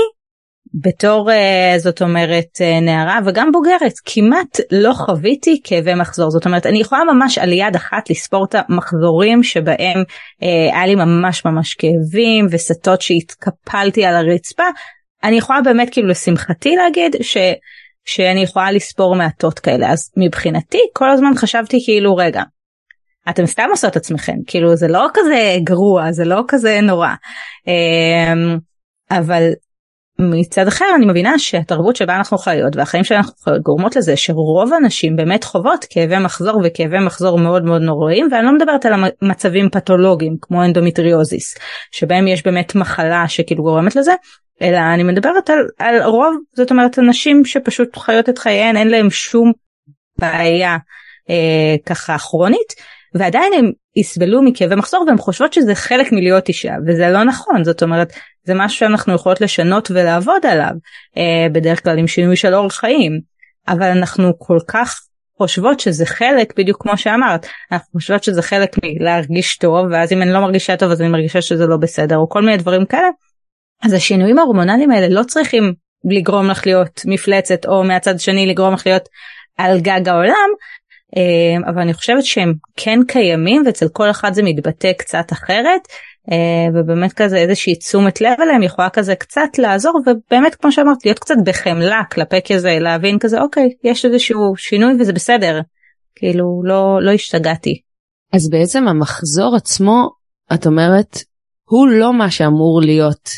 בתור 0.73 1.29
uh, 1.29 1.79
זאת 1.79 2.01
אומרת 2.01 2.45
uh, 2.57 2.83
נערה 2.83 3.19
וגם 3.25 3.51
בוגרת 3.51 3.93
כמעט 4.05 4.59
לא 4.71 4.93
חוויתי 4.93 5.61
כאבי 5.63 5.93
מחזור. 5.93 6.31
זאת 6.31 6.45
אומרת 6.45 6.65
אני 6.65 6.79
יכולה 6.79 7.01
ממש 7.13 7.37
על 7.37 7.53
יד 7.53 7.75
אחת 7.75 8.09
לספור 8.09 8.45
את 8.45 8.55
המחזורים 8.55 9.43
שבהם 9.43 10.01
uh, 10.01 10.45
היה 10.73 10.85
לי 10.85 10.95
ממש 10.95 11.45
ממש 11.45 11.73
כאבים 11.73 12.47
וסטות 12.51 13.01
שהתקפלתי 13.01 14.05
על 14.05 14.15
הרצפה. 14.15 14.63
אני 15.23 15.37
יכולה 15.37 15.61
באמת 15.61 15.89
כאילו 15.91 16.07
לשמחתי 16.07 16.75
להגיד 16.75 17.15
ש... 17.21 17.37
שאני 18.05 18.41
יכולה 18.41 18.71
לספור 18.71 19.15
מעטות 19.15 19.59
כאלה. 19.59 19.91
אז 19.91 20.11
מבחינתי 20.17 20.79
כל 20.93 21.09
הזמן 21.09 21.31
חשבתי 21.35 21.79
כאילו 21.85 22.15
רגע 22.15 22.43
אתם 23.29 23.45
סתם 23.45 23.67
עושות 23.71 23.95
עצמכם 23.95 24.35
כאילו 24.47 24.75
זה 24.75 24.87
לא 24.87 25.07
כזה 25.13 25.57
גרוע 25.63 26.11
זה 26.11 26.25
לא 26.25 26.43
כזה 26.47 26.79
נורא. 26.81 27.09
אבל 29.11 29.51
מצד 30.19 30.67
אחר 30.67 30.85
אני 30.95 31.05
מבינה 31.05 31.39
שהתרבות 31.39 31.95
שבה 31.95 32.15
אנחנו 32.15 32.37
חיות 32.37 32.75
והחיים 32.75 33.03
שאנחנו 33.03 33.33
חיות 33.43 33.61
גורמות 33.61 33.95
לזה 33.95 34.17
שרוב 34.17 34.73
הנשים 34.73 35.15
באמת 35.15 35.43
חוות 35.43 35.85
כאבי 35.89 36.17
מחזור 36.17 36.61
וכאבי 36.63 36.99
מחזור 37.05 37.39
מאוד 37.39 37.63
מאוד 37.63 37.81
נוראים 37.81 38.27
ואני 38.31 38.45
לא 38.45 38.55
מדברת 38.55 38.85
על 38.85 38.93
המצבים 39.21 39.69
פתולוגיים 39.69 40.35
כמו 40.41 40.63
אנדומטריוזיס 40.63 41.55
שבהם 41.91 42.27
יש 42.27 42.43
באמת 42.45 42.75
מחלה 42.75 43.27
שכאילו 43.27 43.63
גורמת 43.63 43.95
לזה 43.95 44.13
אלא 44.61 44.77
אני 44.93 45.03
מדברת 45.03 45.49
על, 45.49 45.59
על 45.79 46.01
רוב 46.03 46.35
זאת 46.55 46.71
אומרת 46.71 46.99
אנשים 46.99 47.45
שפשוט 47.45 47.97
חיות 47.97 48.29
את 48.29 48.37
חייהן 48.37 48.77
אין 48.77 48.87
להם 48.87 49.09
שום 49.09 49.51
בעיה 50.19 50.77
אה, 51.29 51.75
ככה 51.85 52.17
כרונית 52.17 52.73
ועדיין 53.15 53.53
הם 53.53 53.71
יסבלו 53.99 54.41
מכאבי 54.41 54.75
מחזור 54.75 55.03
והן 55.07 55.17
חושבות 55.17 55.53
שזה 55.53 55.75
חלק 55.75 56.11
מלהיות 56.11 56.47
אישה 56.47 56.73
וזה 56.87 57.09
לא 57.09 57.23
נכון 57.23 57.63
זאת 57.63 57.83
אומרת 57.83 58.13
זה 58.43 58.53
משהו 58.53 58.79
שאנחנו 58.79 59.13
יכולות 59.13 59.41
לשנות 59.41 59.91
ולעבוד 59.91 60.45
עליו 60.45 60.71
אה, 61.17 61.47
בדרך 61.51 61.83
כלל 61.83 61.97
עם 61.99 62.07
שינוי 62.07 62.35
של 62.35 62.53
אורח 62.53 62.75
חיים 62.75 63.19
אבל 63.67 63.87
אנחנו 63.87 64.39
כל 64.39 64.57
כך 64.67 65.07
חושבות 65.37 65.79
שזה 65.79 66.05
חלק 66.05 66.53
בדיוק 66.57 66.83
כמו 66.83 66.97
שאמרת 66.97 67.45
אנחנו 67.71 67.91
חושבות 67.91 68.23
שזה 68.23 68.41
חלק 68.41 68.75
מלהרגיש 68.83 69.57
טוב 69.57 69.87
ואז 69.91 70.11
אם 70.11 70.21
אני 70.21 70.31
לא 70.31 70.39
מרגישה 70.39 70.77
טוב 70.77 70.91
אז 70.91 71.01
אני 71.01 71.09
מרגישה 71.09 71.41
שזה 71.41 71.65
לא 71.65 71.77
בסדר 71.77 72.17
או 72.17 72.29
כל 72.29 72.41
מיני 72.41 72.57
דברים 72.57 72.85
כאלה. 72.85 73.09
אז 73.83 73.93
השינויים 73.93 74.39
ההורמונליים 74.39 74.91
האלה 74.91 75.09
לא 75.09 75.23
צריכים 75.23 75.73
לגרום 76.03 76.47
לך 76.47 76.65
להיות 76.65 77.01
מפלצת 77.05 77.65
או 77.65 77.83
מהצד 77.83 78.19
שני 78.19 78.45
לגרום 78.45 78.73
לך 78.73 78.87
להיות 78.87 79.09
על 79.57 79.79
גג 79.79 80.09
העולם 80.09 80.49
אבל 81.67 81.81
אני 81.81 81.93
חושבת 81.93 82.23
שהם 82.23 82.53
כן 82.77 82.99
קיימים 83.07 83.63
ואצל 83.65 83.87
כל 83.87 84.09
אחד 84.09 84.33
זה 84.33 84.43
מתבטא 84.43 84.93
קצת 84.93 85.31
אחרת 85.31 85.81
אה, 86.31 86.67
ובאמת 86.73 87.13
כזה 87.13 87.37
איזושהי 87.37 87.75
תשומת 87.75 88.21
לב 88.21 88.41
אליהם 88.41 88.63
יכולה 88.63 88.89
כזה 88.89 89.15
קצת 89.15 89.57
לעזור 89.57 90.01
ובאמת 90.05 90.55
כמו 90.55 90.71
שאמרת 90.71 91.05
להיות 91.05 91.19
קצת 91.19 91.35
בחמלה 91.45 92.01
כלפי 92.11 92.37
כזה 92.47 92.77
להבין 92.81 93.19
כזה 93.19 93.41
אוקיי 93.41 93.69
יש 93.83 94.05
איזשהו 94.05 94.55
שינוי 94.57 94.93
וזה 94.99 95.13
בסדר 95.13 95.59
כאילו 96.15 96.61
לא 96.63 96.99
לא 97.01 97.11
השתגעתי. 97.11 97.81
אז 98.33 98.49
בעצם 98.49 98.87
המחזור 98.87 99.55
עצמו 99.55 100.09
את 100.53 100.65
אומרת 100.65 101.17
הוא 101.69 101.87
לא 101.87 102.13
מה 102.13 102.31
שאמור 102.31 102.81
להיות 102.81 103.29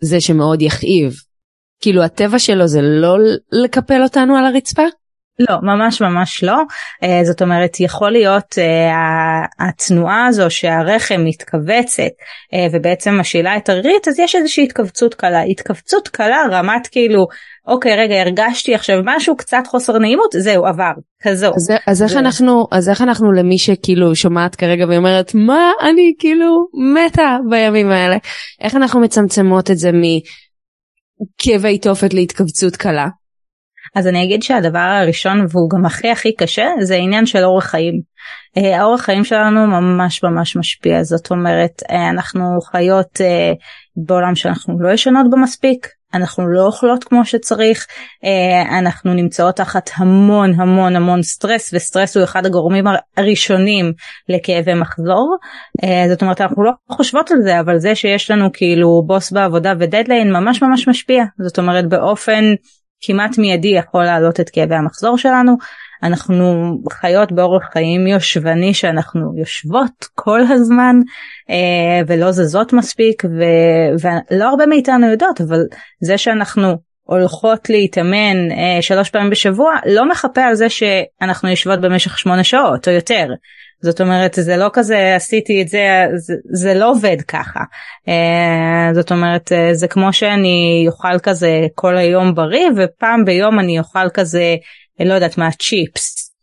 זה 0.00 0.20
שמאוד 0.20 0.62
יכאיב 0.62 1.12
כאילו 1.80 2.02
הטבע 2.02 2.38
שלו 2.38 2.68
זה 2.68 2.80
לא 2.82 3.16
לקפל 3.64 4.02
אותנו 4.02 4.36
על 4.36 4.46
הרצפה? 4.46 4.82
לא 5.38 5.56
ממש 5.62 6.02
ממש 6.02 6.44
לא 6.44 6.56
uh, 7.04 7.26
זאת 7.26 7.42
אומרת 7.42 7.80
יכול 7.80 8.10
להיות 8.10 8.54
uh, 8.58 8.94
התנועה 9.68 10.26
הזו 10.26 10.50
שהרחם 10.50 11.20
מתכווצת 11.24 12.02
uh, 12.02 12.56
ובעצם 12.72 13.20
משילה 13.20 13.56
את 13.56 13.68
הרירית 13.68 14.08
אז 14.08 14.18
יש 14.18 14.34
איזושהי 14.36 14.64
התכווצות 14.64 15.14
קלה 15.14 15.42
התכווצות 15.42 16.08
קלה 16.08 16.42
רמת 16.50 16.86
כאילו 16.86 17.26
אוקיי 17.68 17.96
רגע 17.96 18.20
הרגשתי 18.20 18.74
עכשיו 18.74 19.00
משהו 19.04 19.36
קצת 19.36 19.62
חוסר 19.66 19.98
נעימות 19.98 20.30
זהו 20.38 20.66
עבר 20.66 20.92
כזו. 21.22 21.46
אז, 21.46 21.72
אז 21.86 22.02
איך. 22.02 22.16
אנחנו 22.16 22.66
אז 22.70 22.88
איך 22.88 23.02
אנחנו 23.02 23.32
למי 23.32 23.58
שכאילו 23.58 24.16
שומעת 24.16 24.56
כרגע 24.56 24.84
ואומרת 24.88 25.34
מה 25.34 25.70
אני 25.82 26.14
כאילו 26.18 26.66
מתה 26.94 27.36
בימים 27.50 27.90
האלה 27.90 28.16
איך 28.60 28.74
אנחנו 28.74 29.00
מצמצמות 29.00 29.70
את 29.70 29.78
זה 29.78 29.90
מכאבי 29.92 31.78
תופת 31.78 32.14
להתכווצות 32.14 32.76
קלה. 32.76 33.06
אז 33.94 34.06
אני 34.06 34.24
אגיד 34.24 34.42
שהדבר 34.42 34.78
הראשון 34.78 35.38
והוא 35.38 35.70
גם 35.70 35.86
הכי 35.86 36.10
הכי 36.10 36.34
קשה 36.34 36.66
זה 36.80 36.94
עניין 36.94 37.26
של 37.26 37.44
אורח 37.44 37.64
חיים. 37.64 38.00
אה, 38.56 38.80
האורח 38.80 39.00
חיים 39.00 39.24
שלנו 39.24 39.66
ממש 39.66 40.22
ממש 40.22 40.56
משפיע. 40.56 41.02
זאת 41.02 41.30
אומרת 41.30 41.82
אה, 41.90 42.08
אנחנו 42.10 42.60
חיות 42.60 43.20
אה, 43.20 43.52
בעולם 43.96 44.34
שאנחנו 44.34 44.80
לא 44.80 44.92
ישנות 44.92 45.30
בו 45.30 45.36
מספיק 45.36 45.86
אנחנו 46.14 46.48
לא 46.48 46.66
אוכלות 46.66 47.04
כמו 47.04 47.24
שצריך 47.24 47.86
אנחנו 48.78 49.14
נמצאות 49.14 49.56
תחת 49.56 49.90
המון 49.96 50.60
המון 50.60 50.96
המון 50.96 51.22
סטרס 51.22 51.74
וסטרס 51.74 52.16
הוא 52.16 52.24
אחד 52.24 52.46
הגורמים 52.46 52.84
הראשונים 53.16 53.92
לכאבי 54.28 54.74
מחזור. 54.74 55.36
זאת 56.08 56.22
אומרת 56.22 56.40
אנחנו 56.40 56.64
לא 56.64 56.70
חושבות 56.90 57.30
על 57.30 57.36
זה 57.42 57.60
אבל 57.60 57.78
זה 57.78 57.94
שיש 57.94 58.30
לנו 58.30 58.50
כאילו 58.52 59.02
בוס 59.06 59.32
בעבודה 59.32 59.72
ודדליין 59.78 60.32
ממש 60.32 60.62
ממש 60.62 60.88
משפיע. 60.88 61.24
זאת 61.38 61.58
אומרת 61.58 61.88
באופן 61.88 62.44
כמעט 63.00 63.38
מיידי 63.38 63.68
יכול 63.68 64.04
להעלות 64.04 64.40
את 64.40 64.50
כאבי 64.50 64.74
המחזור 64.74 65.18
שלנו. 65.18 65.56
אנחנו 66.02 66.78
חיות 66.92 67.32
באורח 67.32 67.62
חיים 67.72 68.06
יושבני 68.06 68.74
שאנחנו 68.74 69.34
יושבות 69.38 70.06
כל 70.14 70.40
הזמן 70.50 70.96
אה, 71.50 72.00
ולא 72.06 72.32
זזות 72.32 72.72
מספיק 72.72 73.22
ו, 73.24 73.42
ולא 74.00 74.48
הרבה 74.48 74.66
מאיתנו 74.66 75.10
יודעות 75.10 75.40
אבל 75.40 75.60
זה 76.00 76.18
שאנחנו 76.18 76.76
הולכות 77.02 77.70
להתאמן 77.70 78.50
אה, 78.50 78.82
שלוש 78.82 79.10
פעמים 79.10 79.30
בשבוע 79.30 79.74
לא 79.86 80.08
מחפה 80.08 80.42
על 80.42 80.54
זה 80.54 80.68
שאנחנו 80.68 81.48
יושבות 81.48 81.80
במשך 81.80 82.18
שמונה 82.18 82.44
שעות 82.44 82.88
או 82.88 82.92
יותר. 82.92 83.26
זאת 83.80 84.00
אומרת 84.00 84.34
זה 84.40 84.56
לא 84.56 84.70
כזה 84.72 85.16
עשיתי 85.16 85.62
את 85.62 85.68
זה 85.68 86.06
זה, 86.16 86.34
זה 86.52 86.74
לא 86.74 86.90
עובד 86.90 87.16
ככה 87.28 87.60
uh, 88.06 88.94
זאת 88.94 89.12
אומרת 89.12 89.52
uh, 89.52 89.74
זה 89.74 89.88
כמו 89.88 90.12
שאני 90.12 90.84
אוכל 90.88 91.18
כזה 91.22 91.66
כל 91.74 91.96
היום 91.96 92.34
בריא 92.34 92.68
ופעם 92.76 93.24
ביום 93.24 93.58
אני 93.58 93.78
אוכל 93.78 94.10
כזה 94.14 94.56
לא 95.00 95.14
יודעת 95.14 95.38
מה 95.38 95.50
צ'יפס 95.50 96.34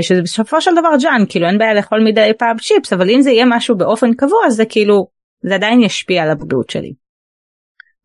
שזה 0.00 0.22
בסופו 0.22 0.60
של 0.60 0.70
דבר 0.72 0.88
ג'אן 1.02 1.24
כאילו 1.28 1.46
אין 1.46 1.58
בעיה 1.58 1.74
לאכול 1.74 2.04
מדי 2.04 2.30
פעם 2.38 2.56
צ'יפס 2.58 2.92
אבל 2.92 3.10
אם 3.10 3.22
זה 3.22 3.30
יהיה 3.30 3.44
משהו 3.48 3.76
באופן 3.76 4.14
קבוע 4.14 4.50
זה 4.50 4.64
כאילו 4.64 5.06
זה 5.42 5.54
עדיין 5.54 5.82
ישפיע 5.82 6.22
על 6.22 6.30
הבריאות 6.30 6.70
שלי. 6.70 7.01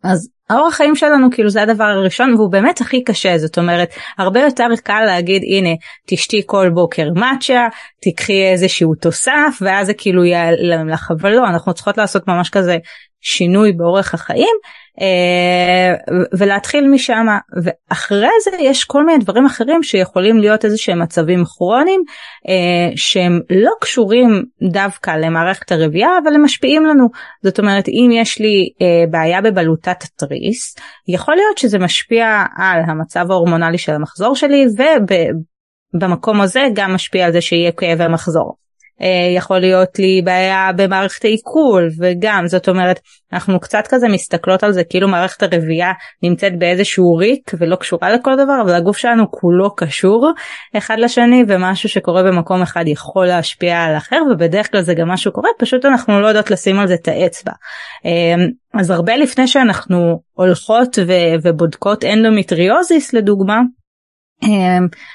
אז 0.08 0.30
האורח 0.50 0.74
חיים 0.74 0.96
שלנו 0.96 1.28
כאילו 1.32 1.50
זה 1.50 1.62
הדבר 1.62 1.84
הראשון 1.84 2.34
והוא 2.34 2.52
באמת 2.52 2.82
הכי 2.82 3.04
קשה. 3.04 3.38
זאת 3.38 3.58
אומרת 3.58 3.90
הרבה 4.18 4.40
יותר 4.40 4.68
קל 4.84 5.04
להגיד 5.06 5.42
הנה 5.58 5.70
תשתי 6.08 6.42
כל 6.46 6.70
בוקר 6.74 7.08
מאצ'ה 7.16 7.68
תקחי 8.02 8.52
איזשהו 8.52 8.96
תוסף 8.96 9.58
ואז 9.62 9.88
זה 9.88 9.94
כאילו 9.94 10.26
ייעלם 10.26 10.90
לך. 10.90 11.12
אבל 11.20 11.32
לא 11.32 11.44
אנחנו 11.50 11.74
צריכות 11.74 11.98
לעשות 11.98 12.28
ממש 12.28 12.50
כזה 12.50 12.78
שינוי 13.22 13.72
באורך 13.72 14.14
החיים 14.14 14.56
אה, 15.02 16.16
ולהתחיל 16.38 16.88
משם 16.88 17.26
ואחרי 17.64 18.30
זה 18.44 18.52
יש 18.60 18.84
כל 18.84 19.06
מיני 19.06 19.24
דברים 19.24 19.46
אחרים 19.46 19.84
שיכולים 19.84 20.38
להיות 20.38 20.66
איזה 20.66 20.78
שהם 20.78 21.02
מצבים 21.02 21.44
כרוניים 21.46 22.04
אה, 22.48 22.92
שהם 22.96 23.40
לא 23.50 23.72
קשורים 23.82 24.44
דווקא 24.72 25.12
למערכת 25.12 25.72
הרבייה 25.72 26.10
אבל 26.24 26.36
הם 26.36 26.44
משפיעים 26.44 26.86
לנו 26.86 27.08
זאת 27.44 27.60
אומרת 27.60 27.88
אם 27.88 28.10
יש 28.14 28.40
לי 28.40 28.70
אה, 28.82 29.04
בעיה 29.12 29.42
בבלוטת 29.42 30.04
התריס 30.04 30.76
יכול 31.08 31.36
להיות 31.36 31.58
שזה 31.58 31.80
משפיע 31.80 32.44
על 32.58 32.80
המצב 32.88 33.32
ההורמונלי 33.32 33.78
של 33.78 33.92
המחזור 33.92 34.36
שלי 34.36 34.66
ובמקום 35.94 36.42
הזה 36.42 36.68
גם 36.74 36.94
משפיע 36.94 37.26
על 37.26 37.32
זה 37.32 37.42
שיהיה 37.42 37.72
כאב 37.72 38.02
המחזור. 38.02 38.67
אה, 39.02 39.36
יכול 39.36 39.60
להיות 39.60 40.00
לי 40.00 40.22
בעיה 40.24 40.70
במערכת 40.76 41.26
העיכול 41.26 41.90
וגם 42.00 42.48
זאת 42.48 42.70
אומרת 42.70 43.00
אנחנו 43.34 43.60
קצת 43.60 43.88
כזה 43.90 44.08
מסתכלות 44.08 44.64
על 44.64 44.72
זה 44.72 44.84
כאילו 44.84 45.08
מערכת 45.08 45.44
הרבייה 45.44 45.92
נמצאת 46.24 46.60
באיזשהו 46.60 47.16
ריק 47.16 47.52
ולא 47.60 47.76
קשורה 47.76 48.14
לכל 48.14 48.36
דבר 48.36 48.62
אבל 48.62 48.74
הגוף 48.74 48.98
שלנו 48.98 49.32
כולו 49.32 49.76
קשור 49.76 50.32
אחד 50.78 50.96
לשני 51.00 51.44
ומשהו 51.48 51.90
שקורה 51.90 52.24
במקום 52.24 52.62
אחד 52.62 52.84
יכול 52.88 53.26
להשפיע 53.26 53.84
על 53.84 53.98
אחר 53.98 54.22
ובדרך 54.32 54.72
כלל 54.72 54.82
זה 54.82 54.94
גם 54.94 55.08
משהו 55.08 55.32
קורה 55.32 55.50
פשוט 55.60 55.86
אנחנו 55.86 56.22
לא 56.22 56.28
יודעות 56.28 56.52
לשים 56.52 56.80
על 56.80 56.88
זה 56.88 56.94
את 56.94 57.08
האצבע. 57.08 57.52
אה, 58.06 58.46
אז 58.80 58.90
הרבה 58.90 59.18
לפני 59.18 59.48
שאנחנו 59.48 60.20
הולכות 60.34 61.00
ובודקות 61.44 62.04
אנדומטריוזיס 62.04 63.14
לדוגמה 63.14 63.58
אמ, 63.58 63.66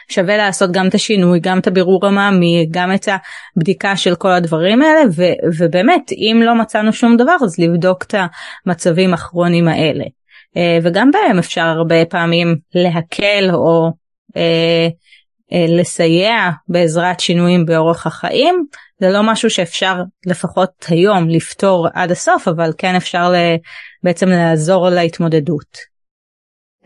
שווה 0.09 0.37
לעשות 0.37 0.73
גם 0.73 0.89
את 0.89 0.95
השינוי 0.95 1.41
גם 1.41 1.59
את 1.59 1.67
הבירור 1.67 2.07
המעמיק 2.07 2.69
גם 2.73 2.95
את 2.95 3.09
הבדיקה 3.57 3.97
של 3.97 4.15
כל 4.15 4.31
הדברים 4.33 4.83
האלה 4.83 5.01
ו- 5.17 5.59
ובאמת 5.59 6.13
אם 6.13 6.43
לא 6.45 6.55
מצאנו 6.55 6.93
שום 6.93 7.17
דבר 7.17 7.37
אז 7.45 7.59
לבדוק 7.59 8.03
את 8.03 8.15
המצבים 8.67 9.15
הכרוניים 9.15 9.69
האלה 9.69 10.05
אה, 10.57 10.79
וגם 10.83 11.11
בהם 11.11 11.39
אפשר 11.39 11.65
הרבה 11.65 12.05
פעמים 12.05 12.57
להקל 12.75 13.51
או 13.55 13.91
אה, 14.37 14.89
אה, 15.53 15.67
לסייע 15.69 16.51
בעזרת 16.69 17.21
שינויים 17.21 17.67
באורח 17.67 18.07
החיים 18.07 18.67
זה 19.01 19.11
לא 19.11 19.23
משהו 19.23 19.51
שאפשר 19.51 20.03
לפחות 20.27 20.87
היום 20.89 21.29
לפתור 21.29 21.89
עד 21.95 22.11
הסוף 22.11 22.49
אבל 22.49 22.73
כן 22.79 22.95
אפשר 22.95 23.33
בעצם 24.03 24.29
לעזור 24.29 24.89
להתמודדות. 24.89 25.92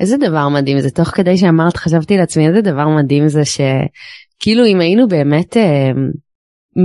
איזה 0.00 0.16
דבר 0.16 0.48
מדהים 0.48 0.80
זה 0.80 0.90
תוך 0.90 1.08
כדי 1.08 1.36
שאמרת 1.36 1.76
חשבתי 1.76 2.16
לעצמי 2.16 2.48
איזה 2.48 2.60
דבר 2.60 2.88
מדהים 2.88 3.28
זה 3.28 3.42
שכאילו 3.44 4.66
אם 4.66 4.80
היינו 4.80 5.08
באמת 5.08 5.56
אה, 5.56 5.90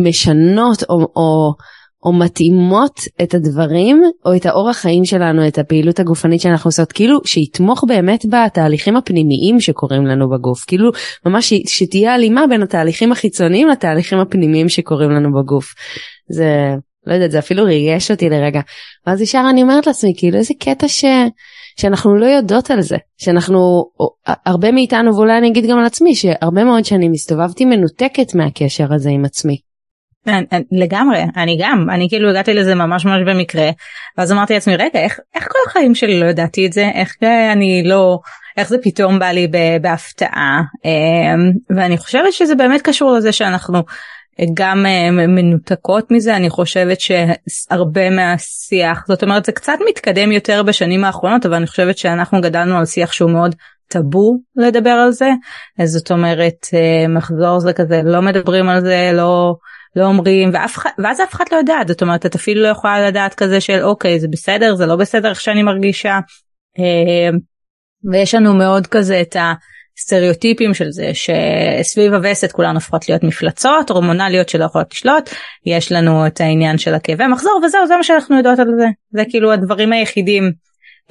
משנות 0.04 0.84
או, 0.90 0.96
או, 1.16 1.54
או 2.06 2.14
מתאימות 2.14 3.00
את 3.24 3.34
הדברים 3.34 4.02
או 4.26 4.36
את 4.36 4.46
האורח 4.46 4.78
חיים 4.78 5.06
שלנו 5.06 5.48
את 5.48 5.58
הפעילות 5.58 6.00
הגופנית 6.00 6.42
שאנחנו 6.42 6.68
עושות 6.68 6.92
כאילו 6.92 7.20
שיתמוך 7.26 7.84
באמת 7.88 8.26
בתהליכים 8.30 8.98
הפנימיים 8.98 9.60
שקורים 9.60 10.06
לנו 10.06 10.30
בגוף 10.30 10.66
כאילו 10.68 10.92
ממש 11.26 11.54
שתהיה 11.68 12.14
הלימה 12.14 12.48
בין 12.50 12.62
התהליכים 12.62 13.12
החיצוניים 13.12 13.68
לתהליכים 13.68 14.20
הפנימיים 14.20 14.70
שקורים 14.70 15.10
לנו 15.12 15.30
בגוף. 15.34 15.74
זה 16.30 16.76
לא 17.08 17.14
יודעת 17.14 17.32
זה 17.32 17.40
אפילו 17.40 17.64
ריגש 17.64 18.12
אותי 18.12 18.30
לרגע 18.30 18.62
ואז 19.08 19.22
ישר 19.22 19.44
אני 19.50 19.62
אומרת 19.62 19.88
לעצמי 19.88 20.14
כאילו 20.18 20.38
איזה 20.38 20.54
קטע 20.60 20.88
ש... 20.88 21.06
שאנחנו 21.82 22.16
לא 22.16 22.26
יודעות 22.26 22.72
על 22.72 22.82
זה 22.82 22.98
שאנחנו 23.18 23.84
הרבה 24.46 24.72
מאיתנו 24.72 25.16
ואולי 25.16 25.38
אני 25.38 25.48
אגיד 25.48 25.66
גם 25.70 25.80
על 25.80 25.86
עצמי 25.86 26.16
שהרבה 26.16 26.64
מאוד 26.64 26.86
שנים 26.86 27.12
הסתובבתי 27.12 27.66
מנותקת 27.66 28.36
מהקשר 28.36 28.94
הזה 28.94 29.10
עם 29.10 29.26
עצמי. 29.26 29.58
לגמרי 30.72 31.24
אני 31.38 31.58
גם 31.62 31.88
אני 31.90 32.10
כאילו 32.10 32.30
הגעתי 32.30 32.54
לזה 32.54 32.76
ממש 32.76 33.06
ממש 33.06 33.22
במקרה 33.28 33.70
ואז 34.18 34.32
אמרתי 34.32 34.54
לעצמי 34.54 34.76
רגע 34.76 35.00
איך 35.00 35.20
איך 35.36 35.44
כל 35.44 35.60
החיים 35.68 35.96
שלי 35.96 36.20
לא 36.20 36.26
ידעתי 36.26 36.66
את 36.66 36.74
זה 36.74 36.90
איך 36.94 37.16
אני 37.54 37.84
לא 37.86 38.20
איך 38.58 38.70
זה 38.70 38.78
פתאום 38.84 39.20
בא 39.20 39.26
לי 39.26 39.48
בהפתעה 39.82 40.62
אמ, 40.86 41.52
ואני 41.78 41.98
חושבת 41.98 42.34
שזה 42.34 42.56
באמת 42.56 42.82
קשור 42.82 43.12
לזה 43.12 43.32
שאנחנו 43.32 43.84
גם 44.54 44.86
אה, 44.86 45.12
מנותקות 45.12 46.12
מזה 46.12 46.36
אני 46.36 46.50
חושבת 46.50 46.98
שהרבה 47.00 48.10
מהשיח 48.10 49.06
זאת 49.08 49.24
אומרת 49.24 49.46
זה 49.46 49.52
קצת 49.52 49.78
מתקדם 49.90 50.32
יותר 50.32 50.64
בשנים 50.64 51.04
האחרונות 51.04 51.46
אבל 51.46 51.56
אני 51.56 51.68
חושבת 51.68 51.98
שאנחנו 51.98 52.42
גדלנו 52.42 52.78
על 52.78 52.86
שיח 52.86 53.12
שהוא 53.12 53.32
מאוד 53.32 53.56
טאבו 53.88 54.38
לדבר 54.56 54.90
על 54.90 55.12
זה. 55.12 55.30
זאת 55.84 56.12
אומרת 56.12 56.68
מחזור 57.10 57.60
זה 57.60 57.74
כזה 57.74 58.02
לא 58.04 58.22
מדברים 58.22 58.70
על 58.70 58.82
זה 58.82 59.12
לא 59.14 59.56
לא 59.96 60.06
אומרים 60.06 60.50
ואף 60.54 60.78
אחד 60.78 60.90
ואז 61.04 61.22
אף 61.22 61.34
אחד 61.34 61.46
לא 61.52 61.58
יודעת 61.58 61.88
זאת 61.88 62.02
אומרת 62.02 62.26
את 62.26 62.36
אפילו 62.36 62.64
לא 62.64 62.68
יכולה 62.68 63.08
לדעת 63.08 63.34
כזה 63.34 63.62
של 63.62 63.84
אוקיי 63.84 64.20
זה 64.20 64.28
בסדר 64.32 64.76
זה 64.76 64.86
לא 64.86 64.96
בסדר 64.96 65.30
איך 65.30 65.42
שאני 65.42 65.64
מרגישה. 65.64 66.20
ויש 68.12 68.36
לנו 68.36 68.54
מאוד 68.54 68.88
כזה 68.88 69.22
את 69.22 69.36
ה... 69.36 69.54
סטריאוטיפים 69.98 70.74
של 70.74 70.92
זה 70.92 71.12
שסביב 71.14 72.14
הווסת 72.14 72.52
כולן 72.52 72.76
הופכות 72.76 73.10
להיות 73.10 73.24
מפלצות 73.24 73.90
הורמונליות 73.90 74.50
שלא 74.50 74.66
יכולות 74.66 74.92
לשלוט 74.92 75.30
יש 75.66 75.92
לנו 75.92 76.28
את 76.28 76.42
העניין 76.42 76.78
של 76.78 76.94
הכאבי 76.94 77.28
מחזור 77.28 77.62
וזהו 77.66 77.88
זה 77.88 77.98
מה 77.98 78.04
שאנחנו 78.04 78.38
יודעות 78.38 78.60
על 78.60 78.68
זה. 78.80 78.88
זה 79.12 79.24
כאילו 79.30 79.52
הדברים 79.52 79.94
היחידים. 79.94 80.52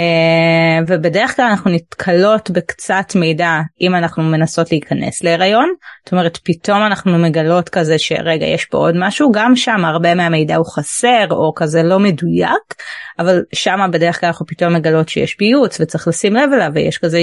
Uh, 0.01 0.85
ובדרך 0.89 1.37
כלל 1.37 1.45
אנחנו 1.45 1.71
נתקלות 1.71 2.51
בקצת 2.51 3.13
מידע 3.15 3.61
אם 3.81 3.95
אנחנו 3.95 4.23
מנסות 4.23 4.73
להיכנס 4.73 5.25
להיריון. 5.25 5.75
זאת 6.05 6.13
אומרת 6.13 6.39
פתאום 6.45 6.83
אנחנו 6.83 7.19
מגלות 7.19 7.69
כזה 7.69 7.99
שרגע 7.99 8.47
יש 8.47 8.65
פה 8.65 8.79
עוד 8.79 8.95
משהו 8.99 9.33
גם 9.33 9.57
שם 9.57 9.85
הרבה 9.85 10.15
מהמידע 10.15 10.57
הוא 10.57 10.67
חסר 10.67 11.27
או 11.31 11.53
כזה 11.57 11.83
לא 11.83 11.99
מדויק 11.99 12.75
אבל 13.19 13.43
שם 13.53 13.91
בדרך 13.93 14.21
כלל 14.21 14.27
אנחנו 14.27 14.47
פתאום 14.47 14.75
מגלות 14.75 15.09
שיש 15.09 15.35
פיוץ 15.35 15.81
וצריך 15.81 16.09
לשים 16.09 16.35
לב 16.35 16.51
אליו 16.53 16.71
ויש 16.75 16.99
כזה 16.99 17.19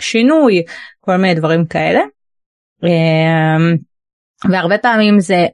שינוי 0.00 0.62
כל 1.00 1.16
מיני 1.16 1.34
דברים 1.34 1.66
כאלה. 1.66 2.00
אמ, 2.84 3.76
והרבה 4.50 4.78
פעמים 4.78 5.20
זה 5.20 5.46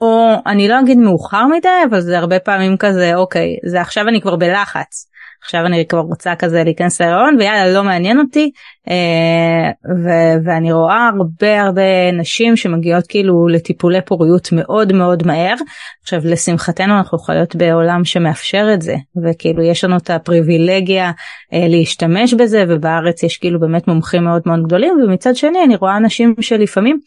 או 0.00 0.34
אני 0.46 0.68
לא 0.68 0.80
אגיד 0.80 0.98
מאוחר 0.98 1.46
מדי 1.46 1.68
אבל 1.90 2.00
זה 2.00 2.18
הרבה 2.18 2.40
פעמים 2.40 2.76
כזה 2.76 3.14
אוקיי 3.14 3.56
זה 3.66 3.80
עכשיו 3.80 4.08
אני 4.08 4.20
כבר 4.20 4.36
בלחץ 4.36 5.07
עכשיו 5.44 5.66
אני 5.66 5.86
כבר 5.86 6.00
רוצה 6.00 6.34
כזה 6.34 6.64
להיכנס 6.64 7.00
להיריון 7.00 7.36
ויאללה 7.38 7.72
לא 7.72 7.84
מעניין 7.84 8.18
אותי 8.18 8.50
אה, 8.88 9.70
ו- 10.04 10.44
ואני 10.44 10.72
רואה 10.72 11.10
הרבה 11.18 11.62
הרבה 11.62 12.12
נשים 12.12 12.56
שמגיעות 12.56 13.06
כאילו 13.06 13.48
לטיפולי 13.48 14.00
פוריות 14.00 14.48
מאוד 14.52 14.92
מאוד 14.92 15.26
מהר. 15.26 15.54
עכשיו 16.02 16.20
לשמחתנו 16.24 16.98
אנחנו 16.98 17.18
יכולות 17.18 17.56
בעולם 17.56 18.04
שמאפשר 18.04 18.66
את 18.74 18.82
זה 18.82 18.94
וכאילו 19.24 19.62
יש 19.62 19.84
לנו 19.84 19.96
את 19.96 20.10
הפריבילגיה 20.10 21.10
אה, 21.52 21.68
להשתמש 21.68 22.34
בזה 22.34 22.64
ובארץ 22.68 23.22
יש 23.22 23.36
כאילו 23.36 23.60
באמת 23.60 23.88
מומחים 23.88 24.24
מאוד 24.24 24.42
מאוד 24.46 24.62
גדולים 24.66 24.94
ומצד 25.04 25.36
שני 25.36 25.64
אני 25.64 25.76
רואה 25.76 25.98
נשים 25.98 26.34
שלפעמים 26.40 26.98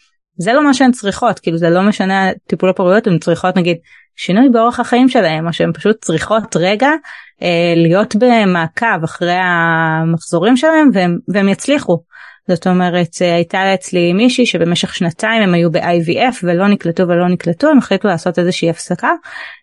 זה 0.42 0.54
לא 0.54 0.64
מה 0.64 0.74
שהן 0.74 0.92
צריכות 0.92 1.40
כאילו 1.40 1.58
זה 1.58 1.70
לא 1.70 1.82
משנה 1.82 2.30
טיפול 2.48 2.74
פוריות 2.74 3.08
הן 3.08 3.18
צריכות 3.20 3.58
נגיד 3.58 3.78
שינוי 4.16 4.50
באורח 4.50 4.80
החיים 4.80 5.10
שלהם 5.10 5.48
או 5.48 5.54
שהן 5.54 5.72
פשוט 5.74 5.98
צריכות 6.02 6.56
רגע 6.56 6.90
אה, 7.42 7.74
להיות 7.76 8.16
במעקב 8.16 9.04
אחרי 9.04 9.38
המחזורים 9.42 10.58
שלהם 10.58 10.90
והם, 10.94 11.18
והם 11.34 11.50
יצליחו. 11.50 11.98
זאת 12.48 12.68
אומרת 12.68 13.08
אה, 13.22 13.36
הייתה 13.36 13.74
אצלי 13.74 14.14
מישהי 14.14 14.46
שבמשך 14.46 14.96
שנתיים 14.96 15.44
הם 15.44 15.54
היו 15.54 15.72
ב-IVF 15.72 16.36
ולא 16.44 16.68
נקלטו 16.68 17.04
ולא 17.04 17.30
נקלטו 17.30 17.68
הם 17.70 17.78
החליטו 17.78 18.08
לעשות 18.08 18.40
איזושהי 18.40 18.70
הפסקה. 18.70 19.12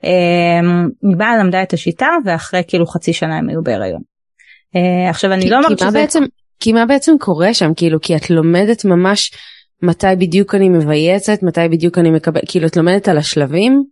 אה, 0.04 0.70
היא 1.02 1.16
באה 1.16 1.38
למדה 1.38 1.62
את 1.62 1.72
השיטה 1.72 2.08
ואחרי 2.24 2.62
כאילו 2.68 2.86
חצי 2.86 3.12
שנה 3.12 3.36
הם 3.36 3.48
היו 3.48 3.62
בהיריון. 3.62 4.00
עכשיו 5.10 5.32
אני 5.32 5.42
כי, 5.42 5.50
לא 5.50 5.56
אומרת 5.56 5.78
שזה... 5.78 5.90
בעצם, 5.90 6.22
כי 6.60 6.72
מה 6.72 6.86
בעצם 6.86 7.12
קורה 7.20 7.54
שם 7.54 7.74
כאילו 7.76 8.00
כי 8.00 8.16
את 8.16 8.30
לומדת 8.30 8.84
ממש 8.84 9.30
מתי 9.82 10.06
בדיוק 10.18 10.54
אני 10.54 10.68
מבייצת 10.68 11.42
מתי 11.42 11.68
בדיוק 11.70 11.98
אני 11.98 12.10
מקבל 12.10 12.40
כאילו 12.48 12.66
את 12.66 12.76
לומדת 12.76 13.08
על 13.08 13.18
השלבים. 13.18 13.82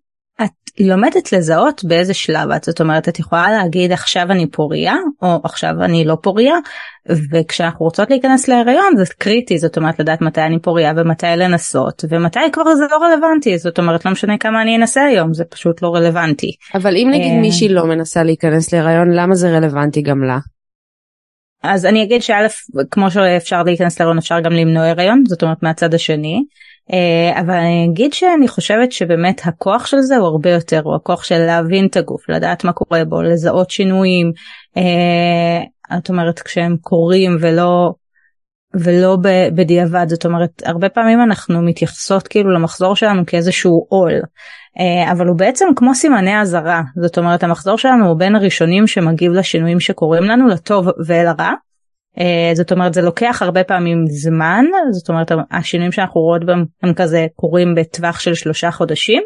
את 0.45 0.51
לומדת 0.81 1.33
לזהות 1.33 1.85
באיזה 1.85 2.15
שלב 2.15 2.51
את 2.51 2.65
זאת 2.65 2.81
אומרת 2.81 3.09
את 3.09 3.19
יכולה 3.19 3.53
להגיד 3.53 3.93
עכשיו 3.93 4.23
אני 4.31 4.51
פוריה 4.51 4.95
או 5.23 5.41
עכשיו 5.45 5.71
אני 5.83 6.05
לא 6.05 6.17
פוריה 6.23 6.55
וכשאנחנו 7.33 7.85
רוצות 7.85 8.11
להיכנס 8.11 8.49
להיריון 8.49 8.97
זה 8.97 9.05
קריטי 9.19 9.59
זאת 9.59 9.77
אומרת 9.77 10.01
לדעת 10.01 10.21
מתי 10.21 10.41
אני 10.41 10.59
פוריה 10.63 10.93
ומתי 10.97 11.27
לנסות 11.37 12.05
ומתי 12.11 12.41
כבר 12.53 12.75
זה 12.75 12.85
לא 12.91 12.97
רלוונטי 12.97 13.59
זאת 13.59 13.79
אומרת 13.79 14.05
לא 14.05 14.13
משנה 14.13 14.39
כמה 14.39 14.63
אני 14.63 14.77
אנסה 14.77 15.05
היום 15.05 15.35
זה 15.35 15.45
פשוט 15.45 15.83
לא 15.83 15.95
רלוונטי. 15.95 16.51
אבל 16.75 16.97
אם 16.97 17.09
נגיד 17.11 17.33
אה, 17.33 17.41
מישהי 17.41 17.69
לא 17.69 17.87
מנסה 17.87 18.23
להיכנס 18.23 18.73
להיריון 18.73 19.11
למה 19.11 19.35
זה 19.35 19.51
רלוונטי 19.51 20.03
גם 20.03 20.25
לה? 20.25 20.39
אז 21.63 21.87
אני 21.87 22.03
אגיד 22.03 22.23
שא' 22.23 22.47
כמו 22.91 23.11
שאפשר 23.11 23.63
להיכנס 23.63 24.01
להיריון 24.01 24.19
אפשר 24.19 24.41
גם 24.41 24.53
למנוע 24.53 24.87
הריון 24.87 25.23
זאת 25.27 25.43
אומרת 25.43 25.63
מהצד 25.63 25.95
השני. 25.95 26.45
אה, 26.93 27.41
אבל 27.41 27.55
אני 27.55 27.87
אגיד 27.91 28.13
שאני 28.13 28.49
חושבת 28.49 28.93
שבאמת 28.93 29.41
הכוח 29.45 29.87
של 29.87 30.01
זה 30.01 30.17
הוא 30.17 30.27
הרבה 30.27 30.51
יותר 30.51 30.81
הוא 30.85 30.95
הכוח 30.95 31.25
של 31.25 31.39
להבין 31.39 31.87
את 31.87 31.97
הגוף 31.97 32.29
לדעת 32.29 32.65
מה 32.65 32.73
קורה 32.73 33.05
בו 33.05 33.23
לזהות 33.23 33.71
שינויים. 33.71 34.33
אה, 34.77 35.97
את 35.99 36.09
אומרת 36.09 36.39
כשהם 36.39 36.77
קורים 36.81 37.37
ולא 37.41 37.93
ולא 38.75 39.17
בדיעבד 39.55 40.07
זאת 40.09 40.25
אומרת 40.25 40.63
הרבה 40.65 40.89
פעמים 40.89 41.23
אנחנו 41.23 41.63
מתייחסות 41.63 42.29
כאילו 42.29 42.51
למחזור 42.51 42.97
שלנו 42.97 43.27
כאיזשהו 43.27 43.87
עול 43.89 44.13
אבל 45.13 45.27
הוא 45.27 45.37
בעצם 45.37 45.67
כמו 45.77 45.95
סימני 45.95 46.41
אזהרה. 46.41 46.83
זאת 46.97 47.19
אומרת 47.19 47.43
המחזור 47.43 47.79
שלנו 47.79 48.07
הוא 48.07 48.19
בין 48.19 48.37
הראשונים 48.37 48.87
שמגיב 48.87 49.33
לשינויים 49.33 49.81
שקורים 49.81 50.25
לנו 50.25 50.47
לטוב 50.47 50.89
ולרע. 51.07 51.51
אה, 52.19 52.55
זאת 52.55 52.73
אומרת 52.73 52.95
זה 52.95 53.03
לוקח 53.03 53.43
הרבה 53.43 53.65
פעמים 53.65 54.05
זמן. 54.07 54.65
זאת 54.91 55.09
אומרת 55.09 55.33
השינויים 55.51 55.93
שאנחנו 55.93 56.21
רואות 56.21 56.45
בהם 56.45 56.65
הם 56.83 56.95
כזה 56.95 57.27
קורים 57.37 57.75
בטווח 57.75 58.21
של 58.21 58.35
שלושה 58.35 58.71
חודשים. 58.71 59.23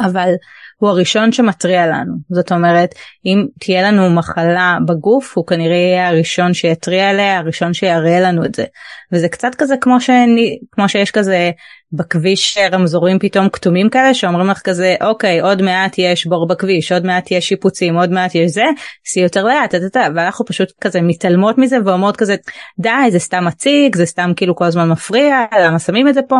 אבל 0.00 0.32
הוא 0.78 0.90
הראשון 0.90 1.32
שמתריע 1.32 1.86
לנו. 1.86 2.14
זאת 2.30 2.52
אומרת 2.52 2.94
אם 3.26 3.46
תהיה 3.60 3.82
לנו 3.82 4.10
מחלה 4.10 4.78
בגוף 4.86 5.36
הוא 5.36 5.46
כנראה 5.46 5.76
יהיה 5.76 6.08
הראשון 6.08 6.54
שיתריע 6.54 7.10
עליה 7.10 7.38
הראשון 7.38 7.74
שיראה 7.74 8.20
לנו 8.20 8.44
את 8.44 8.54
זה. 8.54 8.64
וזה 9.12 9.28
קצת 9.28 9.54
כזה 9.58 9.74
כמו 9.80 10.00
שאני 10.00 10.58
כמו 10.72 10.88
שיש 10.88 11.10
כזה 11.10 11.50
בכביש 11.92 12.58
רמזורים 12.72 13.18
פתאום 13.18 13.48
כתומים 13.48 13.90
כאלה 13.90 14.14
שאומרים 14.14 14.46
לך 14.46 14.60
כזה 14.60 14.94
אוקיי 15.00 15.40
עוד 15.40 15.62
מעט 15.62 15.98
יש 15.98 16.26
בור 16.26 16.48
בכביש 16.48 16.92
עוד 16.92 17.06
מעט 17.06 17.30
יש 17.30 17.48
שיפוצים 17.48 17.96
עוד 17.96 18.10
מעט 18.10 18.34
יש 18.34 18.50
זה 18.50 18.64
סי 19.06 19.20
יותר 19.20 19.44
לאט 19.44 19.74
ואנחנו 20.14 20.44
פשוט 20.44 20.68
כזה 20.80 21.00
מתעלמות 21.00 21.58
מזה 21.58 21.76
ואומרות 21.84 22.16
כזה 22.16 22.36
די 22.78 23.10
זה 23.10 23.18
סתם 23.18 23.44
מציג 23.44 23.96
זה 23.96 24.06
סתם 24.06 24.32
כאילו 24.36 24.56
כל 24.56 24.64
הזמן 24.64 24.88
מפריע 24.88 25.44
למה 25.60 25.78
שמים 25.78 26.08
את 26.08 26.14
זה 26.14 26.20
פה? 26.28 26.36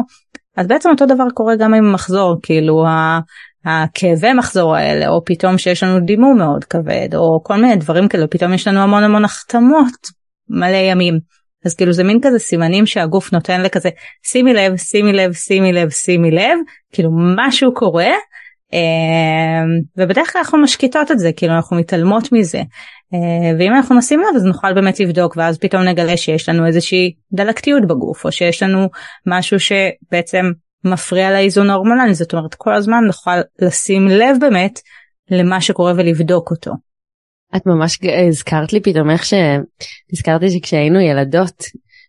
אז 0.56 0.66
בעצם 0.66 0.90
אותו 0.90 1.06
דבר 1.06 1.24
קורה 1.34 1.56
גם 1.56 1.74
עם 1.74 1.92
מחזור 1.92 2.36
כאילו 2.42 2.84
הכאבי 3.64 4.32
מחזור 4.32 4.76
האלה 4.76 5.08
או 5.08 5.24
פתאום 5.24 5.58
שיש 5.58 5.82
לנו 5.82 6.00
דימום 6.00 6.38
מאוד 6.38 6.64
כבד 6.64 7.08
או 7.14 7.40
כל 7.44 7.56
מיני 7.56 7.76
דברים 7.76 8.08
כאלה 8.08 8.26
פתאום 8.26 8.54
יש 8.54 8.68
לנו 8.68 8.80
המון 8.80 9.02
המון 9.02 9.24
החתמות 9.24 10.08
מלא 10.48 10.76
ימים 10.76 11.18
אז 11.66 11.74
כאילו 11.74 11.92
זה 11.92 12.04
מין 12.04 12.18
כזה 12.22 12.38
סימנים 12.38 12.86
שהגוף 12.86 13.32
נותן 13.32 13.62
לכזה 13.62 13.88
שימי 14.22 14.54
לב 14.54 14.76
שימי 14.76 15.12
לב 15.12 15.32
שימי 15.32 15.72
לב 15.72 15.90
שימי 15.90 16.30
לב 16.30 16.58
כאילו 16.92 17.10
משהו 17.36 17.74
קורה 17.74 18.10
אמ, 18.72 19.80
ובדרך 19.96 20.32
כלל 20.32 20.40
אנחנו 20.40 20.58
משקיטות 20.58 21.10
את 21.10 21.18
זה 21.18 21.30
כאילו 21.36 21.52
אנחנו 21.52 21.76
מתעלמות 21.76 22.32
מזה 22.32 22.62
אה, 23.14 23.56
ואם 23.58 23.72
אנחנו 23.74 23.98
נשים 23.98 24.20
לב 24.20 24.36
אז 24.36 24.44
נוכל 24.44 24.74
באמת 24.74 25.00
לבדוק 25.00 25.36
ואז 25.36 25.58
פתאום 25.58 25.82
נגלה 25.82 26.16
שיש 26.16 26.48
לנו 26.48 26.66
איזושהי 26.66 27.14
דלקתיות 27.32 27.86
בגוף 27.86 28.24
או 28.24 28.32
שיש 28.32 28.62
לנו 28.62 28.88
משהו 29.26 29.60
שבעצם 29.60 30.50
מפריע 30.84 31.30
לאיזון 31.30 31.70
ההורמונלי 31.70 32.14
זאת 32.14 32.34
אומרת 32.34 32.54
כל 32.54 32.74
הזמן 32.74 33.04
נוכל 33.06 33.36
לשים 33.62 34.08
לב 34.08 34.36
באמת 34.40 34.80
למה 35.30 35.60
שקורה 35.60 35.92
ולבדוק 35.96 36.50
אותו. 36.50 36.85
את 37.56 37.66
ממש 37.66 37.98
הזכרת 38.28 38.72
לי 38.72 38.80
פתאום 38.80 39.10
איך 39.10 39.24
שנזכרתי 39.24 40.50
שכשהיינו 40.50 41.00
ילדות 41.00 41.62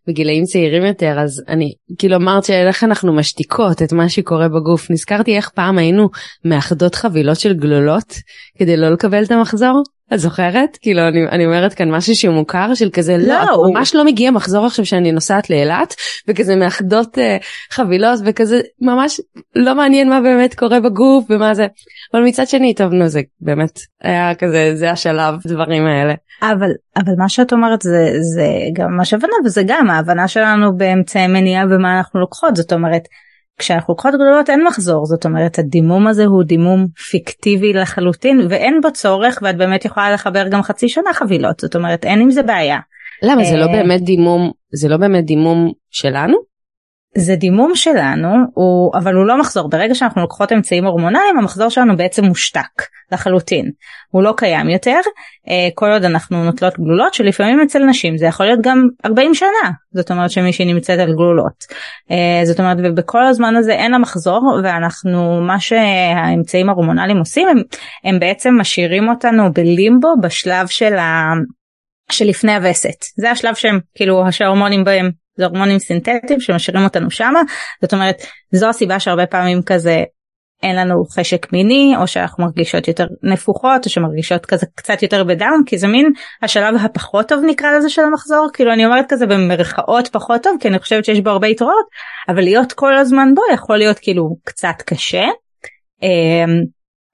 בגילאים 0.08 0.44
צעירים 0.44 0.86
יותר 0.86 1.20
אז 1.20 1.44
אני 1.48 1.74
כאילו 1.98 2.16
אמרת 2.16 2.44
שאיך 2.44 2.84
אנחנו 2.84 3.14
משתיקות 3.14 3.82
את 3.82 3.94
מה 3.94 4.10
שקורה 4.10 4.48
בגוף 4.48 4.92
נזכרתי 4.92 5.36
איך 5.36 5.50
פעם 5.50 5.78
היינו 5.78 6.10
מאחדות 6.46 6.96
חבילות 6.96 7.40
של 7.40 7.54
גלולות 7.54 8.14
כדי 8.60 8.78
לא 8.78 8.90
לקבל 8.90 9.24
את 9.24 9.32
המחזור 9.32 9.84
את 10.14 10.20
זוכרת? 10.20 10.78
כאילו 10.82 11.08
אני, 11.08 11.28
אני 11.32 11.46
אומרת 11.46 11.74
כאן 11.74 11.92
משהו 11.92 12.16
שהוא 12.16 12.36
מוכר 12.36 12.74
של 12.74 12.90
כזה 12.90 13.18
לא, 13.18 13.28
לא 13.28 13.52
הוא... 13.52 13.74
ממש 13.74 13.96
לא 13.96 14.06
מגיע 14.06 14.32
מחזור 14.32 14.66
עכשיו 14.66 14.86
שאני 14.86 15.12
נוסעת 15.12 15.50
לאילת 15.50 15.94
וכזה 16.28 16.56
מאחדות 16.56 17.18
uh, 17.18 17.22
חבילות 17.72 18.20
וכזה 18.26 18.62
ממש 18.82 19.22
לא 19.56 19.76
מעניין 19.76 20.10
מה 20.10 20.22
באמת 20.22 20.56
קורה 20.56 20.80
בגוף 20.80 21.26
ומה 21.30 21.54
זה 21.54 21.68
אבל 22.14 22.24
מצד 22.24 22.48
שני 22.48 22.74
טוב 22.74 22.94
נו 22.94 23.08
זה 23.08 23.22
באמת 23.42 23.80
היה 24.02 24.36
כזה 24.36 24.72
זה 24.76 24.92
השלב 24.92 25.34
דברים 25.48 25.86
האלה. 25.86 26.14
אבל 26.42 26.70
אבל 26.98 27.14
מה 27.18 27.30
שאת 27.30 27.54
אומרת 27.54 27.82
זה 27.82 28.12
זה 28.34 28.48
גם 28.74 28.98
מה 28.98 29.06
שהבנה 29.06 29.34
וזה 29.46 29.62
גם 29.68 29.90
ההבנה 29.90 30.28
שלנו 30.28 30.78
באמצעי 30.78 31.28
מניעה 31.28 31.66
ומה 31.70 31.98
אנחנו 31.98 32.20
לוקחות 32.20 32.56
זאת 32.56 32.74
אומרת 32.74 33.02
כשאנחנו 33.60 33.92
לוקחות 33.94 34.14
גדולות 34.14 34.50
אין 34.50 34.64
מחזור 34.64 35.06
זאת 35.06 35.26
אומרת 35.26 35.60
הדימום 35.60 36.08
הזה 36.08 36.26
הוא 36.26 36.44
דימום 36.44 36.86
פיקטיבי 37.12 37.74
לחלוטין 37.74 38.48
ואין 38.50 38.82
בו 38.82 38.92
צורך 38.92 39.40
ואת 39.42 39.58
באמת 39.58 39.86
יכולה 39.86 40.12
לחבר 40.12 40.48
גם 40.48 40.62
חצי 40.62 40.90
שנה 40.90 41.14
חבילות 41.14 41.60
זאת 41.60 41.76
אומרת 41.76 42.06
אין 42.06 42.22
עם 42.22 42.32
זה 42.32 42.44
בעיה. 42.44 42.80
למה 43.24 43.44
זה 43.44 43.58
לא 43.58 43.66
אה, 43.66 43.72
באמת 43.72 44.02
דימום 44.02 44.52
זה 44.74 44.90
לא 44.90 44.98
באמת 44.98 45.26
דימום 45.26 45.72
שלנו? 45.92 46.38
זה 47.18 47.36
דימום 47.36 47.76
שלנו 47.76 48.30
הוא 48.54 48.92
אבל 48.98 49.14
הוא 49.16 49.26
לא 49.26 49.40
מחזור. 49.40 49.70
ברגע 49.70 49.96
שאנחנו 49.96 50.22
לוקחות 50.22 50.52
אמצעים 50.52 50.86
הורמונליים 50.86 51.38
המחזור 51.38 51.70
שלנו 51.70 51.98
בעצם 51.98 52.26
מושתק 52.26 52.84
לחלוטין. 53.12 53.72
הוא 54.12 54.24
לא 54.24 54.34
קיים 54.38 54.70
יותר. 54.70 55.00
אה, 55.50 55.70
כל 55.76 55.92
עוד 55.92 56.04
אנחנו 56.04 56.44
נוטלות 56.44 56.80
גלולות 56.80 57.14
שלפעמים 57.14 57.62
אצל 57.62 57.84
נשים 57.84 58.18
זה 58.18 58.26
יכול 58.26 58.46
להיות 58.46 58.60
גם 58.62 58.88
40 59.06 59.34
שנה. 59.34 59.72
זאת 59.94 60.12
אומרת 60.12 60.32
שמישהי 60.32 60.74
נמצאת 60.74 61.00
על 61.00 61.14
גלולות. 61.14 61.64
אה, 62.12 62.46
זאת 62.46 62.60
אומרת 62.60 62.78
ובכל 62.84 63.26
הזמן 63.26 63.56
הזה 63.56 63.72
אין 63.72 63.92
לה 63.92 63.98
מחזור 63.98 64.60
ואנחנו 64.64 65.42
מה 65.42 65.60
שהאמצעים 65.60 66.70
ההורמונליים 66.70 67.18
עושים 67.18 67.48
הם, 67.48 67.58
הם 68.04 68.20
בעצם 68.20 68.54
משאירים 68.60 69.10
אותנו 69.10 69.54
בלימבו 69.54 70.14
בשלב 70.22 70.68
של 70.68 70.98
ה... 70.98 71.34
שלפני 72.12 72.56
הווסת. 72.56 73.06
זה 73.18 73.32
השלב 73.32 73.56
שהם 73.56 73.80
כאילו 73.96 74.24
שההורמונים 74.32 74.84
בהם 74.84 75.12
זה 75.38 75.46
הורמונים 75.46 75.80
סינתטיים 75.80 76.40
שמשאירים 76.40 76.84
אותנו 76.84 77.12
שמה 77.12 77.42
זאת 77.82 77.94
אומרת 77.94 78.22
זו 78.52 78.70
הסיבה 78.70 79.00
שהרבה 79.00 79.26
פעמים 79.26 79.62
כזה 79.66 80.04
אין 80.64 80.76
לנו 80.76 81.06
חשק 81.06 81.54
מיני 81.54 81.94
או 81.98 82.08
שאנחנו 82.08 82.46
מרגישות 82.46 82.88
יותר 82.88 83.06
נפוחות 83.24 83.86
או 83.86 83.90
שמרגישות 83.90 84.46
כזה 84.46 84.66
קצת 84.76 85.04
יותר 85.04 85.24
בדאון 85.24 85.64
כי 85.66 85.78
זה 85.78 85.88
מין 85.88 86.12
השלב 86.42 86.76
הפחות 86.86 87.28
טוב 87.28 87.44
נקרא 87.48 87.72
לזה 87.78 87.90
של 87.90 88.02
המחזור 88.02 88.48
כאילו 88.54 88.74
אני 88.74 88.86
אומרת 88.86 89.06
כזה 89.10 89.26
במרכאות 89.26 90.08
פחות 90.08 90.44
טוב 90.44 90.58
כי 90.60 90.68
אני 90.68 90.80
חושבת 90.80 91.06
שיש 91.06 91.20
בו 91.20 91.30
הרבה 91.30 91.48
יתרונות 91.48 91.86
אבל 92.30 92.42
להיות 92.42 92.74
כל 92.74 92.98
הזמן 92.98 93.28
בו 93.36 93.42
יכול 93.54 93.78
להיות 93.78 94.00
כאילו 94.00 94.36
קצת 94.44 94.82
קשה. 94.86 95.26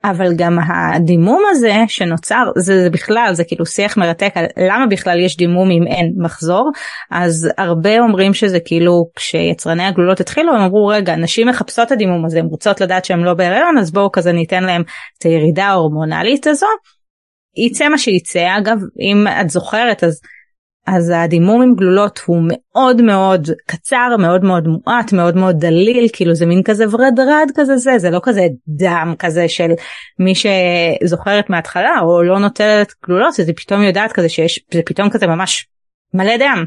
אבל 0.05 0.35
גם 0.35 0.59
הדימום 0.59 1.43
הזה 1.51 1.73
שנוצר 1.87 2.43
זה, 2.57 2.83
זה 2.83 2.89
בכלל 2.89 3.29
זה 3.33 3.43
כאילו 3.43 3.65
שיח 3.65 3.97
מרתק 3.97 4.31
על 4.35 4.45
למה 4.57 4.87
בכלל 4.87 5.19
יש 5.19 5.37
דימום 5.37 5.71
אם 5.71 5.87
אין 5.87 6.13
מחזור 6.17 6.71
אז 7.11 7.49
הרבה 7.57 7.99
אומרים 7.99 8.33
שזה 8.33 8.59
כאילו 8.59 9.05
כשיצרני 9.15 9.83
הגלולות 9.83 10.19
התחילו 10.19 10.53
הם 10.53 10.61
אמרו 10.61 10.87
רגע 10.87 11.15
נשים 11.15 11.47
מחפשות 11.47 11.87
את 11.87 11.91
הדימום 11.91 12.25
הזה 12.25 12.39
הן 12.39 12.45
רוצות 12.45 12.81
לדעת 12.81 13.05
שהם 13.05 13.23
לא 13.23 13.33
בהריון 13.33 13.77
אז 13.77 13.91
בואו 13.91 14.11
כזה 14.11 14.31
ניתן 14.31 14.63
להם 14.63 14.81
את 15.17 15.23
הירידה 15.23 15.65
ההורמונלית 15.65 16.47
הזו. 16.47 16.67
יצא 17.57 17.89
מה 17.89 17.97
שיצא 17.97 18.57
אגב 18.57 18.77
אם 18.99 19.27
את 19.41 19.49
זוכרת 19.49 20.03
אז 20.03 20.21
אז 20.87 21.11
הדימום 21.15 21.61
עם 21.61 21.75
גלולות 21.75 22.19
הוא 22.25 22.43
מאוד 22.47 23.01
מאוד 23.01 23.49
קצר 23.65 24.17
מאוד 24.19 24.43
מאוד 24.43 24.67
מועט 24.67 25.13
מאוד 25.13 25.35
מאוד 25.35 25.59
דליל 25.59 26.07
כאילו 26.13 26.35
זה 26.35 26.45
מין 26.45 26.63
כזה 26.63 26.85
ורדרד 26.91 27.47
כזה 27.55 27.77
זה 27.77 27.91
זה 27.97 28.09
לא 28.09 28.19
כזה 28.23 28.47
דם 28.67 29.13
כזה 29.19 29.47
של 29.47 29.71
מי 30.19 30.33
שזוכרת 30.35 31.49
מההתחלה 31.49 31.99
או 32.01 32.23
לא 32.23 32.39
נוטלת 32.39 32.93
גלולות 33.05 33.33
זה 33.33 33.53
פתאום 33.55 33.81
יודעת 33.81 34.11
כזה 34.11 34.29
שיש 34.29 34.59
זה 34.73 34.81
פתאום 34.85 35.09
כזה 35.09 35.27
ממש 35.27 35.67
מלא 36.13 36.37
דם. 36.37 36.65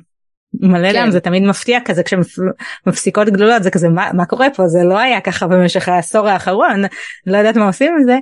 מלא 0.60 0.92
כן. 0.92 1.04
דם 1.04 1.10
זה 1.10 1.20
תמיד 1.20 1.42
מפתיע 1.42 1.78
כזה 1.84 2.02
כשמפסיקות 2.02 3.28
גלולות 3.28 3.62
זה 3.62 3.70
כזה 3.70 3.88
מה, 3.88 4.10
מה 4.14 4.26
קורה 4.26 4.46
פה 4.56 4.68
זה 4.68 4.78
לא 4.84 4.98
היה 4.98 5.20
ככה 5.20 5.46
במשך 5.46 5.88
העשור 5.88 6.28
האחרון 6.28 6.82
לא 7.26 7.36
יודעת 7.36 7.56
מה 7.56 7.66
עושים 7.66 7.92
עם 7.98 8.04
זה. 8.04 8.18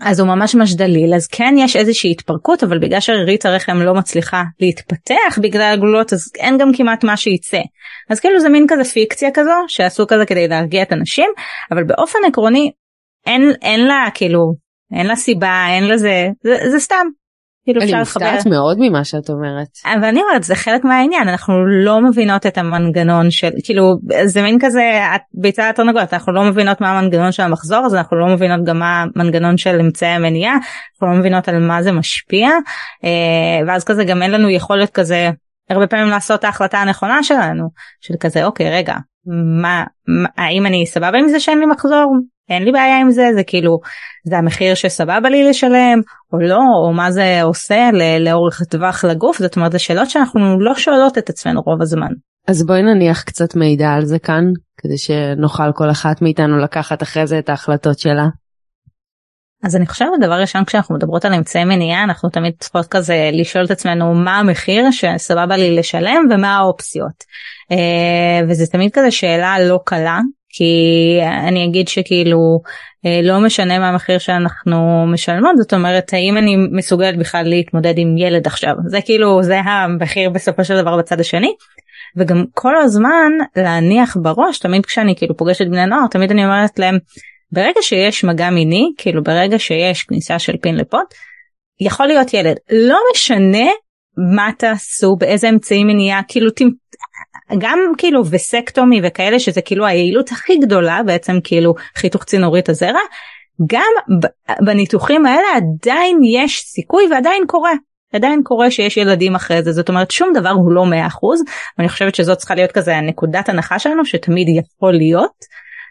אז 0.00 0.20
הוא 0.20 0.28
ממש 0.28 0.54
ממש 0.54 0.74
דליל 0.74 1.14
אז 1.14 1.26
כן 1.26 1.54
יש 1.58 1.76
איזושהי 1.76 2.10
התפרקות 2.10 2.64
אבל 2.64 2.78
בגלל 2.78 3.00
שרירית 3.00 3.46
הרחם 3.46 3.76
לא 3.76 3.94
מצליחה 3.94 4.42
להתפתח 4.60 5.38
בגלל 5.42 5.72
הגלולות 5.72 6.12
אז 6.12 6.32
אין 6.38 6.58
גם 6.58 6.70
כמעט 6.76 7.04
מה 7.04 7.16
שייצא. 7.16 7.60
אז 8.10 8.20
כאילו 8.20 8.40
זה 8.40 8.48
מין 8.48 8.66
כזה 8.68 8.84
פיקציה 8.84 9.30
כזו 9.34 9.50
שעשו 9.68 10.06
כזה 10.06 10.26
כדי 10.26 10.48
להרגיע 10.48 10.82
את 10.82 10.92
הנשים 10.92 11.30
אבל 11.72 11.84
באופן 11.84 12.18
עקרוני 12.28 12.70
אין 13.26 13.52
אין 13.62 13.86
לה 13.86 14.06
כאילו 14.14 14.40
אין 14.94 15.06
לה 15.06 15.16
סיבה 15.16 15.66
אין 15.70 15.88
לזה 15.88 16.28
זה, 16.42 16.70
זה 16.70 16.80
סתם 16.80 17.06
כאילו 17.64 17.82
אני 17.82 17.94
מופתעת 17.98 18.46
מאוד 18.46 18.76
ממה 18.80 19.04
שאת 19.04 19.30
אומרת. 19.30 19.68
אבל 19.84 20.04
אני 20.04 20.20
אומרת 20.22 20.42
זה 20.42 20.54
חלק 20.54 20.84
מהעניין 20.84 21.28
אנחנו 21.28 21.66
לא 21.66 22.00
מבינות 22.00 22.46
את 22.46 22.58
המנגנון 22.58 23.30
של 23.30 23.50
כאילו 23.64 23.94
זה 24.24 24.42
מין 24.42 24.58
כזה 24.60 24.82
ביצה 25.34 25.70
התרנגולת 25.70 26.14
אנחנו 26.14 26.32
לא 26.32 26.44
מבינות 26.44 26.80
מה 26.80 26.98
המנגנון 26.98 27.32
של 27.32 27.42
המחזור 27.42 27.86
אז 27.86 27.94
אנחנו 27.94 28.16
לא 28.16 28.26
מבינות 28.26 28.64
גם 28.64 28.78
מה 28.78 29.04
המנגנון 29.16 29.56
של 29.56 29.80
אמצעי 29.80 30.08
המניעה 30.08 30.54
אנחנו 30.54 31.06
לא 31.06 31.20
מבינות 31.20 31.48
על 31.48 31.66
מה 31.66 31.82
זה 31.82 31.92
משפיע 31.92 32.48
אה, 33.04 33.66
ואז 33.66 33.84
כזה 33.84 34.04
גם 34.04 34.22
אין 34.22 34.30
לנו 34.30 34.50
יכולת 34.50 34.90
כזה 34.90 35.30
הרבה 35.70 35.86
פעמים 35.86 36.08
לעשות 36.08 36.40
את 36.40 36.44
ההחלטה 36.44 36.78
הנכונה 36.78 37.22
שלנו 37.22 37.68
של 38.00 38.14
כזה 38.20 38.44
אוקיי 38.44 38.70
רגע 38.70 38.94
מה, 39.62 39.84
מה 40.08 40.28
האם 40.36 40.66
אני 40.66 40.86
סבבה 40.86 41.18
עם 41.18 41.28
זה 41.28 41.40
שאין 41.40 41.58
לי 41.58 41.66
מחזור 41.66 42.16
אין 42.50 42.64
לי 42.64 42.72
בעיה 42.72 43.00
עם 43.00 43.10
זה 43.10 43.30
זה 43.34 43.42
כאילו 43.46 43.78
זה 44.24 44.38
המחיר 44.38 44.74
שסבבה 44.74 45.28
לי 45.30 45.48
לשלם 45.48 46.00
או 46.32 46.38
לא 46.38 46.60
או 46.84 46.92
מה 46.92 47.10
זה 47.10 47.42
עושה 47.42 47.90
לאורך 48.20 48.62
טווח 48.70 49.04
לגוף 49.04 49.38
זאת 49.38 49.56
אומרת 49.56 49.72
זה 49.72 49.78
שאלות 49.78 50.10
שאנחנו 50.10 50.60
לא 50.60 50.74
שואלות 50.74 51.18
את 51.18 51.30
עצמנו 51.30 51.60
רוב 51.60 51.82
הזמן. 51.82 52.10
אז 52.48 52.66
בואי 52.66 52.82
נניח 52.82 53.22
קצת 53.22 53.56
מידע 53.56 53.88
על 53.88 54.04
זה 54.04 54.18
כאן 54.18 54.44
כדי 54.78 54.98
שנוכל 54.98 55.72
כל 55.74 55.90
אחת 55.90 56.22
מאיתנו 56.22 56.58
לקחת 56.58 57.02
אחרי 57.02 57.26
זה 57.26 57.38
את 57.38 57.48
ההחלטות 57.48 57.98
שלה. 57.98 58.26
אז 59.64 59.76
אני 59.76 59.86
חושבת 59.86 60.08
דבר 60.20 60.40
ראשון 60.40 60.64
כשאנחנו 60.64 60.94
מדברות 60.94 61.24
על 61.24 61.34
אמצעי 61.34 61.64
מניעה 61.64 62.04
אנחנו 62.04 62.30
תמיד 62.30 62.52
צריכות 62.60 62.86
כזה 62.86 63.30
לשאול 63.32 63.64
את 63.64 63.70
עצמנו 63.70 64.14
מה 64.14 64.38
המחיר 64.38 64.90
שסבבה 64.90 65.56
לי 65.56 65.76
לשלם 65.76 66.26
ומה 66.30 66.56
האופציות. 66.56 67.24
אה, 67.72 68.46
וזה 68.48 68.66
תמיד 68.66 68.90
כזה 68.92 69.10
שאלה 69.10 69.56
לא 69.68 69.78
קלה 69.84 70.20
כי 70.56 71.18
אני 71.48 71.64
אגיד 71.64 71.88
שכאילו 71.88 72.60
אה, 73.06 73.20
לא 73.22 73.40
משנה 73.40 73.78
מה 73.78 73.88
המחיר 73.88 74.18
שאנחנו 74.18 75.06
משלמות 75.06 75.56
זאת 75.56 75.74
אומרת 75.74 76.12
האם 76.12 76.36
אני 76.36 76.56
מסוגלת 76.72 77.18
בכלל 77.18 77.44
להתמודד 77.44 77.94
עם 77.96 78.16
ילד 78.18 78.46
עכשיו 78.46 78.74
זה 78.86 78.98
כאילו 79.04 79.42
זה 79.42 79.60
המחיר 79.60 80.30
בסופו 80.30 80.64
של 80.64 80.80
דבר 80.80 80.96
בצד 80.96 81.20
השני. 81.20 81.54
וגם 82.16 82.44
כל 82.54 82.76
הזמן 82.76 83.32
להניח 83.56 84.16
בראש 84.22 84.58
תמיד 84.58 84.86
כשאני 84.86 85.16
כאילו 85.16 85.36
פוגשת 85.36 85.66
בני 85.66 85.86
נוער 85.86 86.06
תמיד 86.10 86.30
אני 86.30 86.44
אומרת 86.44 86.78
להם 86.78 86.98
ברגע 87.52 87.80
שיש 87.82 88.24
מגע 88.24 88.50
מיני 88.50 88.90
כאילו 88.98 89.22
ברגע 89.22 89.58
שיש 89.58 90.02
כניסה 90.02 90.38
של 90.38 90.56
פין 90.62 90.76
לפוט 90.76 91.14
יכול 91.80 92.06
להיות 92.06 92.34
ילד 92.34 92.56
לא 92.72 92.98
משנה 93.12 93.66
מה 94.34 94.50
תעשו 94.58 95.16
באיזה 95.16 95.48
אמצעים 95.48 95.86
מניעה 95.86 96.20
כאילו 96.28 96.50
גם 97.58 97.78
כאילו 97.98 98.22
וסקטומי 98.30 99.00
וכאלה 99.04 99.38
שזה 99.38 99.60
כאילו 99.60 99.86
היעילות 99.86 100.32
הכי 100.32 100.56
גדולה 100.56 101.00
בעצם 101.06 101.32
כאילו 101.44 101.74
חיתוך 101.96 102.24
צינורית 102.24 102.68
הזרע 102.68 103.00
גם 103.70 104.18
בניתוחים 104.66 105.26
האלה 105.26 105.46
עדיין 105.56 106.18
יש 106.34 106.60
סיכוי 106.66 107.04
ועדיין 107.10 107.42
קורה. 107.46 107.72
עדיין 108.12 108.40
קורה 108.44 108.70
שיש 108.70 108.96
ילדים 108.96 109.34
אחרי 109.34 109.62
זה 109.62 109.72
זאת 109.72 109.88
אומרת 109.88 110.10
שום 110.10 110.32
דבר 110.34 110.50
הוא 110.50 110.72
לא 110.72 110.82
100% 110.82 110.86
ואני 111.78 111.88
חושבת 111.88 112.14
שזאת 112.14 112.38
צריכה 112.38 112.54
להיות 112.54 112.72
כזה 112.72 113.00
נקודת 113.00 113.48
הנחה 113.48 113.78
שלנו 113.78 114.04
שתמיד 114.04 114.48
יכול 114.48 114.92
להיות 114.92 115.44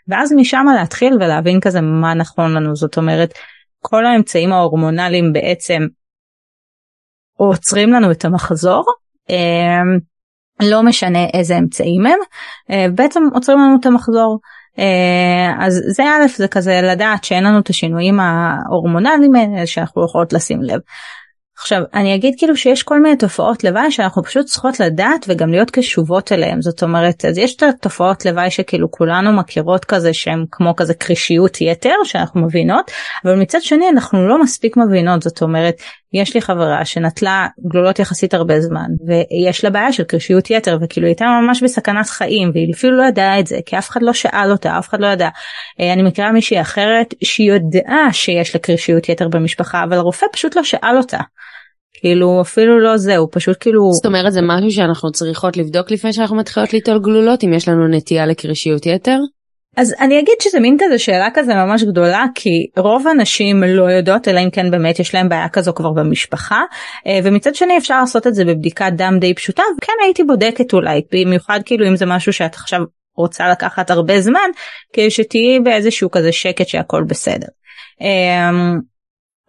ואז 0.07 0.33
משם 0.33 0.65
להתחיל 0.75 1.13
ולהבין 1.13 1.59
כזה 1.61 1.81
מה 1.81 2.13
נכון 2.13 2.53
לנו 2.53 2.75
זאת 2.75 2.97
אומרת 2.97 3.33
כל 3.79 4.05
האמצעים 4.05 4.53
ההורמונליים 4.53 5.33
בעצם 5.33 5.81
עוצרים 7.37 7.93
לנו 7.93 8.11
את 8.11 8.25
המחזור. 8.25 8.85
לא 10.63 10.83
משנה 10.83 11.25
איזה 11.33 11.57
אמצעים 11.57 12.05
הם, 12.05 12.19
אה, 12.71 12.85
בעצם 12.95 13.23
עוצרים 13.33 13.59
לנו 13.59 13.77
את 13.81 13.85
המחזור. 13.85 14.39
אה, 14.79 15.65
אז 15.65 15.81
זה 15.87 16.03
א' 16.03 16.27
זה 16.37 16.47
כזה 16.47 16.79
לדעת 16.83 17.23
שאין 17.23 17.43
לנו 17.43 17.59
את 17.59 17.69
השינויים 17.69 18.19
ההורמונליים 18.19 19.35
האלה 19.35 19.67
שאנחנו 19.67 20.05
יכולות 20.05 20.33
לשים 20.33 20.61
לב. 20.61 20.79
עכשיו 21.57 21.81
אני 21.93 22.15
אגיד 22.15 22.33
כאילו 22.37 22.57
שיש 22.57 22.83
כל 22.83 23.01
מיני 23.01 23.17
תופעות 23.17 23.63
לוואי 23.63 23.91
שאנחנו 23.91 24.23
פשוט 24.23 24.45
צריכות 24.45 24.79
לדעת 24.79 25.25
וגם 25.27 25.49
להיות 25.49 25.71
קשובות 25.71 26.31
אליהם 26.31 26.61
זאת 26.61 26.83
אומרת 26.83 27.25
אז 27.25 27.37
יש 27.37 27.55
את 27.55 27.63
התופעות 27.63 28.25
לוואי 28.25 28.51
שכאילו 28.51 28.91
כולנו 28.91 29.33
מכירות 29.33 29.85
כזה 29.85 30.13
שהם 30.13 30.45
כמו 30.51 30.75
כזה 30.75 30.93
קרישיות 30.93 31.61
יתר 31.61 31.95
שאנחנו 32.03 32.41
מבינות 32.41 32.91
אבל 33.25 33.35
מצד 33.35 33.61
שני 33.61 33.89
אנחנו 33.89 34.27
לא 34.27 34.41
מספיק 34.41 34.77
מבינות 34.77 35.21
זאת 35.21 35.41
אומרת 35.41 35.75
יש 36.13 36.35
לי 36.35 36.41
חברה 36.41 36.85
שנטלה 36.85 37.47
גלולות 37.71 37.99
יחסית 37.99 38.33
הרבה 38.33 38.61
זמן 38.61 38.87
ויש 39.07 39.63
לה 39.63 39.69
בעיה 39.69 39.93
של 39.93 40.03
קרישיות 40.03 40.51
יתר 40.51 40.77
וכאילו 40.81 41.07
הייתה 41.07 41.25
ממש 41.41 41.63
בסכנת 41.63 42.09
חיים 42.09 42.51
והיא 42.53 42.73
אפילו 42.73 42.97
לא 42.97 43.03
ידעה 43.03 43.39
את 43.39 43.47
זה 43.47 43.59
כי 43.65 43.77
אף 43.77 43.89
אחד 43.89 44.03
לא 44.03 44.13
שאל 44.13 44.51
אותה 44.51 44.79
אף 44.79 44.89
אחד 44.89 45.01
לא 45.01 45.07
ידע. 45.07 45.29
אה, 45.79 45.93
אני 45.93 46.03
מכירה 46.03 46.31
מישהי 46.31 46.61
אחרת 46.61 47.13
שהיא 47.23 47.51
יודעה 47.51 48.13
שיש 48.13 48.55
לה 48.55 48.61
קרישיות 48.61 49.09
יתר 49.09 49.27
במשפחה 49.27 49.83
אבל 49.83 49.97
הרופא 49.97 50.25
פשוט 50.33 50.55
לא 50.55 50.63
שאל 50.63 50.97
אותה. 50.97 51.19
כאילו 51.93 52.41
אפילו 52.41 52.79
לא 52.79 52.97
זה 52.97 53.17
הוא 53.17 53.27
פשוט 53.31 53.57
כאילו 53.59 53.81
זאת 53.91 54.05
אומרת 54.05 54.33
זה 54.33 54.41
משהו 54.43 54.71
שאנחנו 54.71 55.11
צריכות 55.11 55.57
לבדוק 55.57 55.91
לפני 55.91 56.13
שאנחנו 56.13 56.35
מתחילות 56.35 56.73
ליטול 56.73 56.99
גלולות 56.99 57.43
אם 57.43 57.53
יש 57.53 57.67
לנו 57.67 57.87
נטייה 57.87 58.25
לקרישיות 58.25 58.85
יתר. 58.85 59.17
אז 59.77 59.95
אני 59.99 60.19
אגיד 60.19 60.35
שזה 60.41 60.59
מין 60.59 60.77
כזה 60.79 60.99
שאלה 60.99 61.27
כזה 61.33 61.55
ממש 61.55 61.83
גדולה 61.83 62.25
כי 62.35 62.67
רוב 62.77 63.07
הנשים 63.07 63.63
לא 63.63 63.83
יודעות 63.83 64.27
אלא 64.27 64.39
אם 64.39 64.49
כן 64.49 64.71
באמת 64.71 64.99
יש 64.99 65.15
להם 65.15 65.29
בעיה 65.29 65.49
כזו 65.49 65.73
כבר 65.73 65.91
במשפחה 65.91 66.61
אה, 67.07 67.19
ומצד 67.23 67.55
שני 67.55 67.77
אפשר 67.77 67.99
לעשות 67.99 68.27
את 68.27 68.35
זה 68.35 68.45
בבדיקת 68.45 68.91
דם 68.95 69.17
די 69.19 69.33
פשוטה 69.33 69.63
וכן 69.77 69.93
הייתי 70.03 70.23
בודקת 70.23 70.73
אולי 70.73 71.01
במיוחד 71.11 71.59
כאילו 71.65 71.87
אם 71.87 71.95
זה 71.95 72.05
משהו 72.05 72.33
שאת 72.33 72.55
עכשיו 72.55 72.81
רוצה 73.15 73.49
לקחת 73.49 73.91
הרבה 73.91 74.21
זמן 74.21 74.49
כדי 74.93 75.11
שתהיי 75.11 75.59
באיזשהו 75.59 76.11
כזה 76.11 76.31
שקט 76.31 76.67
שהכל 76.67 77.03
בסדר. 77.03 77.47
אמ, 78.01 78.79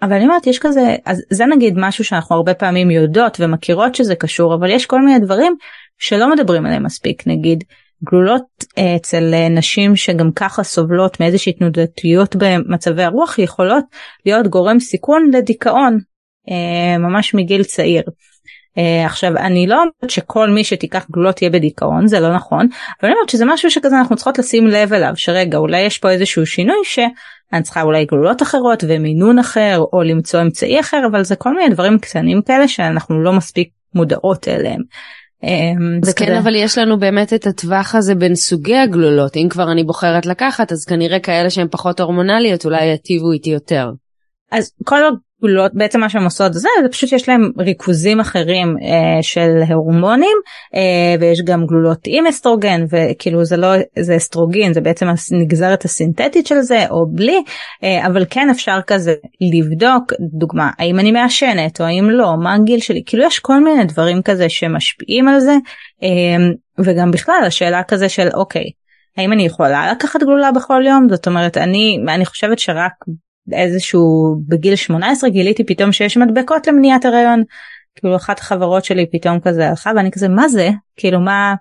אבל 0.02 0.12
אני 0.12 0.24
אומרת 0.24 0.46
יש 0.46 0.58
כזה 0.58 0.96
אז 1.04 1.22
זה 1.30 1.46
נגיד 1.46 1.74
משהו 1.76 2.04
שאנחנו 2.04 2.36
הרבה 2.36 2.54
פעמים 2.54 2.90
יודעות 2.90 3.36
ומכירות 3.40 3.94
שזה 3.94 4.14
קשור 4.14 4.54
אבל 4.54 4.70
יש 4.70 4.86
כל 4.86 5.00
מיני 5.00 5.18
דברים 5.18 5.56
שלא 5.98 6.30
מדברים 6.30 6.66
עליהם 6.66 6.82
מספיק 6.82 7.26
נגיד 7.26 7.64
גלולות 8.04 8.44
אה, 8.78 8.96
אצל 8.96 9.34
אה, 9.34 9.48
נשים 9.48 9.96
שגם 9.96 10.32
ככה 10.32 10.62
סובלות 10.62 11.20
מאיזושהי 11.20 11.52
תנודתיות 11.52 12.36
במצבי 12.36 13.02
הרוח 13.02 13.38
יכולות 13.38 13.84
להיות 14.26 14.46
גורם 14.46 14.80
סיכון 14.80 15.30
לדיכאון 15.32 15.98
אה, 16.50 16.98
ממש 16.98 17.34
מגיל 17.34 17.64
צעיר. 17.64 18.02
עכשיו 19.06 19.36
אני 19.36 19.66
לא 19.66 19.74
אומרת 19.74 20.10
שכל 20.10 20.50
מי 20.50 20.64
שתיקח 20.64 21.06
גלולות 21.12 21.42
יהיה 21.42 21.50
בדיכאון 21.50 22.06
זה 22.06 22.20
לא 22.20 22.34
נכון 22.34 22.66
אבל 23.00 23.08
אני 23.08 23.12
אומרת 23.12 23.28
שזה 23.28 23.44
משהו 23.46 23.70
שכזה 23.70 23.98
אנחנו 23.98 24.16
צריכות 24.16 24.38
לשים 24.38 24.66
לב 24.66 24.92
אליו 24.92 25.12
שרגע 25.16 25.58
אולי 25.58 25.80
יש 25.80 25.98
פה 25.98 26.10
איזשהו 26.10 26.46
שינוי 26.46 26.76
שאני 26.84 27.62
צריכה 27.62 27.82
אולי 27.82 28.04
גלולות 28.04 28.42
אחרות 28.42 28.84
ומינון 28.88 29.38
אחר 29.38 29.84
או 29.92 30.02
למצוא 30.02 30.40
אמצעי 30.42 30.80
אחר 30.80 31.02
אבל 31.10 31.24
זה 31.24 31.36
כל 31.36 31.54
מיני 31.54 31.74
דברים 31.74 31.98
קטנים 31.98 32.42
כאלה 32.42 32.68
שאנחנו 32.68 33.22
לא 33.22 33.32
מספיק 33.32 33.68
מודעות 33.94 34.48
אליהם. 34.48 34.80
אמ, 35.44 36.00
זה 36.02 36.12
כן 36.12 36.34
אבל 36.36 36.54
יש 36.54 36.78
לנו 36.78 36.98
באמת 36.98 37.32
את 37.32 37.46
הטווח 37.46 37.94
הזה 37.94 38.14
בין 38.14 38.34
סוגי 38.34 38.76
הגלולות 38.76 39.36
אם 39.36 39.46
כבר 39.50 39.72
אני 39.72 39.84
בוחרת 39.84 40.26
לקחת 40.26 40.72
אז 40.72 40.84
כנראה 40.84 41.20
כאלה 41.20 41.50
שהן 41.50 41.68
פחות 41.70 42.00
הורמונליות 42.00 42.64
אולי 42.64 42.84
יטיבו 42.84 43.32
איתי 43.32 43.50
יותר. 43.50 43.90
אז 44.50 44.72
כל 44.84 45.00
גלולות 45.44 45.72
בעצם 45.74 46.00
מה 46.00 46.08
שהן 46.08 46.24
עושות 46.24 46.54
זה 46.54 46.68
זה 46.82 46.88
פשוט 46.88 47.12
יש 47.12 47.28
להם 47.28 47.50
ריכוזים 47.58 48.20
אחרים 48.20 48.76
אה, 48.82 49.22
של 49.22 49.50
הורמונים 49.74 50.36
אה, 50.74 51.14
ויש 51.20 51.42
גם 51.44 51.66
גלולות 51.66 51.98
עם 52.06 52.26
אסטרוגן 52.26 52.84
וכאילו 52.90 53.44
זה 53.44 53.56
לא 53.56 53.68
זה 53.98 54.16
אסטרוגין 54.16 54.72
זה 54.72 54.80
בעצם 54.80 55.06
הנגזרת 55.32 55.84
הסינתטית 55.84 56.46
של 56.46 56.60
זה 56.60 56.86
או 56.90 57.06
בלי 57.12 57.42
אה, 57.84 58.06
אבל 58.06 58.24
כן 58.30 58.50
אפשר 58.50 58.78
כזה 58.86 59.14
לבדוק 59.40 60.12
דוגמה 60.38 60.70
האם 60.78 60.98
אני 60.98 61.12
מעשנת 61.12 61.80
או 61.80 61.86
האם 61.86 62.10
לא 62.10 62.34
מה 62.42 62.54
הגיל 62.54 62.80
שלי 62.80 63.02
כאילו 63.06 63.24
יש 63.24 63.38
כל 63.38 63.64
מיני 63.64 63.84
דברים 63.84 64.22
כזה 64.22 64.48
שמשפיעים 64.48 65.28
על 65.28 65.40
זה 65.40 65.56
אה, 66.02 66.08
וגם 66.84 67.10
בכלל 67.10 67.42
השאלה 67.46 67.82
כזה 67.82 68.08
של 68.08 68.28
אוקיי. 68.34 68.64
האם 69.16 69.32
אני 69.32 69.46
יכולה 69.46 69.92
לקחת 69.92 70.22
גלולה 70.22 70.52
בכל 70.52 70.82
יום 70.86 71.06
זאת 71.10 71.26
אומרת 71.26 71.56
אני 71.56 71.98
אני 72.08 72.26
חושבת 72.26 72.58
שרק 72.58 72.92
איזשהו 73.52 74.36
בגיל 74.48 74.76
18 74.76 75.30
גיליתי 75.30 75.64
פתאום 75.64 75.92
שיש 75.92 76.16
מדבקות 76.16 76.66
למניעת 76.66 77.04
הריון. 77.04 77.42
כאילו 77.94 78.16
אחת 78.16 78.38
החברות 78.38 78.84
שלי 78.84 79.06
פתאום 79.12 79.40
כזה 79.40 79.68
הלכה 79.68 79.92
ואני 79.96 80.10
כזה 80.10 80.28
מה 80.28 80.48
זה? 80.48 80.70
כאילו 80.96 81.20
מה? 81.20 81.54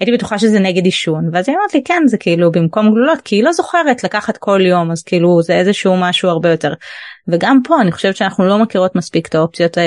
הייתי 0.00 0.12
בטוחה 0.12 0.38
שזה 0.38 0.58
נגד 0.60 0.84
עישון. 0.84 1.30
ואז 1.32 1.48
היא 1.48 1.56
אמרת 1.56 1.74
לי 1.74 1.82
כן 1.84 2.02
זה 2.06 2.18
כאילו 2.18 2.52
במקום 2.52 2.90
גלולות 2.90 3.20
כי 3.20 3.36
היא 3.36 3.44
לא 3.44 3.52
זוכרת 3.52 4.04
לקחת 4.04 4.36
כל 4.36 4.60
יום 4.64 4.90
אז 4.90 5.02
כאילו 5.02 5.42
זה 5.42 5.56
איזשהו 5.56 5.96
משהו 5.96 6.28
הרבה 6.28 6.50
יותר. 6.50 6.72
וגם 7.28 7.60
פה 7.64 7.80
אני 7.80 7.92
חושבת 7.92 8.16
שאנחנו 8.16 8.46
לא 8.46 8.58
מכירות 8.58 8.96
מספיק 8.96 9.28
את 9.28 9.34
האופציות 9.34 9.78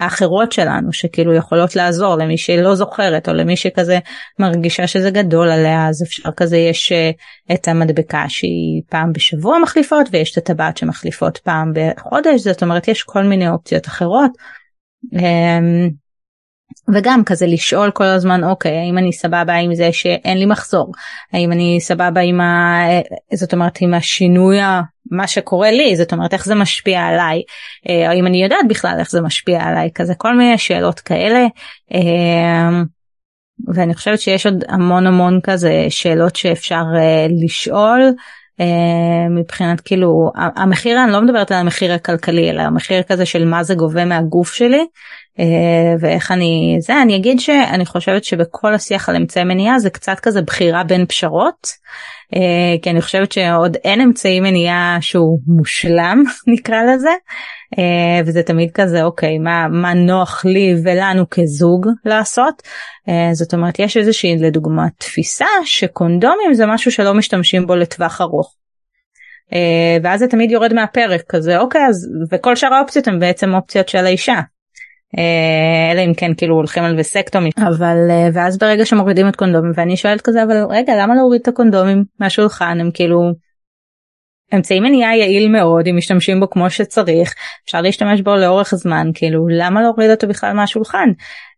האחרות 0.00 0.52
שלנו 0.52 0.92
שכאילו 0.92 1.34
יכולות 1.34 1.76
לעזור 1.76 2.16
למי 2.16 2.38
שלא 2.38 2.74
זוכרת 2.74 3.28
או 3.28 3.34
למי 3.34 3.56
שכזה 3.56 3.98
מרגישה 4.38 4.86
שזה 4.86 5.10
גדול 5.10 5.48
עליה 5.48 5.88
אז 5.88 6.02
אפשר 6.02 6.30
כזה 6.36 6.56
יש 6.56 6.92
אה, 6.92 7.10
את 7.54 7.68
המדבקה 7.68 8.24
שהיא 8.28 8.82
פעם 8.88 9.12
בשבוע 9.12 9.58
מחליפות 9.58 10.08
ויש 10.12 10.32
את 10.32 10.38
הטבעת 10.38 10.76
שמחליפות 10.76 11.38
פעם 11.38 11.72
בחודש 11.74 12.40
זאת 12.40 12.62
אומרת 12.62 12.88
יש 12.88 13.02
כל 13.02 13.22
מיני 13.22 13.48
אופציות 13.48 13.86
אחרות. 13.86 14.30
וגם 16.94 17.24
כזה 17.24 17.46
לשאול 17.46 17.90
כל 17.90 18.04
הזמן 18.04 18.44
אוקיי 18.44 18.76
האם 18.78 18.98
אני 18.98 19.12
סבבה 19.12 19.54
עם 19.54 19.74
זה 19.74 19.92
שאין 19.92 20.38
לי 20.38 20.46
מחזור? 20.46 20.92
האם 21.32 21.52
אני 21.52 21.78
סבבה 21.80 22.20
עם 22.20 22.40
ה... 22.40 22.78
זאת 23.34 23.52
אומרת 23.52 23.78
עם 23.80 23.94
השינוי 23.94 24.58
מה 25.10 25.26
שקורה 25.26 25.70
לי? 25.70 25.96
זאת 25.96 26.12
אומרת 26.12 26.34
איך 26.34 26.44
זה 26.44 26.54
משפיע 26.54 27.00
עליי? 27.00 27.42
אה, 27.88 28.10
האם 28.10 28.26
אני 28.26 28.42
יודעת 28.42 28.68
בכלל 28.68 28.96
איך 28.98 29.10
זה 29.10 29.20
משפיע 29.20 29.62
עליי? 29.62 29.90
כזה 29.94 30.14
כל 30.14 30.36
מיני 30.36 30.58
שאלות 30.58 31.00
כאלה. 31.00 31.46
אה, 31.94 32.82
ואני 33.74 33.94
חושבת 33.94 34.20
שיש 34.20 34.46
עוד 34.46 34.64
המון 34.68 35.06
המון 35.06 35.40
כזה 35.42 35.86
שאלות 35.88 36.36
שאפשר 36.36 36.82
uh, 36.94 37.44
לשאול 37.44 38.00
uh, 38.60 38.64
מבחינת 39.40 39.80
כאילו 39.80 40.30
המחיר 40.34 41.04
אני 41.04 41.12
לא 41.12 41.20
מדברת 41.20 41.52
על 41.52 41.58
המחיר 41.58 41.92
הכלכלי 41.92 42.50
אלא 42.50 42.62
המחיר 42.62 43.02
כזה 43.02 43.26
של 43.26 43.44
מה 43.44 43.62
זה 43.62 43.74
גובה 43.74 44.04
מהגוף 44.04 44.52
שלי. 44.52 44.76
אה, 44.78 44.86
ואיך 46.00 46.32
אני 46.32 46.76
זה 46.80 47.02
אני 47.02 47.16
אגיד 47.16 47.40
שאני 47.40 47.86
חושבת 47.86 48.24
שבכל 48.24 48.74
השיח 48.74 49.08
על 49.08 49.16
אמצעי 49.16 49.44
מניעה 49.44 49.78
זה 49.78 49.90
קצת 49.90 50.20
כזה 50.20 50.42
בחירה 50.42 50.84
בין 50.84 51.06
פשרות 51.06 51.66
אה, 52.34 52.74
כי 52.82 52.90
אני 52.90 53.00
חושבת 53.00 53.32
שעוד 53.32 53.76
אין 53.84 54.00
אמצעי 54.00 54.40
מניעה 54.40 54.98
שהוא 55.00 55.38
מושלם 55.46 56.22
נקרא 56.54 56.82
לזה 56.82 57.10
אה, 57.78 58.20
וזה 58.26 58.42
תמיד 58.42 58.70
כזה 58.74 59.02
אוקיי 59.04 59.38
מה 59.38 59.66
מה 59.68 59.94
נוח 59.94 60.44
לי 60.44 60.74
ולנו 60.84 61.24
כזוג 61.30 61.86
לעשות 62.04 62.62
זאת 63.32 63.54
אומרת 63.54 63.78
יש 63.78 63.96
איזושהי 63.96 64.36
לדוגמה 64.36 64.86
תפיסה 64.98 65.46
שקונדומים 65.64 66.54
זה 66.54 66.66
משהו 66.66 66.92
שלא 66.92 67.14
משתמשים 67.14 67.66
בו 67.66 67.76
לטווח 67.76 68.20
ארוך. 68.20 68.54
ואז 70.02 70.20
זה 70.20 70.26
תמיד 70.26 70.50
יורד 70.50 70.72
מהפרק 70.72 71.22
כזה 71.28 71.58
אוקיי 71.58 71.86
אז 71.88 72.08
וכל 72.32 72.56
שאר 72.56 72.74
האופציות 72.74 73.08
הן 73.08 73.18
בעצם 73.18 73.54
אופציות 73.54 73.88
של 73.88 74.06
האישה 74.06 74.32
אה, 74.32 74.55
אלא 75.92 76.00
אם 76.00 76.14
כן 76.14 76.34
כאילו 76.36 76.54
הולכים 76.54 76.84
על 76.84 76.98
וסקטומי 76.98 77.50
אבל 77.58 77.96
אה, 78.10 78.28
ואז 78.32 78.58
ברגע 78.58 78.86
שמורידים 78.86 79.28
את 79.28 79.36
קונדומים 79.36 79.72
ואני 79.76 79.96
שואלת 79.96 80.20
כזה 80.20 80.42
אבל 80.42 80.56
רגע 80.70 80.92
למה 81.02 81.14
להוריד 81.14 81.40
את 81.40 81.48
הקונדומים 81.48 82.04
מהשולחן 82.20 82.80
הם 82.80 82.90
כאילו 82.94 83.18
אמצעי 84.54 84.80
מניעה 84.80 85.16
יעיל 85.16 85.48
מאוד 85.48 85.86
אם 85.86 85.96
משתמשים 85.96 86.40
בו 86.40 86.50
כמו 86.50 86.70
שצריך 86.70 87.34
אפשר 87.64 87.80
להשתמש 87.80 88.20
בו 88.20 88.36
לאורך 88.36 88.74
זמן 88.74 89.10
כאילו 89.14 89.48
למה 89.48 89.82
להוריד 89.82 90.10
אותו 90.10 90.28
בכלל 90.28 90.52
מהשולחן. 90.52 91.08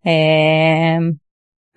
אה, 0.07 1.09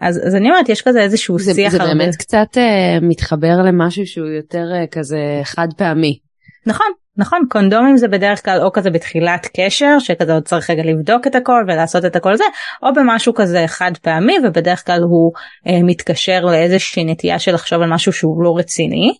אז, 0.02 0.28
אז 0.28 0.36
אני 0.36 0.50
אומרת 0.50 0.70
יש 0.70 0.82
כזה 0.82 1.02
איזשהו 1.02 1.40
זה, 1.40 1.54
שיח 1.54 1.72
זה 1.72 1.82
הרבה. 1.82 1.94
באמת 1.94 2.16
קצת 2.16 2.48
uh, 2.54 3.06
מתחבר 3.06 3.58
למשהו 3.66 4.06
שהוא 4.06 4.28
יותר 4.28 4.66
uh, 4.84 4.88
כזה 4.88 5.42
חד 5.44 5.68
פעמי. 5.78 6.20
נכון 6.66 6.88
נכון 7.18 7.40
קונדומים 7.50 7.98
זה 7.98 8.08
בדרך 8.08 8.46
כלל 8.46 8.62
או 8.62 8.72
כזה 8.72 8.90
בתחילת 8.90 9.48
קשר 9.58 10.00
שכזה 10.00 10.34
עוד 10.34 10.44
צריך 10.44 10.70
רגע 10.70 10.84
לבדוק 10.84 11.28
את 11.28 11.36
הכל 11.36 11.64
ולעשות 11.68 12.06
את 12.06 12.16
הכל 12.16 12.36
זה 12.36 12.44
או 12.84 12.94
במשהו 12.94 13.34
כזה 13.34 13.64
חד 13.68 13.92
פעמי 14.02 14.34
ובדרך 14.44 14.86
כלל 14.86 15.00
הוא 15.02 15.32
אה, 15.68 15.84
מתקשר 15.84 16.40
לאיזושהי 16.42 17.04
נטייה 17.04 17.40
של 17.40 17.54
לחשוב 17.54 17.82
על 17.82 17.94
משהו 17.94 18.14
שהוא 18.14 18.44
לא 18.44 18.54
רציני. 18.58 19.14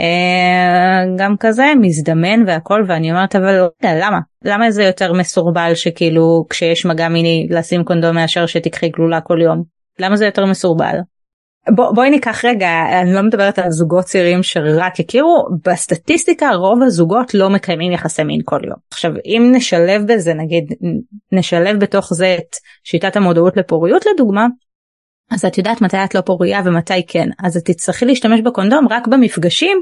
אה, 0.00 1.04
גם 1.18 1.34
כזה 1.40 1.64
מזדמן 1.80 2.46
והכל 2.46 2.84
ואני 2.88 3.10
אומרת 3.10 3.36
אבל 3.36 3.68
למה? 3.84 4.18
למה 4.44 4.70
זה 4.70 4.84
יותר 4.84 5.12
מסורבל 5.12 5.74
שכאילו 5.74 6.44
כשיש 6.50 6.86
מגע 6.86 7.08
מיני 7.08 7.46
לשים 7.50 7.84
קונדום 7.84 8.14
מאשר 8.14 8.46
שתקחי 8.46 8.88
גלולה 8.88 9.20
כל 9.20 9.38
יום? 9.42 9.62
למה 9.98 10.16
זה 10.16 10.24
יותר 10.24 10.46
מסורבל. 10.46 10.98
בוא, 11.74 11.92
בואי 11.94 12.10
ניקח 12.10 12.44
רגע 12.44 12.68
אני 13.02 13.14
לא 13.14 13.22
מדברת 13.22 13.58
על 13.58 13.70
זוגות 13.70 14.04
צעירים 14.04 14.42
שרק 14.42 15.00
הכירו 15.00 15.48
בסטטיסטיקה 15.64 16.50
רוב 16.50 16.82
הזוגות 16.82 17.34
לא 17.34 17.50
מקיימים 17.50 17.92
יחסי 17.92 18.24
מין 18.24 18.40
כל 18.44 18.60
יום. 18.64 18.76
עכשיו 18.90 19.12
אם 19.24 19.52
נשלב 19.54 20.02
בזה 20.12 20.34
נגיד 20.34 20.72
נשלב 21.32 21.80
בתוך 21.80 22.14
זה 22.14 22.36
את 22.38 22.56
שיטת 22.84 23.16
המודעות 23.16 23.56
לפוריות 23.56 24.04
לדוגמה 24.06 24.46
אז 25.30 25.44
את 25.44 25.58
יודעת 25.58 25.80
מתי 25.80 25.96
את 26.04 26.14
לא 26.14 26.20
פוריה 26.20 26.60
ומתי 26.64 27.06
כן. 27.06 27.28
אז 27.44 27.56
את 27.56 27.64
תצטרכי 27.64 28.04
להשתמש 28.04 28.40
בקונדום 28.40 28.86
רק 28.90 29.06
במפגשים 29.06 29.78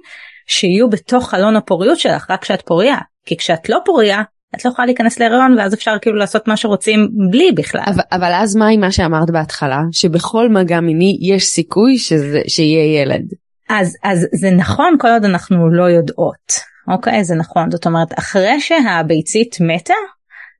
שיהיו 0.47 0.91
בתוך 0.91 1.30
חלון 1.30 1.57
הפוריות 1.57 1.99
שלך 1.99 2.30
רק 2.30 2.43
כשאת 2.43 2.62
פוריה. 2.62 2.97
כי 3.26 3.37
כשאת 3.37 3.68
לא 3.68 3.78
פוריה 3.84 4.22
את 4.55 4.64
לא 4.64 4.70
יכולה 4.70 4.86
להיכנס 4.86 5.18
להיריון 5.18 5.59
ואז 5.59 5.74
אפשר 5.74 5.97
כאילו 6.03 6.16
לעשות 6.16 6.49
מה 6.49 6.57
שרוצים 6.57 7.09
בלי 7.30 7.53
בכלל. 7.53 7.82
אבל, 7.86 8.03
אבל 8.12 8.32
אז 8.34 8.57
מה 8.57 8.68
עם 8.68 8.80
מה 8.80 8.92
שאמרת 8.92 9.30
בהתחלה? 9.30 9.80
שבכל 9.92 10.49
מגע 10.49 10.80
מיני 10.80 11.18
יש 11.20 11.44
סיכוי 11.47 11.99
שזה, 11.99 12.40
שיהיה 12.49 13.03
ילד. 13.03 13.24
אז 13.68 13.97
אז 14.03 14.26
זה 14.32 14.51
נכון 14.51 14.97
כל 15.01 15.09
עוד 15.09 15.24
אנחנו 15.24 15.70
לא 15.70 15.84
יודעות 15.84 16.76
אוקיי? 16.88 17.24
זה 17.24 17.34
נכון. 17.34 17.70
זאת 17.70 17.86
אומרת 17.86 18.18
אחרי 18.18 18.61
שהביצית 18.61 19.57
מתה 19.61 19.94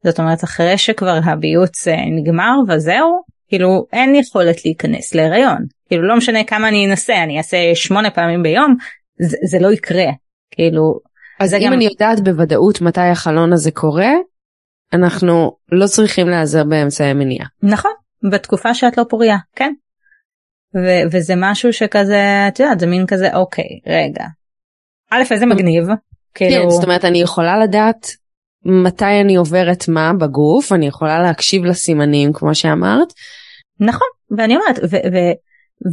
זאת 0.05 0.19
אומרת 0.19 0.45
אחרי 0.45 0.79
שכבר 0.79 1.19
הביוץ 1.25 1.89
אה, 1.89 1.97
נגמר 2.21 2.55
וזהו 2.69 3.23
כאילו 3.49 3.87
אין 3.93 4.15
יכולת 4.15 4.65
להיכנס 4.65 5.15
להיריון. 5.15 5.59
כאילו 5.89 6.09
לא 6.09 6.17
משנה 6.17 6.45
כמה 6.45 6.69
אני 6.69 6.87
אנסה 6.91 7.23
אני 7.23 7.39
אעשה 7.39 7.57
שמונה 7.75 8.11
פעמים 8.11 8.43
ביום 8.43 8.77
זה, 9.21 9.37
זה 9.51 9.59
לא 9.59 9.73
יקרה. 9.73 10.07
כאילו 10.51 11.01
אז 11.41 11.55
אם 11.55 11.61
גם... 11.67 11.73
אני 11.73 11.85
יודעת 11.85 12.21
בוודאות 12.25 12.81
מתי 12.81 13.01
החלון 13.01 13.53
הזה 13.53 13.71
קורה, 13.71 14.13
אנחנו 14.93 15.57
לא 15.73 15.87
צריכים 15.87 16.29
להיעזר 16.29 16.65
באמצעי 16.65 17.13
מניעה. 17.13 17.47
נכון, 17.63 17.91
בתקופה 18.31 18.75
שאת 18.75 18.99
לא 18.99 19.05
פוריה, 19.09 19.37
כן. 19.57 19.73
ו- 20.75 21.09
וזה 21.13 21.35
משהו 21.37 21.73
שכזה, 21.73 22.45
את 22.49 22.61
יודעת, 22.61 22.81
זה 22.81 22.87
מין 22.87 23.07
כזה, 23.07 23.35
אוקיי, 23.35 23.81
רגע. 23.87 24.25
א', 25.11 25.23
איזה 25.31 25.47
מגניב. 25.47 25.85
כאילו... 26.35 26.63
כן, 26.63 26.71
זאת 26.71 26.85
אומרת, 26.85 27.05
אני 27.05 27.19
יכולה 27.21 27.59
לדעת 27.59 28.07
מתי 28.65 29.21
אני 29.21 29.37
עוברת 29.37 29.89
מה 29.89 30.13
בגוף, 30.21 30.73
אני 30.73 30.87
יכולה 30.87 31.23
להקשיב 31.23 31.65
לסימנים, 31.65 32.33
כמו 32.33 32.55
שאמרת. 32.55 33.13
נכון, 33.81 34.09
ואני 34.37 34.57
אומרת, 34.57 34.79
ו- 34.79 35.13
ו- 35.13 35.46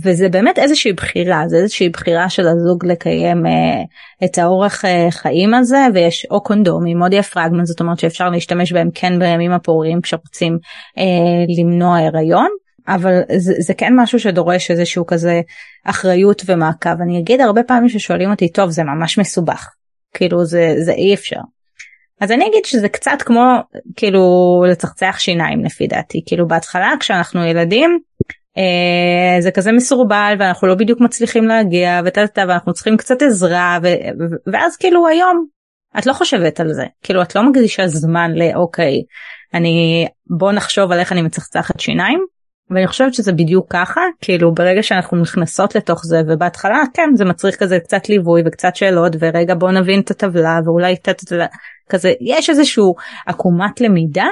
וזה 0.04 0.30
באמת 0.30 0.60
איזושהי 0.60 0.94
בחירה 0.94 1.44
זה 1.48 1.58
איזושהי 1.58 1.90
בחירה 1.90 2.30
של 2.30 2.48
הזוג 2.48 2.86
לקיים 2.86 3.46
אה, 3.46 3.82
את 4.26 4.38
האורח 4.38 4.86
אה, 4.86 5.08
חיים 5.12 5.54
הזה 5.54 5.86
ויש 5.94 6.28
או 6.32 6.44
קונדומים 6.44 7.02
או 7.02 7.10
דיאפרגמן 7.10 7.66
זאת 7.66 7.80
אומרת 7.80 8.00
שאפשר 8.00 8.30
להשתמש 8.30 8.74
בהם 8.74 8.90
כן 8.96 9.20
בימים 9.20 9.52
הפוריים 9.52 10.02
כשרוצים 10.02 10.58
אה, 10.98 11.04
למנוע 11.58 11.98
הריון 11.98 12.50
אבל 12.88 13.22
זה, 13.38 13.54
זה 13.60 13.74
כן 13.74 13.94
משהו 13.96 14.20
שדורש 14.20 14.72
איזשהו 14.72 15.06
כזה 15.06 15.42
אחריות 15.86 16.42
ומעקב. 16.46 17.02
אני 17.02 17.20
אגיד 17.20 17.42
הרבה 17.42 17.64
פעמים 17.64 17.90
ששואלים 17.90 18.32
אותי 18.32 18.52
טוב 18.52 18.70
זה 18.70 18.84
ממש 18.84 19.18
מסובך. 19.18 19.70
כאילו 20.14 20.46
זה 20.46 20.76
זה 20.78 20.92
אי 20.92 21.14
אפשר. 21.14 21.40
אז 22.22 22.32
אני 22.32 22.48
אגיד 22.48 22.66
שזה 22.66 22.90
קצת 22.90 23.22
כמו 23.26 23.42
כאילו 23.96 24.22
לצחצח 24.70 25.16
שיניים 25.20 25.66
לפי 25.66 25.88
דעתי. 25.88 26.24
כאילו 26.26 26.48
בהתחלה 26.48 26.90
כשאנחנו 27.00 27.46
ילדים 27.46 28.00
זה 29.40 29.52
כזה 29.52 29.72
מסורבל 29.72 30.36
ואנחנו 30.40 30.68
לא 30.68 30.76
בדיוק 30.76 31.02
מצליחים 31.02 31.48
להגיע 31.48 32.02
וטטטה 32.06 32.44
ואנחנו 32.48 32.74
צריכים 32.74 32.98
קצת 32.98 33.22
עזרה 33.22 33.80
ו, 33.84 33.88
ואז 34.54 34.78
כאילו 34.78 35.08
היום 35.08 35.46
את 35.98 36.06
לא 36.06 36.14
חושבת 36.14 36.60
על 36.60 36.74
זה. 36.74 36.86
כאילו 37.04 37.22
את 37.22 37.36
לא 37.36 37.50
מקדישה 37.50 37.88
זמן 37.88 38.32
לאוקיי 38.36 39.02
אני 39.54 40.08
בוא 40.38 40.52
נחשוב 40.52 40.92
על 40.92 41.00
איך 41.00 41.12
אני 41.12 41.22
מצחצחת 41.22 41.80
שיניים 41.80 42.20
ואני 42.70 42.88
חושבת 42.88 43.14
שזה 43.14 43.32
בדיוק 43.32 43.66
ככה 43.70 44.02
כאילו 44.22 44.54
ברגע 44.54 44.84
שאנחנו 44.84 45.18
נכנסות 45.22 45.76
לתוך 45.76 46.02
זה 46.06 46.22
ובהתחלה 46.28 46.84
כן 46.94 47.10
זה 47.16 47.26
מצריך 47.26 47.56
כזה 47.56 47.80
קצת 47.80 48.10
ליווי 48.10 48.42
וקצת 48.46 48.76
שאלות 48.76 49.16
ורגע 49.20 49.56
בוא 49.56 49.72
נבין 49.72 50.00
את 50.00 50.12
הטבלה 50.12 50.60
ואולי 50.66 50.94
את 50.94 51.10
כזה 51.90 52.14
יש 52.22 52.50
איזשהו 52.50 52.96
עקומת 53.28 53.82
למידה 53.82 54.24
אה, 54.24 54.30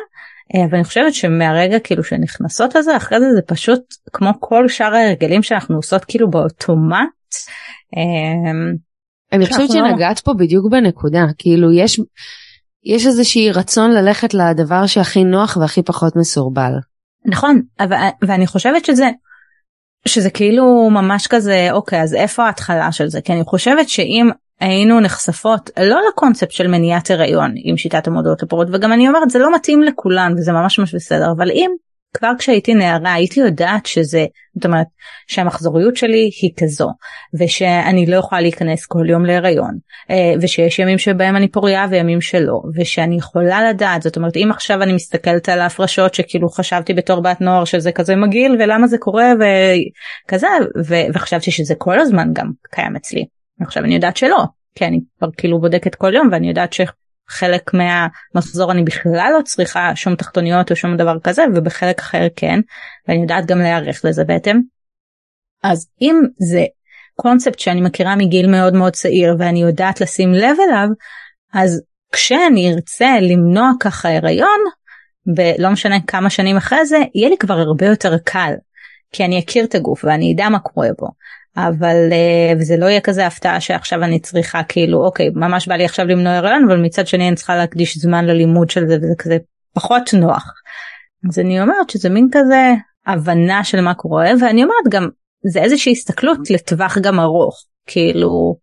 אבל 0.56 0.76
אני 0.76 0.84
חושבת 0.84 1.14
שמהרגע 1.14 1.80
כאילו 1.80 2.04
שנכנסות 2.04 2.76
לזה 2.76 2.97
אחרי 2.97 3.20
זה 3.20 3.26
זה 3.36 3.41
פשוט 3.41 3.82
כמו 4.14 4.30
כל 4.39 4.68
שאר 4.68 4.93
ההרגלים 4.93 5.43
שאנחנו 5.43 5.76
עושות 5.76 6.06
כאילו 6.06 6.30
באוטומט. 6.30 7.10
אה, 7.97 8.52
אני 9.34 9.45
חושבת 9.45 9.70
לא- 9.70 9.76
שנגעת 9.76 10.20
פה 10.20 10.34
בדיוק 10.34 10.72
בנקודה 10.72 11.26
כאילו 11.38 11.72
יש 11.72 11.99
יש 12.84 13.06
איזושהי 13.06 13.52
רצון 13.52 13.91
ללכת 13.91 14.34
לדבר 14.34 14.86
שהכי 14.86 15.24
נוח 15.24 15.58
והכי 15.58 15.84
פחות 15.84 16.16
מסורבל. 16.16 16.72
נכון 17.26 17.62
אבל 17.80 17.95
ואני 18.22 18.47
חושבת 18.47 18.86
שזה 18.86 19.10
שזה 20.08 20.30
כאילו 20.30 20.89
ממש 20.89 21.28
כזה 21.28 21.68
אוקיי 21.72 22.02
אז 22.02 22.14
איפה 22.16 22.45
ההתחלה 22.45 22.91
של 22.91 23.08
זה 23.08 23.22
כי 23.22 23.34
אני 23.34 23.43
חושבת 23.43 23.89
שאם 23.89 24.30
היינו 24.62 24.99
נחשפות 24.99 25.70
לא 25.80 25.99
לקונספט 26.09 26.51
של 26.51 26.68
מניעת 26.68 27.12
הריון 27.12 27.53
עם 27.64 27.78
שיטת 27.78 28.07
המודעות 28.07 28.43
לפרות 28.43 28.68
וגם 28.74 28.93
אני 28.93 29.07
אומרת 29.07 29.30
זה 29.30 29.39
לא 29.39 29.55
מתאים 29.55 29.84
לכולן 29.84 30.34
וזה 30.38 30.51
ממש 30.51 30.80
ממש 30.80 30.95
בסדר 30.95 31.32
אבל 31.38 31.51
אם 31.51 31.72
כבר 32.14 32.32
כשהייתי 32.39 32.74
נערה 32.74 33.14
הייתי 33.14 33.39
יודעת 33.39 33.86
שזה 33.86 34.26
זאת 34.55 34.66
אומרת 34.66 34.88
שהמחזוריות 35.28 35.95
שלי 35.95 36.30
היא 36.41 36.51
כזו 36.59 36.89
ושאני 37.39 38.05
לא 38.05 38.16
יכולה 38.16 38.41
להיכנס 38.41 38.86
כל 38.86 39.09
יום 39.09 39.26
להיריון 39.26 39.78
אה, 40.09 40.34
ושיש 40.41 40.80
ימים 40.80 40.97
שבהם 40.97 41.36
אני 41.36 41.47
פוריה 41.47 41.86
וימים 41.89 42.22
שלא 42.22 42.62
ושאני 42.76 43.16
יכולה 43.16 43.70
לדעת 43.70 44.01
זאת 44.01 44.18
אומרת 44.18 44.38
אם 44.38 44.49
עכשיו 44.51 44.84
אני 44.84 44.93
מסתכלת 44.93 45.49
על 45.49 45.59
ההפרשות 45.59 46.14
שכאילו 46.14 46.49
חשבתי 46.49 46.93
בתור 46.93 47.22
בת 47.22 47.41
נוער 47.41 47.66
שזה 47.66 47.91
כזה 47.91 48.16
מגעיל 48.16 48.57
ולמה 48.59 48.88
זה 48.88 48.97
קורה 48.97 49.32
וכזה 50.28 50.47
וחשבתי 51.14 51.51
שזה 51.51 51.76
כל 51.78 51.99
הזמן 51.99 52.30
גם 52.34 52.51
קיים 52.72 52.95
אצלי 52.95 53.26
עכשיו 53.64 53.84
אני 53.84 53.95
יודעת 53.95 54.18
שלא 54.18 54.43
כי 54.76 54.86
אני 54.86 54.99
כבר 55.18 55.28
כאילו 55.38 55.62
בודקת 55.62 55.95
כל 55.95 56.14
יום 56.14 56.30
ואני 56.32 56.47
יודעת 56.47 56.74
שחלק 56.74 57.72
מהמחזור 57.74 58.72
אני 58.72 58.84
בכלל 58.84 59.32
לא 59.38 59.41
צריכה 59.41 59.95
שום 59.95 60.16
תחתוניות 60.16 60.72
או 60.72 60.76
שום 60.76 60.97
דבר 60.97 61.20
כזה 61.24 61.43
ובחלק 61.55 61.99
אחר 61.99 62.28
כן 62.36 62.59
ואני 63.07 63.22
יודעת 63.22 63.45
גם 63.45 63.59
להיערך 63.59 64.05
לזה 64.05 64.24
בהתאם. 64.24 64.62
אז 65.64 65.89
אם 66.01 66.22
זה 66.38 66.66
קונספט 67.16 67.59
שאני 67.59 67.82
מכירה 67.82 68.16
מגיל 68.16 68.47
מאוד 68.47 68.74
מאוד 68.74 68.93
צעיר 68.93 69.36
ואני 69.39 69.62
יודעת 69.62 70.01
לשים 70.01 70.34
לב 70.34 70.57
אליו 70.70 70.88
אז 71.53 71.82
כשאני 72.12 72.74
ארצה 72.74 73.20
למנוע 73.22 73.72
ככה 73.80 74.18
הריון 74.18 74.59
ולא 75.38 75.70
משנה 75.70 75.95
כמה 76.07 76.30
שנים 76.30 76.57
אחרי 76.57 76.86
זה 76.86 76.97
יהיה 77.16 77.30
לי 77.30 77.38
כבר 77.38 77.53
הרבה 77.53 77.86
יותר 77.86 78.18
קל 78.18 78.53
כי 79.12 79.26
אני 79.26 79.39
אכיר 79.39 79.66
את 79.66 79.76
הגוף 79.76 80.03
ואני 80.03 80.34
אדע 80.34 80.49
מה 80.49 80.59
קורה 80.59 80.88
בו 80.99 81.07
אבל 81.58 82.10
אה, 82.12 82.54
וזה 82.60 82.78
לא 82.78 82.86
יהיה 82.86 83.02
כזה 83.02 83.28
הפתעה 83.28 83.62
שעכשיו 83.62 84.04
אני 84.04 84.20
צריכה 84.20 84.64
כאילו 84.64 85.06
אוקיי 85.06 85.30
ממש 85.36 85.68
בא 85.68 85.76
לי 85.76 85.86
עכשיו 85.86 86.06
למנוע 86.06 86.34
הריון 86.34 86.64
אבל 86.68 86.82
מצד 86.82 87.08
שני 87.08 87.28
אני 87.28 87.36
צריכה 87.36 87.56
להקדיש 87.56 87.97
זמן 87.97 88.26
ללימוד 88.26 88.70
של 88.70 88.88
זה 88.88 88.97
וזה 88.97 89.14
כזה 89.18 89.38
פחות 89.74 90.14
נוח. 90.14 90.54
אז 91.30 91.39
אני 91.39 91.62
אומרת 91.62 91.89
שזה 91.89 92.10
מין 92.10 92.28
כזה 92.32 92.74
הבנה 93.08 93.64
של 93.64 93.82
מה 93.82 93.93
קורה 93.93 94.32
ואני 94.41 94.64
אומרת 94.64 94.86
גם 94.89 95.10
זה 95.43 95.62
איזושהי 95.62 95.91
הסתכלות 95.91 96.49
לטווח 96.49 96.97
גם 96.97 97.20
ארוך 97.20 97.66
כאילו 97.86 98.56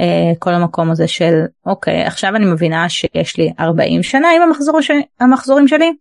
אה, 0.00 0.32
כל 0.38 0.54
המקום 0.54 0.90
הזה 0.90 1.08
של 1.08 1.34
אוקיי 1.66 2.02
עכשיו 2.02 2.36
אני 2.36 2.46
מבינה 2.46 2.88
שיש 2.88 3.36
לי 3.36 3.52
40 3.60 4.02
שנה 4.02 4.28
עם 4.36 4.42
המחזור 4.42 4.80
ש... 4.80 4.90
המחזורים 5.20 5.68
שלי 5.68 5.92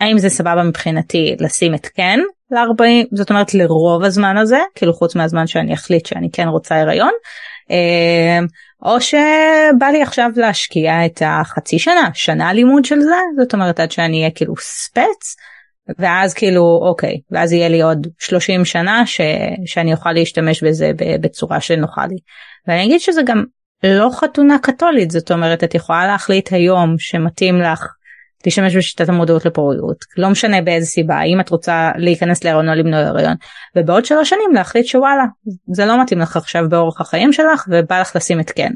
האם 0.00 0.18
זה 0.18 0.28
סבבה 0.28 0.62
מבחינתי 0.62 1.36
לשים 1.40 1.74
את 1.74 1.86
כן 1.86 2.20
ל-40 2.50 3.06
זאת 3.12 3.30
אומרת 3.30 3.54
לרוב 3.54 4.04
הזמן 4.04 4.36
הזה 4.36 4.58
כאילו 4.74 4.94
חוץ 4.94 5.16
מהזמן 5.16 5.46
שאני 5.46 5.74
אחליט 5.74 6.06
שאני 6.06 6.28
כן 6.32 6.48
רוצה 6.48 6.80
הריון 6.80 7.12
אמ, 7.70 8.46
או 8.82 9.00
שבא 9.00 9.86
לי 9.92 10.02
עכשיו 10.02 10.30
להשקיע 10.36 11.06
את 11.06 11.22
החצי 11.26 11.78
שנה 11.78 12.10
שנה 12.14 12.52
לימוד 12.52 12.84
של 12.84 13.00
זה 13.00 13.16
זאת 13.38 13.54
אומרת 13.54 13.80
עד 13.80 13.90
שאני 13.90 14.18
אהיה 14.18 14.30
כאילו 14.30 14.54
ספץ 14.60 15.36
ואז 15.98 16.34
כאילו 16.34 16.80
אוקיי 16.82 17.20
ואז 17.30 17.52
יהיה 17.52 17.68
לי 17.68 17.82
עוד 17.82 18.06
30 18.18 18.64
שנה 18.64 19.06
ש... 19.06 19.20
שאני 19.66 19.92
אוכל 19.92 20.12
להשתמש 20.12 20.64
בזה 20.64 20.90
בצורה 21.20 21.60
שנוחה 21.60 22.06
לי. 22.06 22.16
ואני 22.66 22.84
אגיד 22.84 23.00
שזה 23.00 23.22
גם 23.22 23.44
לא 23.84 24.10
חתונה 24.12 24.58
קתולית 24.62 25.10
זאת 25.10 25.30
אומרת 25.30 25.64
את 25.64 25.74
יכולה 25.74 26.06
להחליט 26.06 26.52
היום 26.52 26.94
שמתאים 26.98 27.60
לך 27.60 27.86
להשתמש 28.46 28.76
בשיטת 28.76 29.08
המודעות 29.08 29.44
לפוריות 29.44 30.04
לא 30.16 30.28
משנה 30.28 30.62
באיזה 30.62 30.86
סיבה 30.86 31.22
אם 31.22 31.40
את 31.40 31.50
רוצה 31.50 31.90
להיכנס 31.96 32.44
להריון 32.44 32.68
או 32.68 32.74
למנוע 32.74 33.00
הריון 33.00 33.34
ובעוד 33.76 34.04
שלוש 34.04 34.30
שנים 34.30 34.54
להחליט 34.54 34.86
שוואלה 34.86 35.24
זה 35.72 35.86
לא 35.86 36.02
מתאים 36.02 36.20
לך 36.20 36.36
עכשיו 36.36 36.68
באורח 36.68 37.00
החיים 37.00 37.32
שלך 37.32 37.64
ובא 37.68 38.00
לך 38.00 38.16
לשים 38.16 38.40
את 38.40 38.50
כן. 38.50 38.70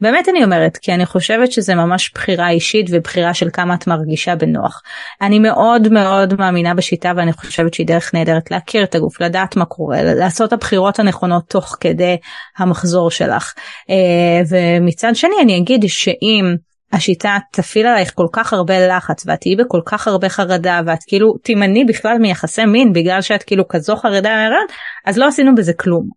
באמת 0.00 0.28
אני 0.28 0.44
אומרת 0.44 0.76
כי 0.76 0.92
אני 0.92 1.06
חושבת 1.06 1.52
שזה 1.52 1.74
ממש 1.74 2.12
בחירה 2.14 2.50
אישית 2.50 2.86
ובחירה 2.90 3.34
של 3.34 3.48
כמה 3.52 3.74
את 3.74 3.86
מרגישה 3.86 4.36
בנוח. 4.36 4.82
אני 5.22 5.38
מאוד 5.38 5.88
מאוד 5.88 6.34
מאמינה 6.38 6.74
בשיטה 6.74 7.12
ואני 7.16 7.32
חושבת 7.32 7.74
שהיא 7.74 7.86
דרך 7.86 8.14
נהדרת 8.14 8.50
להכיר 8.50 8.84
את 8.84 8.94
הגוף 8.94 9.20
לדעת 9.20 9.56
מה 9.56 9.64
קורה 9.64 10.02
לעשות 10.02 10.52
הבחירות 10.52 10.98
הנכונות 10.98 11.48
תוך 11.48 11.76
כדי 11.80 12.16
המחזור 12.58 13.10
שלך 13.10 13.54
אה, 13.90 14.42
ומצד 14.48 15.12
שני 15.14 15.34
אני 15.42 15.58
אגיד 15.58 15.84
שאם 15.88 16.56
השיטה 16.92 17.38
תפעיל 17.52 17.86
עלייך 17.86 18.12
כל 18.14 18.26
כך 18.32 18.52
הרבה 18.52 18.86
לחץ 18.88 19.26
ואת 19.26 19.40
תהיי 19.40 19.56
בכל 19.56 19.80
כך 19.86 20.08
הרבה 20.08 20.28
חרדה 20.28 20.80
ואת 20.86 20.98
כאילו 21.06 21.34
תימנעי 21.42 21.84
בכלל 21.84 22.18
מיחסי 22.18 22.64
מין 22.64 22.92
בגלל 22.92 23.22
שאת 23.22 23.42
כאילו 23.42 23.68
כזו 23.68 23.96
חרדה 23.96 24.30
מהרעיון 24.30 24.66
אז 25.06 25.18
לא 25.18 25.26
עשינו 25.26 25.54
בזה 25.54 25.72
כלום. 25.72 26.08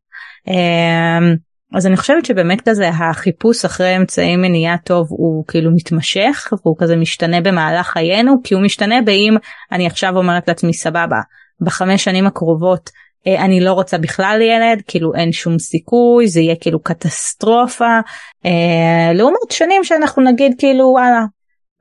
אמ, 0.48 1.36
אז 1.76 1.88
אני 1.88 1.98
חושבת 1.98 2.26
שבאמת 2.26 2.70
כזה 2.70 2.90
החיפוש 2.90 3.66
אחרי 3.66 3.98
אמצעי 3.98 4.36
מניעה 4.36 4.78
טוב 4.78 5.08
הוא 5.10 5.46
כאילו 5.48 5.72
מתמשך 5.76 6.48
והוא 6.52 6.76
כזה 6.80 6.96
משתנה 6.96 7.42
במהלך 7.42 7.88
חיינו 7.88 8.36
כי 8.44 8.54
הוא 8.54 8.64
משתנה 8.64 9.02
באם 9.06 9.38
אני 9.72 9.88
עכשיו 9.88 10.18
אומרת 10.18 10.48
לעצמי 10.48 10.74
סבבה 10.74 11.20
בחמש 11.62 12.04
שנים 12.04 12.28
הקרובות 12.28 12.90
אני 13.28 13.60
לא 13.60 13.74
רוצה 13.74 13.98
בכלל 13.98 14.42
ילד 14.42 14.82
כאילו 14.88 15.16
אין 15.16 15.32
שום 15.32 15.60
סיכוי 15.60 16.28
זה 16.28 16.40
יהיה 16.40 16.56
כאילו 16.56 16.80
קטסטרופה. 16.80 18.00
אה, 18.46 19.14
לעומת 19.14 19.52
שנים 19.52 19.84
שאנחנו 19.84 20.24
נגיד 20.24 20.56
כאילו 20.58 20.86
וואלה 20.86 21.22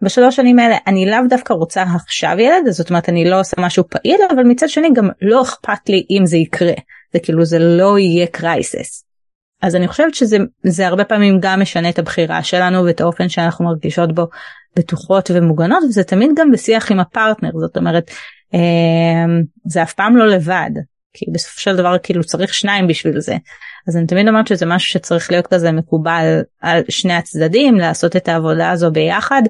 בשלוש 0.03 0.37
שנים 0.37 0.59
האלה 0.59 0.77
אני 0.87 1.07
לאו 1.07 1.19
דווקא 1.29 1.53
רוצה 1.53 1.83
עכשיו 1.83 2.37
ילד 2.39 2.71
זאת 2.71 2.91
אומרת 2.91 3.09
אני 3.09 3.31
לא 3.31 3.41
עושה 3.41 3.57
משהו 3.61 3.85
פעיל 3.89 4.21
אבל 4.31 4.43
מצד 4.43 4.69
שני 4.69 4.89
גם 4.95 5.09
לא 5.23 5.43
אכפת 5.43 5.89
לי 5.89 6.07
אם 6.11 6.27
זה 6.27 6.37
יקרה. 6.37 6.73
זה 7.13 7.19
כאילו 7.19 7.45
זה 7.45 7.59
לא 7.59 7.99
יהיה 7.99 8.27
קרייסס. 8.27 9.05
אז 9.63 9.77
אני 9.77 9.89
חושבת 9.89 10.15
שזה 10.15 10.37
זה 10.63 10.87
הרבה 10.87 11.05
פעמים 11.05 11.39
גם 11.41 11.61
משנה 11.61 11.89
את 11.89 11.99
הבחירה 11.99 12.43
שלנו 12.43 12.85
ואת 12.85 13.01
האופן 13.01 13.29
שאנחנו 13.29 13.65
מרגישות 13.65 14.15
בו 14.15 14.27
בטוחות 14.77 15.31
ומוגנות 15.35 15.85
וזה 15.89 16.05
תמיד 16.05 16.31
גם 16.37 16.51
בשיח 16.51 16.91
עם 16.91 17.01
הפרטנר 17.01 17.51
זאת 17.61 17.77
אומרת 17.77 18.11
אה, 18.55 19.41
זה 19.67 19.83
אף 19.83 19.93
פעם 19.93 20.17
לא 20.17 20.27
לבד 20.27 20.71
כי 21.19 21.31
בסופו 21.33 21.61
של 21.61 21.77
דבר 21.77 21.97
כאילו 22.03 22.25
צריך 22.25 22.55
שניים 22.55 22.87
בשביל 22.87 23.21
זה. 23.21 23.37
אז 23.89 23.97
אני 23.97 24.07
תמיד 24.07 24.29
אומרת 24.29 24.47
שזה 24.47 24.67
משהו 24.67 24.91
שצריך 24.91 25.31
להיות 25.31 25.47
כזה 25.47 25.73
מקובל 25.73 26.41
על 26.61 26.83
שני 26.89 27.13
הצדדים 27.13 27.75
לעשות 27.75 28.17
את 28.17 28.29
העבודה 28.29 28.71
הזו 28.71 28.91
ביחד 28.91 29.43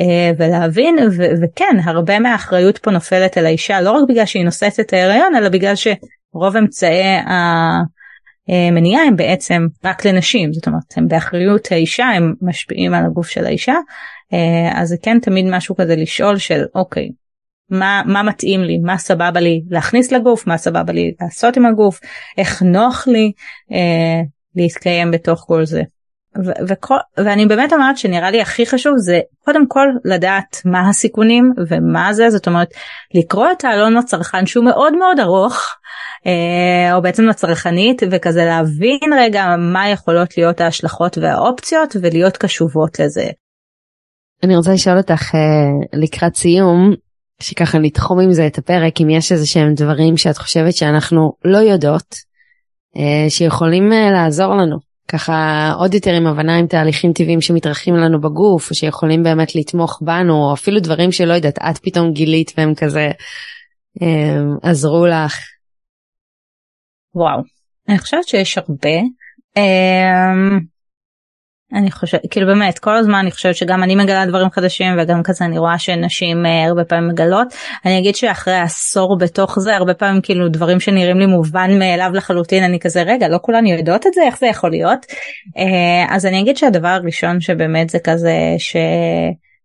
אה, 0.00 0.30
ולהבין 0.38 0.96
ו- 0.98 1.42
וכן 1.42 1.76
הרבה 1.84 2.18
מהאחריות 2.18 2.78
פה 2.78 2.90
נופלת 2.90 3.36
על 3.36 3.46
האישה 3.46 3.80
לא 3.80 3.90
רק 3.90 4.08
בגלל 4.08 4.26
שהיא 4.26 4.44
נושאת 4.44 4.80
את 4.80 4.92
ההיריון 4.92 5.34
אלא 5.36 5.48
בגלל 5.48 5.74
שרוב 5.74 6.56
אמצעי 6.56 7.02
המניעה 8.46 9.02
הם 9.02 9.16
בעצם 9.16 9.66
רק 9.84 10.04
לנשים 10.04 10.52
זאת 10.52 10.66
אומרת 10.66 10.96
הם 10.96 11.08
באחריות 11.08 11.72
האישה 11.72 12.06
הם 12.06 12.34
משפיעים 12.42 12.94
על 12.94 13.04
הגוף 13.06 13.28
של 13.28 13.46
האישה 13.46 13.74
אה, 14.32 14.80
אז 14.80 14.88
זה 14.88 14.96
כן 15.02 15.18
תמיד 15.22 15.44
משהו 15.48 15.76
כזה 15.76 15.96
לשאול 15.96 16.38
של 16.38 16.64
אוקיי 16.74 17.08
מה, 17.70 18.02
מה 18.06 18.22
מתאים 18.22 18.60
לי, 18.60 18.78
מה 18.78 18.98
סבבה 18.98 19.40
לי 19.40 19.62
להכניס 19.70 20.12
לגוף, 20.12 20.46
מה 20.46 20.56
סבבה 20.56 20.92
לי 20.92 21.14
לעשות 21.20 21.56
עם 21.56 21.66
הגוף, 21.66 22.00
איך 22.38 22.62
נוח 22.62 23.06
לי 23.06 23.32
אה, 23.72 24.22
להתקיים 24.56 25.10
בתוך 25.10 25.44
כל 25.46 25.64
זה. 25.64 25.82
ו- 26.44 26.66
וכל, 26.68 26.94
ואני 27.16 27.46
באמת 27.46 27.72
אומרת 27.72 27.98
שנראה 27.98 28.30
לי 28.30 28.40
הכי 28.40 28.66
חשוב 28.66 28.94
זה 28.96 29.20
קודם 29.44 29.66
כל 29.68 29.88
לדעת 30.04 30.60
מה 30.64 30.88
הסיכונים 30.88 31.52
ומה 31.68 32.12
זה 32.12 32.30
זאת 32.30 32.46
אומרת 32.46 32.68
לקרוא 33.14 33.46
את 33.52 33.64
העלון 33.64 33.94
לצרכן 33.94 34.46
שהוא 34.46 34.64
מאוד 34.64 34.96
מאוד 34.96 35.20
ארוך 35.20 35.62
אה, 36.26 36.94
או 36.94 37.02
בעצם 37.02 37.24
לצרכנית 37.24 38.02
וכזה 38.10 38.44
להבין 38.44 39.12
רגע 39.18 39.46
מה 39.58 39.88
יכולות 39.88 40.38
להיות 40.38 40.60
ההשלכות 40.60 41.18
והאופציות 41.18 41.96
ולהיות 42.02 42.36
קשובות 42.36 43.00
לזה. 43.00 43.26
אני 44.44 44.56
רוצה 44.56 44.72
לשאול 44.72 44.96
אותך 44.96 45.34
אה, 45.34 45.98
לקראת 46.00 46.36
סיום 46.36 46.94
שככה 47.42 47.78
נתחום 47.78 48.20
עם 48.20 48.32
זה 48.32 48.46
את 48.46 48.58
הפרק 48.58 49.00
אם 49.00 49.10
יש 49.10 49.32
איזה 49.32 49.46
שהם 49.46 49.74
דברים 49.74 50.16
שאת 50.16 50.38
חושבת 50.38 50.74
שאנחנו 50.74 51.32
לא 51.44 51.58
יודעות 51.58 52.14
אה, 52.96 53.30
שיכולים 53.30 53.92
אה, 53.92 54.10
לעזור 54.10 54.54
לנו 54.54 54.76
ככה 55.08 55.72
עוד 55.78 55.94
יותר 55.94 56.10
עם 56.10 56.26
הבנה 56.26 56.56
עם 56.56 56.66
תהליכים 56.66 57.12
טבעיים 57.12 57.40
שמתרחים 57.40 57.94
לנו 57.96 58.20
בגוף 58.20 58.72
שיכולים 58.72 59.22
באמת 59.22 59.54
לתמוך 59.54 60.02
בנו 60.02 60.34
או 60.34 60.54
אפילו 60.54 60.80
דברים 60.80 61.12
שלא 61.12 61.34
יודעת 61.34 61.58
את 61.58 61.78
פתאום 61.78 62.12
גילית 62.12 62.52
והם 62.56 62.74
כזה 62.74 63.10
אה, 64.02 64.70
עזרו 64.70 65.06
לך. 65.06 65.36
וואו 67.14 67.40
אני 67.88 67.98
חושבת 67.98 68.28
שיש 68.28 68.58
הרבה. 68.58 68.90
אני 71.74 71.90
חושבת 71.90 72.20
כאילו 72.30 72.46
באמת 72.46 72.78
כל 72.78 72.96
הזמן 72.96 73.18
אני 73.18 73.30
חושבת 73.30 73.56
שגם 73.56 73.82
אני 73.82 73.94
מגלה 73.94 74.26
דברים 74.26 74.50
חדשים 74.50 74.86
וגם 74.98 75.22
כזה 75.22 75.44
אני 75.44 75.58
רואה 75.58 75.78
שנשים 75.78 76.46
אה, 76.46 76.64
הרבה 76.64 76.84
פעמים 76.84 77.08
מגלות. 77.08 77.54
אני 77.84 77.98
אגיד 77.98 78.16
שאחרי 78.16 78.56
עשור 78.56 79.18
בתוך 79.18 79.58
זה 79.60 79.76
הרבה 79.76 79.94
פעמים 79.94 80.20
כאילו 80.22 80.48
דברים 80.48 80.80
שנראים 80.80 81.18
לי 81.18 81.26
מובן 81.26 81.78
מאליו 81.78 82.10
לחלוטין 82.14 82.64
אני 82.64 82.80
כזה 82.80 83.02
רגע 83.02 83.28
לא 83.28 83.38
כולן 83.42 83.66
יודעות 83.66 84.06
את 84.06 84.12
זה? 84.14 84.22
איך 84.22 84.38
זה 84.38 84.46
יכול 84.46 84.70
להיות? 84.70 85.06
אה, 85.58 86.14
אז 86.14 86.26
אני 86.26 86.40
אגיד 86.40 86.56
שהדבר 86.56 86.88
הראשון 86.88 87.40
שבאמת 87.40 87.90
זה 87.90 87.98
כזה 87.98 88.34
ש... 88.58 88.76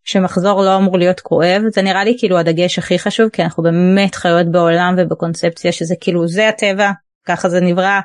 שמחזור 0.04 0.62
לא 0.62 0.78
אמור 0.78 0.98
להיות 0.98 1.20
כואב. 1.20 1.62
זה 1.74 1.82
נראה 1.82 2.04
לי 2.04 2.16
כאילו 2.20 2.38
הדגש 2.38 2.80
הכי 2.80 3.00
חשוב 3.00 3.30
כי 3.30 3.44
אנחנו 3.44 3.64
באמת 3.64 4.16
חיות 4.16 4.52
בעולם 4.52 4.96
ובקונספציה 4.98 5.72
שזה 5.72 5.96
כאילו 6.02 6.28
זה 6.28 6.50
הטבע 6.50 6.92
ככה 7.26 7.50
זה 7.50 7.62
נברא 7.62 8.00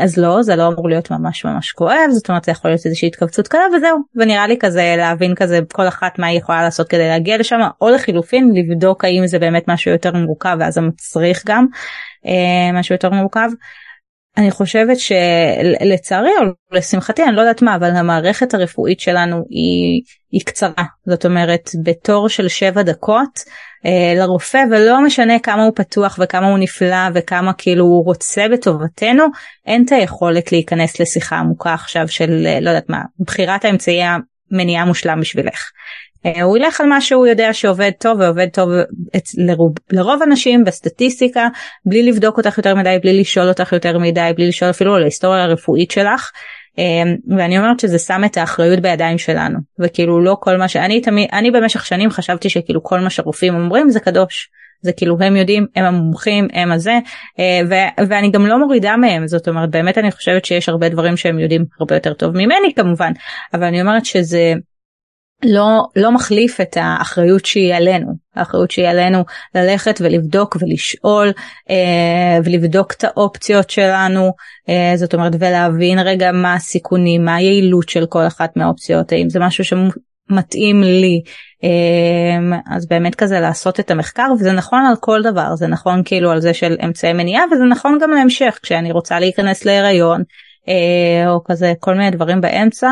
אז 0.00 0.18
לא 0.18 0.42
זה 0.42 0.56
לא 0.56 0.68
אמור 0.68 0.88
להיות 0.88 1.10
ממש 1.10 1.44
ממש 1.44 1.72
כואב 1.72 2.10
זאת 2.10 2.28
אומרת 2.28 2.44
זה 2.44 2.52
יכול 2.52 2.70
להיות 2.70 2.86
איזושהי 2.86 3.08
התכווצות 3.08 3.48
קלה 3.48 3.64
וזהו 3.76 3.98
ונראה 4.14 4.46
לי 4.46 4.58
כזה 4.60 4.94
להבין 4.96 5.34
כזה 5.34 5.60
כל 5.72 5.88
אחת 5.88 6.18
מה 6.18 6.26
היא 6.26 6.38
יכולה 6.38 6.62
לעשות 6.62 6.88
כדי 6.88 7.08
להגיע 7.08 7.38
לשם 7.38 7.58
או 7.80 7.90
לחילופין 7.90 8.52
לבדוק 8.54 9.04
האם 9.04 9.26
זה 9.26 9.38
באמת 9.38 9.68
משהו 9.68 9.90
יותר 9.90 10.12
מורכב 10.12 10.56
ואז 10.60 10.74
זה 10.74 10.80
מצריך 10.80 11.42
גם 11.46 11.66
אה, 12.26 12.72
משהו 12.72 12.94
יותר 12.94 13.10
מורכב. 13.10 13.48
אני 14.36 14.50
חושבת 14.50 14.96
שלצערי 14.98 16.30
או 16.40 16.76
לשמחתי 16.76 17.22
אני 17.22 17.36
לא 17.36 17.40
יודעת 17.40 17.62
מה 17.62 17.76
אבל 17.76 17.90
המערכת 17.90 18.54
הרפואית 18.54 19.00
שלנו 19.00 19.36
היא, 19.36 20.02
היא 20.32 20.40
קצרה 20.44 20.84
זאת 21.06 21.26
אומרת 21.26 21.70
בתור 21.82 22.28
של 22.28 22.48
שבע 22.48 22.82
דקות 22.82 23.38
אה, 23.38 23.52
לרופא 24.16 24.64
ולא 24.70 25.04
משנה 25.04 25.38
כמה 25.38 25.64
הוא 25.64 25.72
פתוח 25.74 26.18
וכמה 26.22 26.46
הוא 26.46 26.58
נפלא 26.58 27.08
וכמה 27.14 27.52
כאילו 27.52 27.84
הוא 27.84 28.04
רוצה 28.04 28.48
בטובתנו 28.52 29.24
אין 29.66 29.84
את 29.84 29.92
היכולת 29.92 30.52
להיכנס 30.52 31.00
לשיחה 31.00 31.36
עמוקה 31.36 31.74
עכשיו 31.74 32.08
של 32.08 32.46
אה, 32.46 32.60
לא 32.60 32.70
יודעת 32.70 32.90
מה 32.90 33.02
בחירת 33.20 33.64
האמצעי 33.64 34.00
המניעה 34.02 34.84
מושלם 34.84 35.20
בשבילך. 35.20 35.70
אה, 36.26 36.42
הוא 36.42 36.56
ילך 36.56 36.80
על 36.80 36.86
מה 36.86 37.00
שהוא 37.00 37.26
יודע 37.26 37.52
שעובד 37.52 37.90
טוב 37.98 38.20
ועובד 38.20 38.48
טוב 38.52 38.70
לרוב, 39.38 39.74
לרוב 39.90 40.22
אנשים 40.22 40.64
בסטטיסטיקה 40.64 41.48
בלי 41.86 42.02
לבדוק 42.02 42.38
אותך 42.38 42.58
יותר 42.58 42.74
מדי 42.74 42.96
בלי 43.02 43.20
לשאול 43.20 43.48
אותך 43.48 43.72
יותר 43.72 43.98
מדי 43.98 44.30
בלי 44.36 44.48
לשאול 44.48 44.70
אפילו 44.70 44.94
על 44.94 45.02
ההיסטוריה 45.02 45.44
הרפואית 45.44 45.90
שלך 45.90 46.30
ואני 47.36 47.58
אומרת 47.58 47.80
שזה 47.80 47.98
שם 47.98 48.22
את 48.24 48.36
האחריות 48.36 48.80
בידיים 48.80 49.18
שלנו 49.18 49.58
וכאילו 49.78 50.20
לא 50.20 50.36
כל 50.40 50.56
מה 50.56 50.68
שאני 50.68 51.00
תמיד 51.00 51.28
אני 51.32 51.50
במשך 51.50 51.86
שנים 51.86 52.10
חשבתי 52.10 52.48
שכאילו 52.48 52.82
כל 52.82 53.00
מה 53.00 53.10
שרופאים 53.10 53.54
אומרים 53.54 53.90
זה 53.90 54.00
קדוש. 54.00 54.50
זה 54.84 54.92
כאילו 54.92 55.16
הם 55.20 55.36
יודעים 55.36 55.66
הם 55.76 55.84
המומחים 55.84 56.48
הם 56.52 56.72
הזה 56.72 56.98
אה, 57.38 57.60
ו- 57.70 58.06
ואני 58.08 58.30
גם 58.30 58.46
לא 58.46 58.58
מורידה 58.58 58.96
מהם 58.96 59.26
זאת 59.26 59.48
אומרת 59.48 59.70
באמת 59.70 59.98
אני 59.98 60.12
חושבת 60.12 60.44
שיש 60.44 60.68
הרבה 60.68 60.88
דברים 60.88 61.16
שהם 61.16 61.38
יודעים 61.38 61.64
הרבה 61.80 61.94
יותר 61.94 62.12
טוב 62.12 62.36
ממני 62.36 62.74
כמובן 62.76 63.12
אבל 63.54 63.64
אני 63.64 63.80
אומרת 63.80 64.04
שזה 64.04 64.54
לא 65.44 65.82
לא 65.96 66.12
מחליף 66.12 66.60
את 66.60 66.76
האחריות 66.80 67.44
שהיא 67.44 67.74
עלינו. 67.74 68.12
האחריות 68.36 68.70
שהיא 68.70 68.88
עלינו 68.88 69.24
ללכת 69.54 70.00
ולבדוק 70.00 70.56
ולשאול 70.60 71.32
אה, 71.70 72.38
ולבדוק 72.44 72.92
את 72.92 73.04
האופציות 73.04 73.70
שלנו 73.70 74.32
אה, 74.68 74.92
זאת 74.96 75.14
אומרת 75.14 75.32
ולהבין 75.38 75.98
רגע 75.98 76.32
מה 76.32 76.54
הסיכונים 76.54 77.24
מה 77.24 77.34
היעילות 77.34 77.88
של 77.88 78.06
כל 78.06 78.26
אחת 78.26 78.56
מהאופציות 78.56 79.12
האם 79.12 79.28
זה 79.28 79.40
משהו 79.40 79.64
שמתאים 79.64 80.82
לי. 80.82 81.22
אה, 81.64 82.58
אז 82.76 82.88
באמת 82.88 83.14
כזה 83.14 83.40
לעשות 83.40 83.80
את 83.80 83.90
המחקר 83.90 84.32
וזה 84.38 84.52
נכון 84.52 84.86
על 84.86 84.94
כל 85.00 85.22
דבר. 85.22 85.56
זה 85.56 85.66
נכון 85.66 86.02
כאילו 86.04 86.30
על 86.30 86.40
זה 86.40 86.54
של 86.54 86.76
אמצעי 86.84 87.12
מניעה 87.12 87.44
וזה 87.52 87.64
נכון 87.64 87.98
גם 88.02 88.10
להמשך 88.10 88.58
כשאני 88.62 88.92
רוצה 88.92 89.20
להיכנס 89.20 89.64
להיריון 89.64 90.22
אה, 90.68 91.30
או 91.30 91.44
כזה 91.44 91.72
כל 91.80 91.94
מיני 91.94 92.10
דברים 92.10 92.40
באמצע 92.40 92.88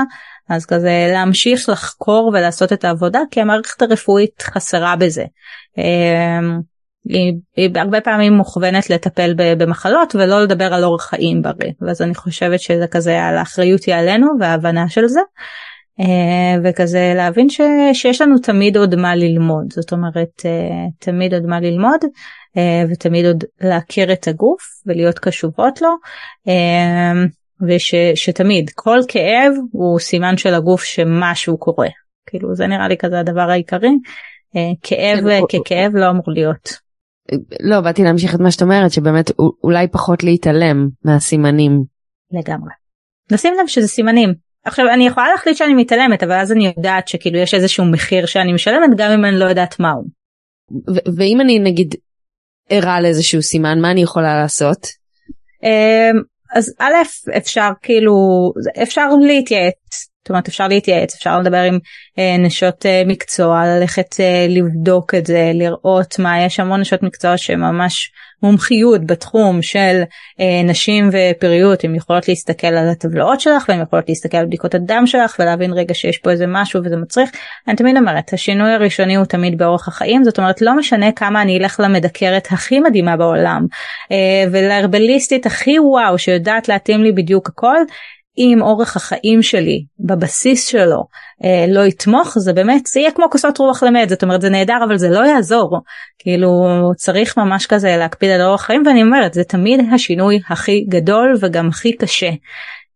אז 0.48 0.66
כזה 0.66 1.08
להמשיך 1.12 1.68
לחקור 1.68 2.30
ולעשות 2.34 2.72
את 2.72 2.84
העבודה 2.84 3.20
כי 3.30 3.40
המערכת 3.40 3.82
הרפואית 3.82 4.42
חסרה 4.42 4.96
בזה. 4.96 5.24
אמ, 5.78 6.60
היא, 7.04 7.32
היא 7.56 7.70
הרבה 7.74 8.00
פעמים 8.00 8.32
מוכוונת 8.32 8.90
לטפל 8.90 9.34
במחלות 9.36 10.14
ולא 10.14 10.42
לדבר 10.42 10.74
על 10.74 10.84
אורח 10.84 11.04
חיים 11.04 11.42
בריא 11.42 11.72
ואז 11.80 12.02
אני 12.02 12.14
חושבת 12.14 12.60
שזה 12.60 12.86
כזה 12.86 13.22
האחריות 13.22 13.84
היא 13.84 13.94
עלינו 13.94 14.26
וההבנה 14.40 14.88
של 14.88 15.06
זה. 15.06 15.20
אה, 16.00 16.60
וכזה 16.64 17.12
להבין 17.16 17.48
ש, 17.48 17.60
שיש 17.92 18.20
לנו 18.20 18.38
תמיד 18.38 18.76
עוד 18.76 18.94
מה 18.94 19.14
ללמוד 19.14 19.72
זאת 19.72 19.92
אומרת 19.92 20.42
אה, 20.44 20.86
תמיד 20.98 21.34
עוד 21.34 21.46
מה 21.46 21.60
ללמוד 21.60 22.00
אה, 22.56 22.84
ותמיד 22.90 23.26
עוד 23.26 23.44
להכיר 23.60 24.12
את 24.12 24.28
הגוף 24.28 24.62
ולהיות 24.86 25.18
קשובות 25.18 25.82
לו 25.82 25.88
ושתמיד 27.68 28.70
כל 28.74 28.98
כאב 29.08 29.52
הוא 29.72 29.98
סימן 29.98 30.36
של 30.36 30.54
הגוף 30.54 30.84
שמשהו 30.84 31.58
קורה 31.58 31.88
כאילו 32.26 32.54
זה 32.54 32.66
נראה 32.66 32.88
לי 32.88 32.96
כזה 32.96 33.20
הדבר 33.20 33.50
העיקרי 33.50 33.92
אה, 34.56 34.70
כאב 34.82 35.18
כן, 35.48 35.58
ככאב 35.64 35.92
לא 35.94 36.10
אמור 36.10 36.24
להיות. 36.26 36.92
לא 37.60 37.80
באתי 37.80 38.02
להמשיך 38.02 38.34
את 38.34 38.40
מה 38.40 38.50
שאת 38.50 38.62
אומרת 38.62 38.92
שבאמת 38.92 39.30
אולי 39.64 39.88
פחות 39.88 40.24
להתעלם 40.24 40.88
מהסימנים. 41.04 41.84
לגמרי. 42.32 42.70
נשים 43.32 43.54
לב 43.60 43.66
שזה 43.66 43.88
סימנים 43.88 44.34
עכשיו 44.64 44.86
אני 44.94 45.06
יכולה 45.06 45.30
להחליט 45.32 45.56
שאני 45.56 45.74
מתעלמת 45.74 46.22
אבל 46.22 46.32
אז 46.32 46.52
אני 46.52 46.72
יודעת 46.76 47.08
שכאילו 47.08 47.38
יש 47.38 47.54
איזשהו 47.54 47.84
מחיר 47.84 48.26
שאני 48.26 48.52
משלמת 48.52 48.96
גם 48.96 49.10
אם 49.10 49.24
אני 49.24 49.38
לא 49.38 49.44
יודעת 49.44 49.80
מהו. 49.80 50.02
ואם 51.16 51.40
אני 51.40 51.58
נגיד 51.58 51.94
ערה 52.68 53.00
לאיזשהו 53.00 53.42
סימן 53.42 53.80
מה 53.80 53.90
אני 53.90 54.02
יכולה 54.02 54.40
לעשות? 54.40 54.86
אז 56.52 56.74
א' 56.78 56.92
אפשר 57.36 57.68
כאילו 57.82 58.14
אפשר 58.82 59.08
להתייעץ 59.26 60.11
זאת 60.24 60.30
אומרת 60.30 60.48
אפשר 60.48 60.68
להתייעץ 60.68 61.14
אפשר 61.14 61.38
לדבר 61.38 61.62
עם 61.62 61.78
אה, 62.18 62.36
נשות 62.38 62.86
אה, 62.86 63.02
מקצוע 63.06 63.66
ללכת 63.66 64.20
אה, 64.20 64.46
לבדוק 64.48 65.14
את 65.14 65.26
זה 65.26 65.50
לראות 65.54 66.18
מה 66.18 66.42
יש 66.44 66.60
המון 66.60 66.80
נשות 66.80 67.02
מקצוע 67.02 67.36
שממש 67.36 68.12
מומחיות 68.42 69.06
בתחום 69.06 69.62
של 69.62 70.02
אה, 70.40 70.62
נשים 70.64 71.10
ופריות 71.12 71.84
הן 71.84 71.94
יכולות 71.94 72.28
להסתכל 72.28 72.66
על 72.66 72.88
הטבלאות 72.88 73.40
שלך 73.40 73.64
והן 73.68 73.82
יכולות 73.82 74.08
להסתכל 74.08 74.36
על 74.36 74.46
בדיקות 74.46 74.74
הדם 74.74 75.02
שלך 75.06 75.36
ולהבין 75.38 75.72
רגע 75.72 75.94
שיש 75.94 76.18
פה 76.18 76.30
איזה 76.30 76.44
משהו 76.48 76.80
וזה 76.84 76.96
מצריך. 76.96 77.30
אני 77.68 77.76
תמיד 77.76 77.96
אומרת 77.96 78.32
השינוי 78.32 78.72
הראשוני 78.72 79.14
הוא 79.14 79.24
תמיד 79.24 79.58
באורח 79.58 79.88
החיים 79.88 80.24
זאת 80.24 80.38
אומרת 80.38 80.62
לא 80.62 80.76
משנה 80.76 81.12
כמה 81.12 81.42
אני 81.42 81.58
אלך 81.58 81.80
למדקרת 81.80 82.48
הכי 82.50 82.80
מדהימה 82.80 83.16
בעולם 83.16 83.66
אה, 84.12 84.44
ולהרבליסטית 84.52 85.46
הכי 85.46 85.78
וואו 85.78 86.18
שיודעת 86.18 86.68
להתאים 86.68 87.02
לי 87.02 87.12
בדיוק 87.12 87.48
הכל 87.48 87.76
אם 88.38 88.58
אורך 88.62 88.96
החיים 88.96 89.42
שלי 89.42 89.84
בבסיס 90.00 90.66
שלו 90.66 91.02
אה, 91.44 91.64
לא 91.68 91.80
יתמוך 91.80 92.38
זה 92.38 92.52
באמת 92.52 92.86
זה 92.86 93.00
יהיה 93.00 93.10
כמו 93.10 93.30
כוסות 93.30 93.58
רוח 93.58 93.82
למת 93.82 94.08
זאת 94.08 94.22
אומרת 94.22 94.40
זה 94.40 94.48
נהדר 94.48 94.78
אבל 94.88 94.96
זה 94.96 95.10
לא 95.10 95.26
יעזור 95.26 95.80
כאילו 96.18 96.50
צריך 96.96 97.38
ממש 97.38 97.66
כזה 97.66 97.96
להקפיד 97.96 98.30
על 98.30 98.42
אורח 98.42 98.62
חיים 98.62 98.82
ואני 98.86 99.02
אומרת 99.02 99.34
זה 99.34 99.44
תמיד 99.44 99.80
השינוי 99.92 100.40
הכי 100.50 100.84
גדול 100.88 101.34
וגם 101.40 101.68
הכי 101.68 101.92
קשה. 101.92 102.30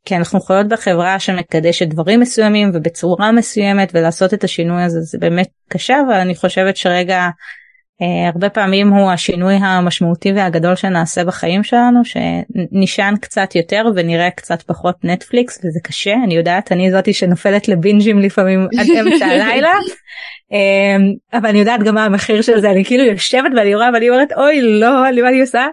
כי 0.04 0.16
אנחנו 0.16 0.40
חיות 0.40 0.68
בחברה 0.68 1.20
שמקדשת 1.20 1.86
דברים 1.88 2.20
מסוימים 2.20 2.70
ובצורה 2.74 3.32
מסוימת 3.32 3.90
ולעשות 3.94 4.34
את 4.34 4.44
השינוי 4.44 4.82
הזה 4.82 5.00
זה 5.00 5.18
באמת 5.18 5.48
קשה 5.68 6.00
אבל 6.06 6.14
אני 6.14 6.34
חושבת 6.34 6.76
שרגע 6.76 7.28
הרבה 8.26 8.48
פעמים 8.48 8.88
הוא 8.88 9.10
השינוי 9.10 9.54
המשמעותי 9.54 10.32
והגדול 10.32 10.74
שנעשה 10.74 11.24
בחיים 11.24 11.62
שלנו 11.62 12.00
שנשען 12.04 13.16
קצת 13.16 13.54
יותר 13.54 13.84
ונראה 13.96 14.30
קצת 14.30 14.62
פחות 14.62 14.96
נטפליקס 15.04 15.58
וזה 15.58 15.80
קשה 15.82 16.14
אני 16.24 16.34
יודעת 16.34 16.72
אני 16.72 16.90
זאתי 16.90 17.12
שנופלת 17.12 17.68
לבינג'ים 17.68 18.18
לפעמים 18.18 18.68
עד 18.78 18.86
אמצע 19.00 19.26
הלילה. 19.32 19.72
אמ, 20.52 21.12
אבל 21.32 21.48
אני 21.48 21.58
יודעת 21.58 21.82
גם 21.82 21.94
מה 21.94 22.04
המחיר 22.04 22.42
של 22.42 22.60
זה 22.60 22.70
אני 22.70 22.84
כאילו 22.84 23.04
יושבת 23.04 23.50
ואני 23.56 23.74
רואה 23.74 23.88
ואני 23.94 24.10
אומרת 24.10 24.32
אוי 24.32 24.62
לא 24.62 25.08
אני 25.08 25.22
מה 25.22 25.28
אני 25.28 25.40
עושה? 25.40 25.66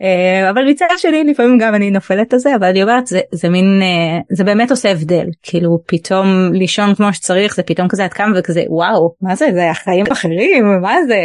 אמ, 0.00 0.44
אבל 0.50 0.70
מצד 0.70 0.86
שני 0.96 1.24
לפעמים 1.24 1.58
גם 1.58 1.74
אני 1.74 1.90
נופלת 1.90 2.32
על 2.32 2.38
זה 2.38 2.54
אבל 2.56 2.66
אני 2.66 2.82
אומרת 2.82 3.06
זה 3.06 3.20
זה 3.32 3.48
מין 3.48 3.80
אה, 3.82 4.20
זה 4.30 4.44
באמת 4.44 4.70
עושה 4.70 4.90
הבדל. 4.90 5.26
כאילו 5.42 5.78
פתאום 5.86 6.52
לישון 6.52 6.94
כמו 6.94 7.12
שצריך 7.12 7.54
זה 7.54 7.62
פתאום 7.62 7.88
כזה 7.88 8.06
את 8.06 8.14
קמה 8.14 8.38
וכזה 8.38 8.62
וואו 8.68 9.14
מה 9.22 9.34
זה? 9.34 9.48
זה 9.52 9.70
החיים 9.70 10.06
אחרים 10.12 10.80
מה 10.82 10.96
זה 11.06 11.16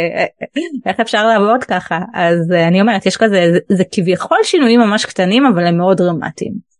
איך 0.86 1.00
אפשר 1.00 1.26
לעבוד 1.26 1.64
ככה 1.64 1.98
אז 2.14 2.52
אה, 2.52 2.68
אני 2.68 2.80
אומרת 2.80 3.06
יש 3.06 3.16
כזה 3.16 3.52
זה, 3.52 3.76
זה 3.76 3.84
כביכול 3.92 4.38
שינויים 4.42 4.80
ממש 4.80 5.06
קטנים 5.06 5.46
אבל 5.46 5.66
הם 5.66 5.76
מאוד 5.76 5.96
דרמטיים 5.96 6.70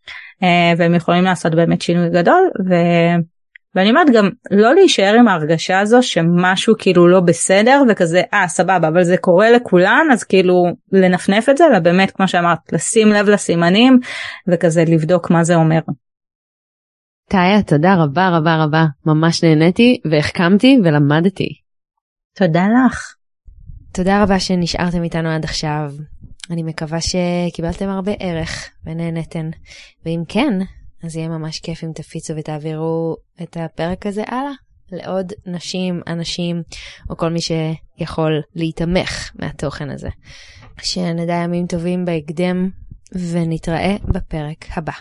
אה, 0.43 0.73
והם 0.79 0.95
יכולים 0.95 1.25
לעשות 1.25 1.55
באמת 1.55 1.83
שינוי 1.83 2.11
גדול. 2.11 2.51
ו... 2.69 2.75
ואני 3.75 3.91
אומרת 3.91 4.07
גם 4.15 4.29
לא 4.51 4.75
להישאר 4.75 5.15
עם 5.19 5.29
ההרגשה 5.29 5.81
הזו 5.81 6.03
שמשהו 6.03 6.75
כאילו 6.79 7.09
לא 7.09 7.21
בסדר 7.21 7.83
וכזה 7.89 8.23
אה 8.35 8.49
סבבה 8.49 8.89
אבל 8.89 9.03
זה 9.03 9.17
קורה 9.17 9.51
לכולן 9.51 10.07
אז 10.13 10.25
כאילו 10.25 10.55
לנפנף 10.93 11.49
את 11.49 11.57
זה 11.57 11.65
אלא 11.67 11.79
באמת 11.79 12.11
כמו 12.11 12.29
שאמרת 12.29 12.73
לשים 12.73 13.09
לב 13.09 13.29
לסימנים 13.29 13.99
וכזה 14.49 14.85
לבדוק 14.89 15.31
מה 15.31 15.45
זה 15.45 15.55
אומר. 15.55 15.81
טאיה 17.29 17.63
תודה 17.63 17.95
רבה 17.95 18.29
רבה 18.29 18.65
רבה 18.65 18.85
ממש 19.07 19.45
נהניתי 19.45 20.01
והחכמתי 20.11 20.79
ולמדתי. 20.85 21.49
תודה 22.37 22.65
לך. 22.87 23.20
תודה 23.93 24.23
רבה 24.23 24.41
שנשארתם 24.41 25.03
איתנו 25.03 25.29
עד 25.29 25.45
עכשיו. 25.45 25.93
אני 26.51 26.63
מקווה 26.63 26.99
שקיבלתם 27.01 27.89
הרבה 27.89 28.13
ערך 28.19 28.71
ונהנתן 28.85 29.51
ואם 30.05 30.23
כן 30.29 30.53
אז 31.03 31.17
יהיה 31.17 31.29
ממש 31.29 31.61
כיף 31.61 31.85
אם 31.85 31.93
תפיצו 31.95 32.35
ותעבירו 32.37 33.17
את 33.43 33.57
הפרק 33.61 34.07
הזה 34.07 34.23
הלאה 34.27 34.53
לעוד 34.93 35.33
נשים, 35.47 36.01
אנשים, 36.07 36.63
או 37.11 37.17
כל 37.17 37.29
מי 37.29 37.39
שיכול 37.41 38.41
להיתמך 38.55 39.31
מהתוכן 39.39 39.91
הזה. 39.91 40.09
שנדע 40.83 41.35
ימים 41.35 41.67
טובים 41.67 42.05
בהקדם, 42.05 42.71
ונתראה 43.33 43.97
בפרק 44.05 44.65
הבא. 44.77 44.93